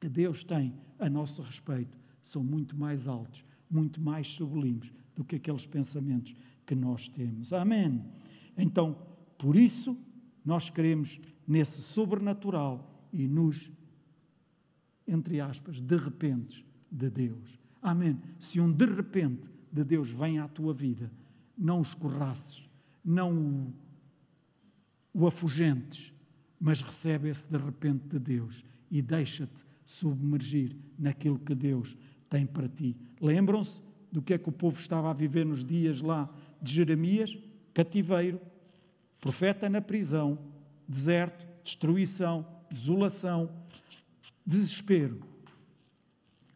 que 0.01 0.09
Deus 0.09 0.43
tem 0.43 0.75
a 0.99 1.09
nosso 1.09 1.41
respeito 1.41 1.97
são 2.23 2.43
muito 2.43 2.77
mais 2.77 3.09
altos, 3.09 3.45
muito 3.71 4.01
mais 4.01 4.29
sublimes 4.29 4.93
do 5.15 5.25
que 5.25 5.37
aqueles 5.37 5.67
pensamentos 5.67 6.35
que 6.67 6.75
nós 6.75 7.09
temos. 7.09 7.53
Amém. 7.53 8.05
Então, 8.57 8.97
por 9.39 9.57
isso, 9.57 9.97
nós 10.45 10.71
queremos 10.71 11.21
nesse 11.47 11.81
sobrenatural 11.83 13.09
e 13.13 13.27
nos, 13.27 13.71
entre 15.07 15.41
aspas, 15.41 15.81
de 15.81 15.97
repente 15.97 16.65
de 16.91 17.11
Deus. 17.11 17.59
Amém. 17.83 18.21
Se 18.39 18.61
um 18.61 18.71
de 18.71 18.87
repente 18.87 19.49
de 19.73 19.85
Deus 19.85 20.11
vem 20.11 20.39
à 20.39 20.49
tua 20.49 20.75
vida, 20.75 21.11
não 21.57 21.81
os 21.81 21.95
corraces, 21.95 22.69
não 23.05 23.37
o, 23.37 23.75
o 25.13 25.27
afugentes, 25.27 26.13
mas 26.61 26.81
recebe 26.81 27.29
esse 27.29 27.51
de 27.51 27.57
repente 27.57 28.07
de 28.09 28.19
Deus 28.19 28.65
e 28.91 29.01
deixa-te 29.01 29.65
submergir 29.85 30.77
naquilo 30.99 31.39
que 31.39 31.55
Deus 31.55 31.97
tem 32.31 32.47
para 32.47 32.69
ti. 32.69 32.97
Lembram-se 33.21 33.83
do 34.11 34.23
que 34.23 34.33
é 34.33 34.39
que 34.39 34.49
o 34.49 34.53
povo 34.53 34.79
estava 34.81 35.11
a 35.11 35.13
viver 35.13 35.45
nos 35.45 35.65
dias 35.65 36.01
lá 36.01 36.31
de 36.63 36.73
Jeremias? 36.73 37.37
Cativeiro, 37.75 38.41
profeta 39.21 39.69
na 39.69 39.81
prisão, 39.81 40.39
deserto, 40.89 41.47
destruição, 41.63 42.47
desolação, 42.71 43.51
desespero. 44.47 45.21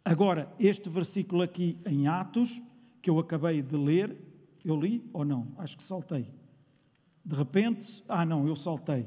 Agora, 0.04 0.52
este 0.58 0.88
versículo 0.88 1.42
aqui 1.42 1.78
em 1.84 2.06
Atos, 2.06 2.60
que 3.02 3.10
eu 3.10 3.18
acabei 3.18 3.60
de 3.62 3.76
ler, 3.76 4.16
eu 4.64 4.78
li 4.80 5.08
ou 5.12 5.24
não? 5.24 5.48
Acho 5.58 5.76
que 5.76 5.84
saltei. 5.84 6.30
De 7.24 7.34
repente, 7.34 8.02
ah 8.08 8.24
não, 8.24 8.46
eu 8.46 8.54
saltei. 8.54 9.06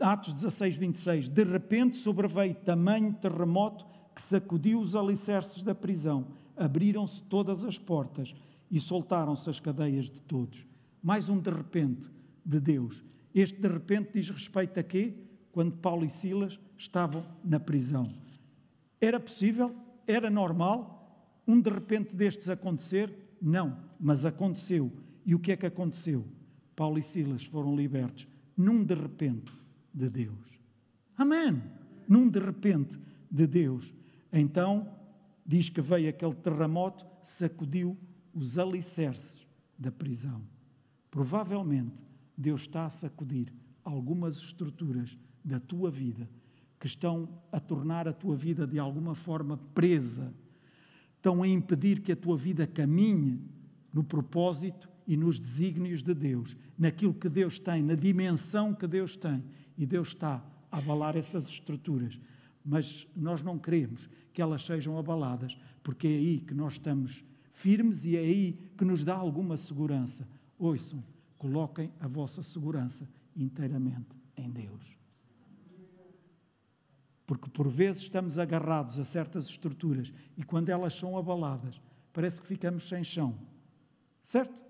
Atos 0.00 0.32
16, 0.32 0.76
26. 0.76 1.28
De 1.28 1.44
repente 1.44 1.96
sobreveio 1.96 2.54
tamanho 2.54 3.12
terremoto 3.14 3.84
que 4.14 4.22
sacudiu 4.22 4.80
os 4.80 4.94
alicerces 4.94 5.62
da 5.62 5.74
prisão. 5.74 6.26
Abriram-se 6.56 7.22
todas 7.22 7.64
as 7.64 7.78
portas 7.78 8.34
e 8.70 8.78
soltaram-se 8.78 9.50
as 9.50 9.60
cadeias 9.60 10.10
de 10.10 10.22
todos. 10.22 10.66
Mais 11.02 11.28
um 11.28 11.38
de 11.38 11.50
repente 11.50 12.10
de 12.44 12.60
Deus. 12.60 13.04
Este 13.34 13.60
de 13.60 13.68
repente 13.68 14.12
diz 14.14 14.30
respeito 14.30 14.78
a 14.78 14.82
quê? 14.82 15.14
Quando 15.50 15.76
Paulo 15.76 16.04
e 16.04 16.10
Silas 16.10 16.58
estavam 16.76 17.24
na 17.44 17.58
prisão. 17.58 18.12
Era 19.00 19.18
possível? 19.18 19.74
Era 20.06 20.30
normal? 20.30 21.40
Um 21.46 21.60
de 21.60 21.70
repente 21.70 22.14
destes 22.14 22.48
acontecer? 22.48 23.12
Não, 23.40 23.76
mas 24.00 24.24
aconteceu. 24.24 24.90
E 25.26 25.34
o 25.34 25.38
que 25.38 25.52
é 25.52 25.56
que 25.56 25.66
aconteceu? 25.66 26.24
Paulo 26.74 26.98
e 26.98 27.02
Silas 27.02 27.44
foram 27.44 27.76
libertos 27.76 28.26
num 28.56 28.84
de 28.84 28.94
repente 28.94 29.52
de 29.92 30.08
Deus. 30.08 30.60
Amém! 31.16 31.62
Num 32.08 32.28
de 32.28 32.38
repente 32.38 32.98
de 33.30 33.46
Deus. 33.46 33.94
Então, 34.36 34.92
diz 35.46 35.68
que 35.68 35.80
veio 35.80 36.08
aquele 36.08 36.34
terremoto, 36.34 37.06
sacudiu 37.22 37.96
os 38.34 38.58
alicerces 38.58 39.46
da 39.78 39.92
prisão. 39.92 40.42
Provavelmente, 41.08 42.02
Deus 42.36 42.62
está 42.62 42.86
a 42.86 42.90
sacudir 42.90 43.52
algumas 43.84 44.38
estruturas 44.38 45.16
da 45.44 45.60
tua 45.60 45.88
vida 45.88 46.28
que 46.80 46.86
estão 46.88 47.28
a 47.52 47.60
tornar 47.60 48.08
a 48.08 48.12
tua 48.12 48.34
vida 48.34 48.66
de 48.66 48.76
alguma 48.78 49.14
forma 49.14 49.56
presa, 49.72 50.34
estão 51.16 51.40
a 51.40 51.48
impedir 51.48 52.00
que 52.00 52.10
a 52.10 52.16
tua 52.16 52.36
vida 52.36 52.66
caminhe 52.66 53.40
no 53.92 54.02
propósito 54.02 54.88
e 55.06 55.16
nos 55.16 55.38
desígnios 55.38 56.02
de 56.02 56.12
Deus, 56.12 56.56
naquilo 56.76 57.14
que 57.14 57.28
Deus 57.28 57.60
tem, 57.60 57.82
na 57.82 57.94
dimensão 57.94 58.74
que 58.74 58.86
Deus 58.86 59.14
tem. 59.14 59.44
E 59.78 59.86
Deus 59.86 60.08
está 60.08 60.44
a 60.70 60.78
abalar 60.78 61.16
essas 61.16 61.46
estruturas. 61.46 62.18
Mas 62.64 63.06
nós 63.14 63.42
não 63.42 63.58
queremos 63.58 64.08
que 64.34 64.42
elas 64.42 64.66
sejam 64.66 64.98
abaladas, 64.98 65.56
porque 65.82 66.08
é 66.08 66.10
aí 66.10 66.40
que 66.40 66.52
nós 66.52 66.74
estamos 66.74 67.24
firmes 67.52 68.04
e 68.04 68.16
é 68.16 68.18
aí 68.18 68.58
que 68.76 68.84
nos 68.84 69.04
dá 69.04 69.14
alguma 69.14 69.56
segurança. 69.56 70.28
Ouçam, 70.58 71.02
coloquem 71.38 71.92
a 72.00 72.08
vossa 72.08 72.42
segurança 72.42 73.08
inteiramente 73.36 74.08
em 74.36 74.50
Deus. 74.50 74.98
Porque 77.24 77.48
por 77.48 77.68
vezes 77.68 78.02
estamos 78.02 78.38
agarrados 78.38 78.98
a 78.98 79.04
certas 79.04 79.46
estruturas 79.46 80.12
e 80.36 80.42
quando 80.42 80.68
elas 80.68 80.94
são 80.94 81.16
abaladas, 81.16 81.80
parece 82.12 82.42
que 82.42 82.46
ficamos 82.48 82.88
sem 82.88 83.04
chão. 83.04 83.38
Certo? 84.22 84.62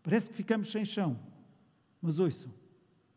Parece 0.00 0.30
que 0.30 0.36
ficamos 0.36 0.70
sem 0.70 0.84
chão. 0.84 1.18
Mas 2.00 2.20
ouçam, 2.20 2.52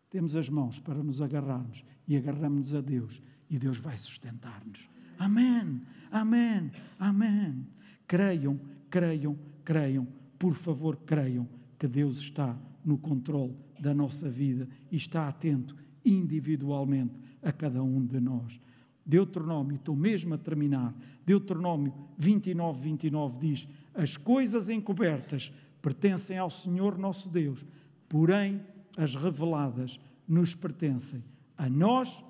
temos 0.09 0.36
as 0.36 0.49
mãos 0.49 0.80
para 0.80 1.01
nos 1.01 1.21
agarrarmos 1.21 1.86
e 2.07 2.17
agarramos-nos 2.17 2.74
a 2.74 2.82
Deus 2.82 3.21
e 3.54 3.60
Deus 3.60 3.78
vai 3.78 3.95
sustentar-nos. 3.95 4.89
Amém, 5.20 5.80
amém, 6.12 6.72
amém. 6.97 7.68
Creiam, 8.08 8.60
creiam, 8.89 9.38
creiam. 9.64 10.08
Por 10.39 10.56
favor, 10.56 10.97
creiam 11.06 11.47
que 11.78 11.88
Deus 11.88 12.18
está 12.18 12.58
no 12.84 12.97
controle 12.97 13.56
da 13.80 13.93
nossa 13.93 14.28
vida 14.28 14.68
e 14.91 14.95
está 14.95 15.28
atento 15.28 15.76
individualmente 16.04 17.14
a 17.43 17.51
cada 17.51 17.84
um 17.84 18.04
de 18.04 18.20
nós. 18.20 18.60
Deuteronômio, 19.06 19.76
estou 19.76 19.95
mesmo 19.95 20.34
a 20.34 20.38
terminar. 20.39 20.91
Deuteronômio 21.24 21.93
29, 22.18 22.82
29 22.82 23.38
diz: 23.39 23.68
As 23.93 24.18
coisas 24.18 24.68
encobertas 24.68 25.54
pertencem 25.80 26.39
ao 26.39 26.49
Senhor 26.49 26.97
nosso 26.97 27.30
Deus, 27.30 27.64
porém 28.10 28.66
as 28.97 29.14
reveladas 29.14 29.99
nos 30.28 30.56
pertencem 30.56 31.24
a 31.56 31.70
nós 31.70 32.24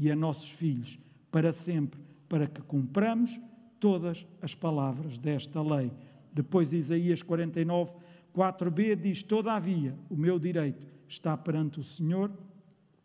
e 0.00 0.10
a 0.10 0.16
nossos 0.16 0.50
filhos, 0.50 0.98
para 1.30 1.52
sempre, 1.52 2.00
para 2.26 2.46
que 2.46 2.62
cumpramos 2.62 3.38
todas 3.78 4.26
as 4.40 4.54
palavras 4.54 5.18
desta 5.18 5.60
lei. 5.62 5.92
Depois, 6.32 6.72
Isaías 6.72 7.22
49, 7.22 7.92
4b 8.34 8.96
diz: 8.96 9.22
Todavia, 9.22 9.94
o 10.08 10.16
meu 10.16 10.38
direito 10.38 10.86
está 11.06 11.36
perante 11.36 11.78
o 11.78 11.84
Senhor, 11.84 12.32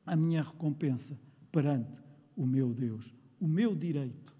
a 0.05 0.15
minha 0.15 0.41
recompensa 0.41 1.19
perante 1.51 1.99
o 2.33 2.45
meu 2.45 2.73
Deus. 2.73 3.13
O 3.41 3.47
meu 3.47 3.75
direito, 3.75 4.33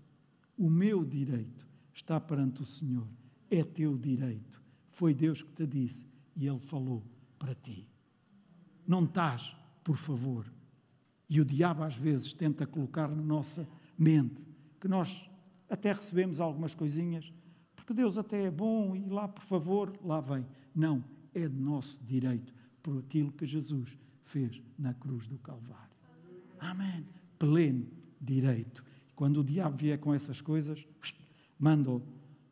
o 0.57 0.69
meu 0.69 1.03
direito 1.03 1.67
está 1.93 2.21
perante 2.21 2.61
o 2.61 2.65
Senhor. 2.65 3.07
É 3.51 3.63
teu 3.63 3.97
direito. 3.97 4.63
Foi 4.91 5.13
Deus 5.13 5.41
que 5.41 5.51
te 5.51 5.67
disse 5.67 6.05
e 6.37 6.47
Ele 6.47 6.59
falou 6.59 7.03
para 7.37 7.53
ti. 7.53 7.85
Não 8.87 9.03
estás, 9.03 9.55
por 9.83 9.97
favor. 9.97 10.54
E 11.29 11.41
o 11.41 11.45
diabo 11.45 11.83
às 11.83 11.95
vezes 11.95 12.33
tenta 12.33 12.65
colocar 12.65 13.07
na 13.07 13.21
nossa 13.21 13.67
mente 13.97 14.45
que 14.79 14.87
nós 14.87 15.29
até 15.69 15.91
recebemos 15.91 16.39
algumas 16.39 16.75
coisinhas, 16.75 17.33
porque 17.75 17.93
Deus 17.93 18.17
até 18.17 18.45
é 18.45 18.51
bom 18.51 18.95
e 18.95 19.07
lá, 19.09 19.27
por 19.27 19.43
favor, 19.43 19.97
lá 20.03 20.21
vem. 20.21 20.45
Não, 20.73 21.03
é 21.33 21.47
nosso 21.47 22.03
direito 22.03 22.53
por 22.81 22.99
aquilo 22.99 23.31
que 23.31 23.45
Jesus 23.45 23.97
fez 24.23 24.61
na 24.77 24.93
cruz 24.93 25.27
do 25.27 25.37
Calvário. 25.39 25.95
Amém. 26.59 27.05
Pleno 27.37 27.87
direito. 28.21 28.83
Quando 29.15 29.41
o 29.41 29.43
diabo 29.43 29.77
vier 29.77 29.99
com 29.99 30.13
essas 30.13 30.41
coisas, 30.41 30.85
manda-o 31.57 32.01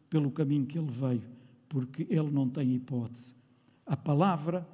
pelo 0.10 0.32
caminho 0.32 0.66
que 0.66 0.78
ele 0.78 0.92
veio, 0.92 1.24
porque 1.68 2.08
ele 2.10 2.32
não 2.32 2.50
tem 2.50 2.74
hipótese. 2.74 3.36
A 3.86 3.98
palavra, 3.98 4.68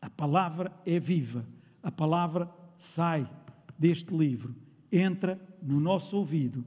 a 0.00 0.08
palavra 0.08 0.72
é 0.86 0.98
viva. 0.98 1.46
A 1.82 1.90
palavra 1.90 2.50
sai 2.80 3.30
deste 3.78 4.16
livro, 4.16 4.56
entra 4.90 5.40
no 5.62 5.78
nosso 5.78 6.16
ouvido 6.16 6.64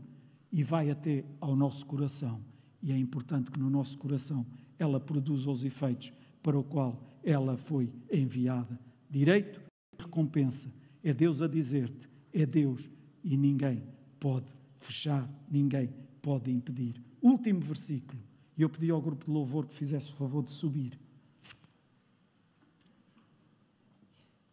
e 0.51 0.63
vai 0.63 0.89
até 0.89 1.25
ao 1.41 1.55
nosso 1.55 1.85
coração. 1.85 2.39
E 2.81 2.91
é 2.91 2.97
importante 2.97 3.51
que 3.51 3.59
no 3.59 3.69
nosso 3.69 3.97
coração 3.97 4.45
ela 4.77 4.99
produza 4.99 5.49
os 5.49 5.65
efeitos 5.65 6.13
para 6.41 6.57
o 6.57 6.63
qual 6.63 7.03
ela 7.23 7.57
foi 7.57 7.91
enviada. 8.11 8.79
Direito, 9.09 9.61
recompensa 9.97 10.71
é 11.03 11.13
Deus 11.13 11.41
a 11.41 11.47
dizer-te, 11.47 12.07
é 12.31 12.45
Deus 12.45 12.89
e 13.23 13.35
ninguém 13.35 13.83
pode 14.19 14.55
fechar, 14.79 15.29
ninguém 15.51 15.89
pode 16.21 16.51
impedir. 16.51 17.01
Último 17.21 17.59
versículo. 17.59 18.21
E 18.55 18.61
eu 18.61 18.69
pedi 18.69 18.89
ao 18.89 19.01
grupo 19.01 19.25
de 19.25 19.31
louvor 19.31 19.65
que 19.65 19.73
fizesse 19.73 20.11
o 20.11 20.15
favor 20.15 20.43
de 20.43 20.51
subir. 20.51 20.97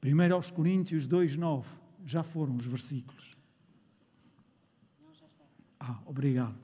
1 0.03 0.35
aos 0.35 0.51
Coríntios 0.51 1.07
2,9. 1.07 1.65
Já 2.07 2.23
foram 2.23 2.57
os 2.57 2.65
versículos. 2.65 3.37
Ah, 5.79 5.99
obrigado. 6.07 6.59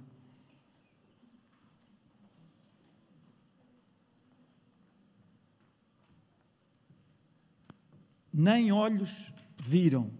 Nem 8.32 8.70
olhos 8.70 9.32
viram, 9.62 10.11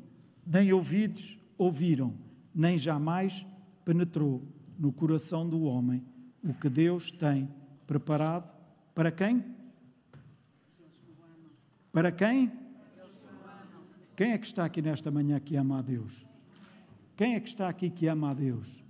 nem 0.46 0.72
ouvidos 0.72 1.38
ouviram, 1.58 2.14
nem 2.54 2.78
jamais 2.78 3.44
penetrou 3.84 4.42
no 4.78 4.92
coração 4.92 5.48
do 5.48 5.62
homem 5.62 6.02
o 6.42 6.54
que 6.54 6.68
Deus 6.68 7.10
tem 7.10 7.48
preparado 7.86 8.54
para 8.94 9.10
quem? 9.10 9.44
Para 11.92 12.10
quem? 12.10 12.65
Quem 14.16 14.32
é 14.32 14.38
que 14.38 14.46
está 14.46 14.64
aqui 14.64 14.80
nesta 14.80 15.10
manhã 15.10 15.38
que 15.38 15.56
ama 15.56 15.78
a 15.78 15.82
Deus? 15.82 16.26
Quem 17.16 17.34
é 17.34 17.40
que 17.40 17.48
está 17.48 17.68
aqui 17.68 17.90
que 17.90 18.06
ama 18.08 18.30
a 18.30 18.34
Deus? 18.34 18.84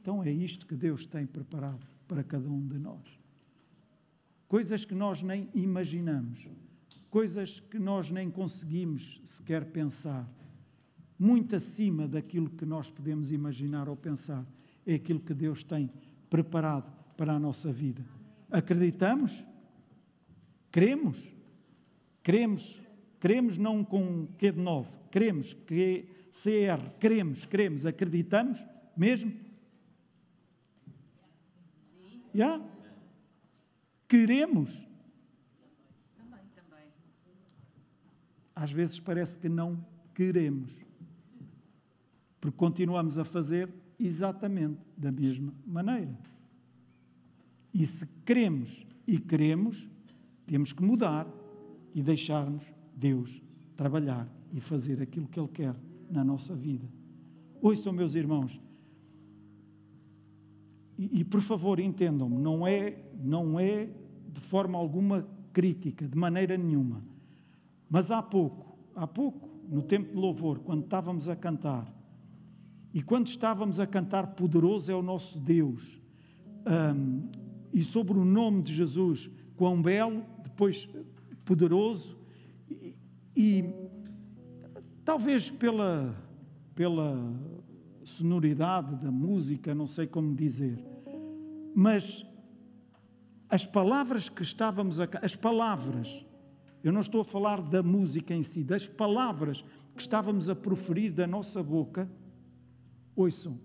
Então 0.00 0.22
é 0.22 0.30
isto 0.30 0.66
que 0.66 0.76
Deus 0.76 1.06
tem 1.06 1.26
preparado 1.26 1.86
para 2.06 2.22
cada 2.22 2.48
um 2.48 2.66
de 2.66 2.78
nós. 2.78 3.18
Coisas 4.48 4.84
que 4.84 4.94
nós 4.94 5.22
nem 5.22 5.48
imaginamos 5.54 6.48
coisas 7.12 7.60
que 7.60 7.78
nós 7.78 8.10
nem 8.10 8.30
conseguimos 8.30 9.20
sequer 9.22 9.66
pensar. 9.66 10.26
Muito 11.18 11.54
acima 11.54 12.08
daquilo 12.08 12.48
que 12.48 12.64
nós 12.64 12.88
podemos 12.88 13.30
imaginar 13.30 13.86
ou 13.86 13.94
pensar, 13.94 14.46
é 14.86 14.94
aquilo 14.94 15.20
que 15.20 15.34
Deus 15.34 15.62
tem 15.62 15.90
preparado 16.30 16.90
para 17.14 17.34
a 17.34 17.38
nossa 17.38 17.70
vida. 17.70 18.02
Acreditamos? 18.50 19.44
Cremos? 20.70 21.36
Queremos, 22.22 22.80
queremos 23.20 23.58
não 23.58 23.84
com 23.84 24.26
Q 24.38 24.52
de 24.52 24.60
novo, 24.60 24.90
queremos, 25.10 25.52
que 25.52 26.06
CR, 26.30 26.90
queremos, 26.98 27.44
queremos, 27.44 27.84
acreditamos 27.84 28.64
mesmo? 28.96 29.32
Já? 32.34 32.56
Yeah? 32.56 32.64
Queremos? 34.08 34.86
às 38.62 38.70
vezes 38.70 39.00
parece 39.00 39.36
que 39.38 39.48
não 39.48 39.84
queremos, 40.14 40.86
porque 42.40 42.56
continuamos 42.56 43.18
a 43.18 43.24
fazer 43.24 43.68
exatamente 43.98 44.78
da 44.96 45.10
mesma 45.10 45.52
maneira. 45.66 46.16
E 47.74 47.84
se 47.84 48.06
queremos 48.24 48.86
e 49.04 49.18
queremos, 49.18 49.88
temos 50.46 50.72
que 50.72 50.80
mudar 50.80 51.26
e 51.94 52.02
deixarmos 52.02 52.72
Deus 52.94 53.42
trabalhar 53.76 54.28
e 54.52 54.60
fazer 54.60 55.00
aquilo 55.00 55.26
que 55.26 55.38
Ele 55.38 55.48
quer 55.48 55.74
na 56.10 56.22
nossa 56.22 56.54
vida. 56.54 56.86
Ouçam, 57.60 57.92
meus 57.92 58.14
irmãos, 58.14 58.60
e, 60.98 61.20
e 61.20 61.24
por 61.24 61.40
favor 61.40 61.80
entendam-me, 61.80 62.36
não 62.38 62.66
é, 62.66 62.98
não 63.22 63.58
é 63.58 63.88
de 64.32 64.40
forma 64.40 64.78
alguma 64.78 65.26
crítica, 65.52 66.06
de 66.06 66.16
maneira 66.16 66.56
nenhuma. 66.56 67.02
Mas 67.88 68.10
há 68.10 68.22
pouco, 68.22 68.78
há 68.94 69.06
pouco, 69.06 69.50
no 69.68 69.82
tempo 69.82 70.10
de 70.10 70.16
louvor, 70.16 70.58
quando 70.60 70.84
estávamos 70.84 71.28
a 71.28 71.36
cantar, 71.36 71.92
e 72.92 73.02
quando 73.02 73.26
estávamos 73.26 73.80
a 73.80 73.86
cantar 73.86 74.34
Poderoso 74.34 74.92
é 74.92 74.94
o 74.94 75.02
nosso 75.02 75.38
Deus, 75.38 76.00
um, 76.94 77.28
e 77.72 77.82
sobre 77.82 78.18
o 78.18 78.24
nome 78.24 78.62
de 78.62 78.74
Jesus, 78.74 79.30
quão 79.56 79.80
belo, 79.80 80.24
depois 80.42 80.88
poderoso, 81.44 82.18
e, 82.70 82.96
e 83.36 83.64
talvez 85.04 85.50
pela, 85.50 86.14
pela 86.74 87.16
sonoridade 88.04 88.96
da 88.96 89.10
música, 89.10 89.74
não 89.74 89.86
sei 89.86 90.06
como 90.06 90.34
dizer, 90.34 90.78
mas 91.74 92.26
as 93.48 93.66
palavras 93.66 94.28
que 94.28 94.42
estávamos 94.42 94.98
a. 94.98 95.08
As 95.20 95.36
palavras, 95.36 96.24
eu 96.82 96.90
não 96.90 97.02
estou 97.02 97.20
a 97.20 97.24
falar 97.24 97.60
da 97.60 97.82
música 97.82 98.34
em 98.34 98.42
si, 98.42 98.64
das 98.64 98.86
palavras 98.86 99.62
que 99.94 100.00
estávamos 100.00 100.48
a 100.48 100.54
proferir 100.54 101.12
da 101.12 101.26
nossa 101.26 101.62
boca, 101.62 102.10
ouçam, 103.14 103.60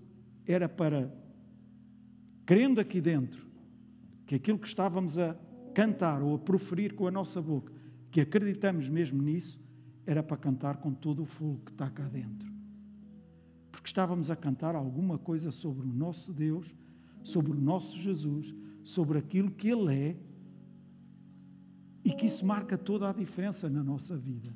era 0.45 0.67
para, 0.67 1.09
crendo 2.45 2.82
aqui 2.82 2.99
dentro, 2.99 3.47
que 4.25 4.36
aquilo 4.36 4.59
que 4.59 4.67
estávamos 4.67 5.17
a 5.17 5.38
cantar 5.78 6.23
ou 6.23 6.34
a 6.34 6.39
proferir 6.39 6.95
com 6.95 7.05
a 7.05 7.11
nossa 7.11 7.39
boca, 7.39 7.71
que 8.09 8.19
acreditamos 8.19 8.89
mesmo 8.89 9.21
nisso, 9.21 9.59
era 10.07 10.23
para 10.23 10.36
cantar 10.36 10.78
com 10.78 10.91
todo 10.91 11.21
o 11.21 11.25
fogo 11.25 11.61
que 11.65 11.71
está 11.71 11.88
cá 11.88 12.09
dentro. 12.09 12.51
Porque 13.71 13.86
estávamos 13.86 14.32
a 14.32 14.36
cantar 14.36 14.73
alguma 14.73 15.19
coisa 15.19 15.51
sobre 15.51 15.86
o 15.86 15.93
nosso 15.93 16.34
Deus, 16.34 16.75
sobre 17.21 17.51
o 17.51 17.61
nosso 17.61 17.95
Jesus, 17.95 18.55
sobre 18.84 19.19
aquilo 19.19 19.51
que 19.51 19.69
Ele 19.69 19.93
é 19.93 20.19
e 22.03 22.11
que 22.11 22.25
isso 22.25 22.43
marca 22.43 22.75
toda 22.75 23.07
a 23.07 23.13
diferença 23.13 23.69
na 23.69 23.84
nossa 23.84 24.17
vida. 24.17 24.51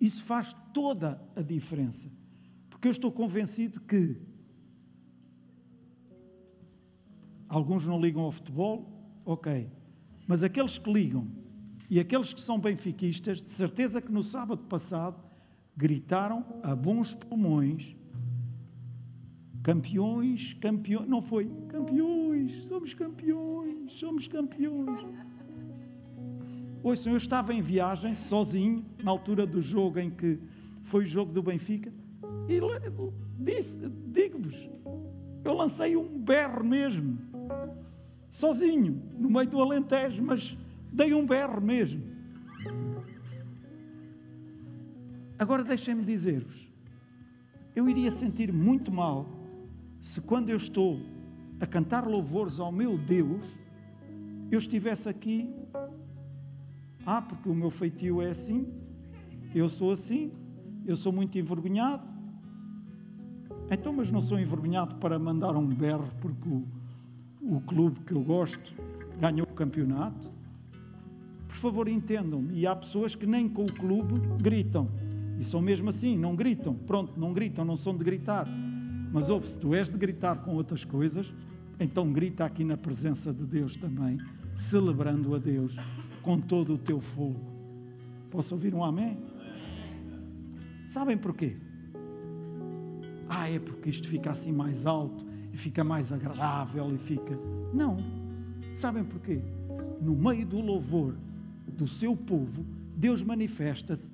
Isso 0.00 0.24
faz 0.24 0.56
toda 0.72 1.22
a 1.36 1.42
diferença. 1.42 2.10
Porque 2.70 2.88
eu 2.88 2.92
estou 2.92 3.12
convencido 3.12 3.82
que 3.82 4.16
alguns 7.54 7.86
não 7.86 8.00
ligam 8.00 8.22
ao 8.22 8.32
futebol, 8.32 8.88
ok, 9.24 9.68
mas 10.26 10.42
aqueles 10.42 10.78
que 10.78 10.92
ligam 10.92 11.26
e 11.88 12.00
aqueles 12.00 12.32
que 12.32 12.40
são 12.40 12.58
benfiquistas, 12.58 13.42
de 13.42 13.50
certeza 13.50 14.00
que 14.00 14.10
no 14.10 14.22
sábado 14.22 14.64
passado 14.64 15.22
gritaram 15.76 16.44
a 16.62 16.74
bons 16.74 17.14
pulmões 17.14 17.96
campeões, 19.64 20.52
campeões, 20.60 21.08
não 21.08 21.22
foi 21.22 21.50
campeões, 21.68 22.64
somos 22.64 22.92
campeões, 22.92 23.92
somos 23.94 24.28
campeões. 24.28 25.00
Ouçam, 26.82 27.12
eu 27.12 27.16
estava 27.16 27.54
em 27.54 27.62
viagem, 27.62 28.14
sozinho, 28.14 28.84
na 29.02 29.10
altura 29.10 29.46
do 29.46 29.62
jogo 29.62 29.98
em 29.98 30.10
que 30.10 30.38
foi 30.82 31.04
o 31.04 31.06
jogo 31.06 31.32
do 31.32 31.42
Benfica, 31.42 31.90
e 32.46 32.60
disse, 33.42 33.78
digo-vos, 34.08 34.68
eu 35.42 35.54
lancei 35.54 35.96
um 35.96 36.18
berro 36.18 36.62
mesmo, 36.62 37.18
sozinho, 38.34 39.00
no 39.16 39.30
meio 39.30 39.48
do 39.48 39.62
Alentejo, 39.62 40.20
mas 40.20 40.58
dei 40.92 41.14
um 41.14 41.24
berro 41.24 41.60
mesmo. 41.60 42.02
Agora 45.38 45.62
deixem-me 45.62 46.04
dizer-vos, 46.04 46.68
eu 47.76 47.88
iria 47.88 48.10
sentir 48.10 48.52
muito 48.52 48.90
mal 48.90 49.24
se 50.00 50.20
quando 50.20 50.50
eu 50.50 50.56
estou 50.56 51.00
a 51.60 51.66
cantar 51.66 52.08
louvores 52.08 52.58
ao 52.58 52.72
meu 52.72 52.98
Deus, 52.98 53.56
eu 54.50 54.58
estivesse 54.58 55.08
aqui, 55.08 55.54
ah, 57.06 57.22
porque 57.22 57.48
o 57.48 57.54
meu 57.54 57.70
feitio 57.70 58.20
é 58.20 58.30
assim, 58.30 58.66
eu 59.54 59.68
sou 59.68 59.92
assim, 59.92 60.32
eu 60.84 60.96
sou 60.96 61.12
muito 61.12 61.38
envergonhado. 61.38 62.08
Então, 63.70 63.92
mas 63.92 64.10
não 64.10 64.20
sou 64.20 64.40
envergonhado 64.40 64.96
para 64.96 65.20
mandar 65.20 65.56
um 65.56 65.66
berro 65.66 66.10
porque 66.20 66.48
o, 66.48 66.66
o 67.46 67.60
clube 67.60 68.00
que 68.00 68.12
eu 68.12 68.22
gosto 68.22 68.74
ganhou 69.20 69.46
o 69.46 69.54
campeonato? 69.54 70.32
Por 71.46 71.56
favor, 71.56 71.88
entendam-me. 71.88 72.58
E 72.58 72.66
há 72.66 72.74
pessoas 72.74 73.14
que 73.14 73.26
nem 73.26 73.48
com 73.48 73.64
o 73.64 73.72
clube 73.72 74.20
gritam. 74.42 74.88
E 75.38 75.44
são 75.44 75.60
mesmo 75.60 75.88
assim, 75.88 76.16
não 76.16 76.34
gritam. 76.34 76.74
Pronto, 76.74 77.18
não 77.18 77.32
gritam, 77.32 77.64
não 77.64 77.76
são 77.76 77.96
de 77.96 78.04
gritar. 78.04 78.46
Mas 79.12 79.30
ouve, 79.30 79.46
se 79.48 79.58
tu 79.58 79.74
és 79.74 79.88
de 79.88 79.96
gritar 79.96 80.38
com 80.42 80.54
outras 80.54 80.84
coisas, 80.84 81.32
então 81.78 82.12
grita 82.12 82.44
aqui 82.44 82.64
na 82.64 82.76
presença 82.76 83.32
de 83.32 83.44
Deus 83.44 83.76
também, 83.76 84.18
celebrando 84.56 85.34
a 85.34 85.38
Deus 85.38 85.76
com 86.22 86.40
todo 86.40 86.74
o 86.74 86.78
teu 86.78 87.00
fogo. 87.00 87.40
Posso 88.30 88.54
ouvir 88.54 88.74
um 88.74 88.82
amém? 88.82 89.18
Sabem 90.86 91.16
porquê? 91.16 91.56
Ah, 93.28 93.48
é 93.48 93.58
porque 93.58 93.90
isto 93.90 94.08
fica 94.08 94.30
assim 94.30 94.52
mais 94.52 94.86
alto 94.86 95.33
e 95.54 95.56
fica 95.56 95.84
mais 95.84 96.10
agradável 96.10 96.92
e 96.92 96.98
fica. 96.98 97.38
Não. 97.72 97.96
Sabem 98.74 99.04
porquê? 99.04 99.40
No 100.02 100.16
meio 100.16 100.44
do 100.44 100.60
louvor 100.60 101.14
do 101.68 101.86
seu 101.86 102.16
povo, 102.16 102.66
Deus 102.96 103.22
manifesta-se 103.22 104.10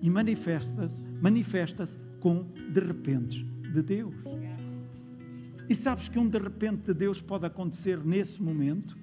e 0.00 0.08
manifesta-se 0.08 0.98
manifesta 1.20 1.84
com 2.20 2.46
de 2.72 2.80
repente 2.80 3.44
de 3.44 3.82
Deus. 3.82 4.14
E 5.68 5.74
sabes 5.74 6.08
que 6.08 6.18
um 6.18 6.26
de 6.26 6.38
repente 6.38 6.84
de 6.86 6.94
Deus 6.94 7.20
pode 7.20 7.44
acontecer 7.44 8.02
nesse 8.02 8.42
momento 8.42 8.96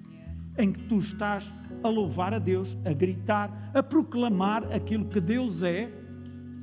em 0.58 0.72
que 0.72 0.80
tu 0.88 0.98
estás 0.98 1.54
a 1.84 1.88
louvar 1.88 2.34
a 2.34 2.40
Deus, 2.40 2.76
a 2.84 2.92
gritar, 2.92 3.70
a 3.72 3.80
proclamar 3.80 4.64
aquilo 4.74 5.04
que 5.04 5.20
Deus 5.20 5.62
é. 5.62 5.88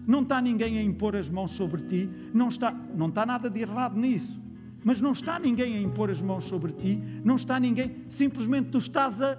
Não 0.05 0.21
está 0.21 0.41
ninguém 0.41 0.79
a 0.79 0.83
impor 0.83 1.15
as 1.15 1.29
mãos 1.29 1.51
sobre 1.51 1.83
ti, 1.83 2.09
não 2.33 2.49
está, 2.49 2.73
não 2.73 3.07
está 3.07 3.25
nada 3.25 3.49
de 3.49 3.61
errado 3.61 3.97
nisso. 3.97 4.42
Mas 4.83 4.99
não 4.99 5.11
está 5.11 5.39
ninguém 5.39 5.75
a 5.75 5.81
impor 5.81 6.09
as 6.09 6.21
mãos 6.21 6.43
sobre 6.43 6.73
ti, 6.73 7.01
não 7.23 7.35
está 7.35 7.59
ninguém, 7.59 7.95
simplesmente 8.09 8.69
tu 8.69 8.77
estás 8.77 9.21
a 9.21 9.37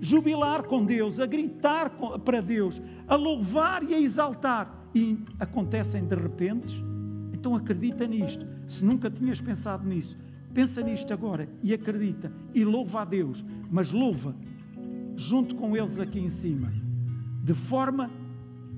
jubilar 0.00 0.64
com 0.64 0.84
Deus, 0.84 1.20
a 1.20 1.26
gritar 1.26 1.90
para 2.24 2.40
Deus, 2.40 2.80
a 3.08 3.14
louvar 3.16 3.82
e 3.82 3.94
a 3.94 4.00
exaltar. 4.00 4.88
E 4.94 5.18
acontecem 5.38 6.04
de 6.04 6.16
repente 6.16 6.90
então 7.40 7.56
acredita 7.56 8.06
nisto. 8.06 8.46
Se 8.66 8.84
nunca 8.84 9.10
tinhas 9.10 9.40
pensado 9.40 9.88
nisso, 9.88 10.18
pensa 10.52 10.82
nisto 10.82 11.10
agora 11.10 11.48
e 11.62 11.72
acredita 11.72 12.30
e 12.54 12.64
louva 12.66 13.00
a 13.00 13.04
Deus, 13.06 13.42
mas 13.70 13.92
louva 13.92 14.36
junto 15.16 15.54
com 15.54 15.74
eles 15.74 15.98
aqui 15.98 16.18
em 16.20 16.28
cima, 16.28 16.70
de 17.42 17.54
forma 17.54 18.10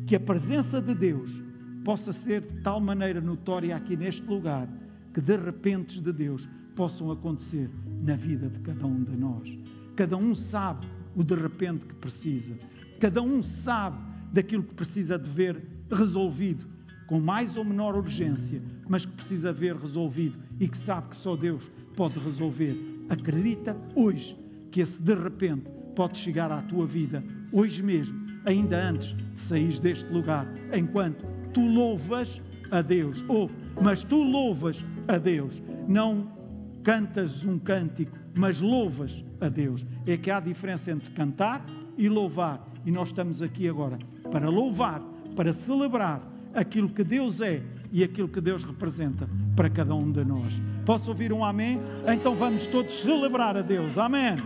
que 0.07 0.15
a 0.15 0.21
presença 0.21 0.81
de 0.81 0.95
Deus 0.95 1.43
possa 1.85 2.13
ser 2.13 2.41
de 2.43 2.63
tal 2.63 2.81
maneira 2.81 3.21
notória 3.21 3.75
aqui 3.75 3.97
neste 3.97 4.25
lugar 4.27 4.69
que 5.13 5.21
de 5.21 5.37
repente 5.37 6.01
de 6.01 6.13
Deus 6.13 6.49
possam 6.75 7.11
acontecer 7.11 7.71
na 8.03 8.17
vida 8.17 8.49
de 8.49 8.61
cada 8.61 8.87
um 8.87 9.03
de 9.03 9.17
nós. 9.17 9.59
Cada 9.95 10.17
um 10.17 10.35
sabe 10.35 10.87
o 11.15 11.23
de 11.23 11.35
repente 11.35 11.87
que 11.87 11.95
precisa. 11.95 12.57
Cada 12.99 13.21
um 13.21 13.43
sabe 13.43 13.99
daquilo 14.33 14.63
que 14.63 14.75
precisa 14.75 15.19
de 15.19 15.29
ver 15.29 15.63
resolvido 15.91 16.67
com 17.07 17.21
mais 17.21 17.59
ou 17.59 17.65
menor 17.65 17.95
urgência, 17.95 18.63
mas 18.89 19.05
que 19.05 19.13
precisa 19.13 19.53
ver 19.53 19.77
resolvido 19.77 20.39
e 20.59 20.67
que 20.67 20.79
sabe 20.79 21.11
que 21.11 21.17
só 21.17 21.37
Deus 21.37 21.71
pode 21.95 22.19
resolver. 22.19 23.05
Acredita 23.11 23.77
hoje 23.95 24.35
que 24.71 24.81
esse 24.81 25.03
de 25.03 25.15
repente 25.15 25.69
pode 25.95 26.17
chegar 26.17 26.51
à 26.51 26.63
tua 26.63 26.87
vida, 26.87 27.23
hoje 27.53 27.83
mesmo, 27.83 28.19
ainda 28.47 28.83
antes 28.89 29.15
de 29.15 29.41
sair 29.41 29.79
deste 29.79 30.11
lugar, 30.11 30.47
enquanto 30.73 31.27
tu 31.53 31.61
louvas 31.61 32.41
a 32.71 32.81
Deus. 32.81 33.23
Ouve, 33.29 33.53
mas 33.83 34.03
tu 34.03 34.23
louvas 34.23 34.83
a 35.09 35.19
Deus. 35.19 35.63
Não 35.87 36.31
cantas 36.83 37.45
um 37.45 37.59
cântico, 37.59 38.17
mas 38.35 38.61
louvas 38.61 39.25
a 39.41 39.49
Deus. 39.49 39.87
É 40.07 40.17
que 40.17 40.31
há 40.31 40.41
diferença 40.41 40.91
entre 40.91 41.11
cantar 41.11 41.65
e 41.97 42.09
louvar. 42.09 42.67
E 42.85 42.91
nós 42.91 43.09
estamos 43.09 43.43
aqui 43.43 43.69
agora 43.69 43.99
para 44.31 44.49
louvar, 44.49 45.01
para 45.37 45.53
celebrar 45.53 46.23
aquilo 46.55 46.89
que 46.89 47.05
Deus 47.05 47.41
é 47.41 47.63
e 47.91 48.03
aquilo 48.03 48.29
que 48.29 48.41
Deus 48.41 48.65
representa 48.65 49.29
para 49.55 49.69
cada 49.69 49.95
um 49.95 50.11
de 50.11 50.25
nós. 50.25 50.61
Posso 50.85 51.11
ouvir 51.11 51.33
um 51.33 51.45
amém? 51.45 51.81
Então 52.07 52.35
vamos 52.35 52.67
todos 52.67 52.93
celebrar 52.93 53.57
a 53.57 53.63
Deus. 53.63 53.99
Amém. 53.99 54.37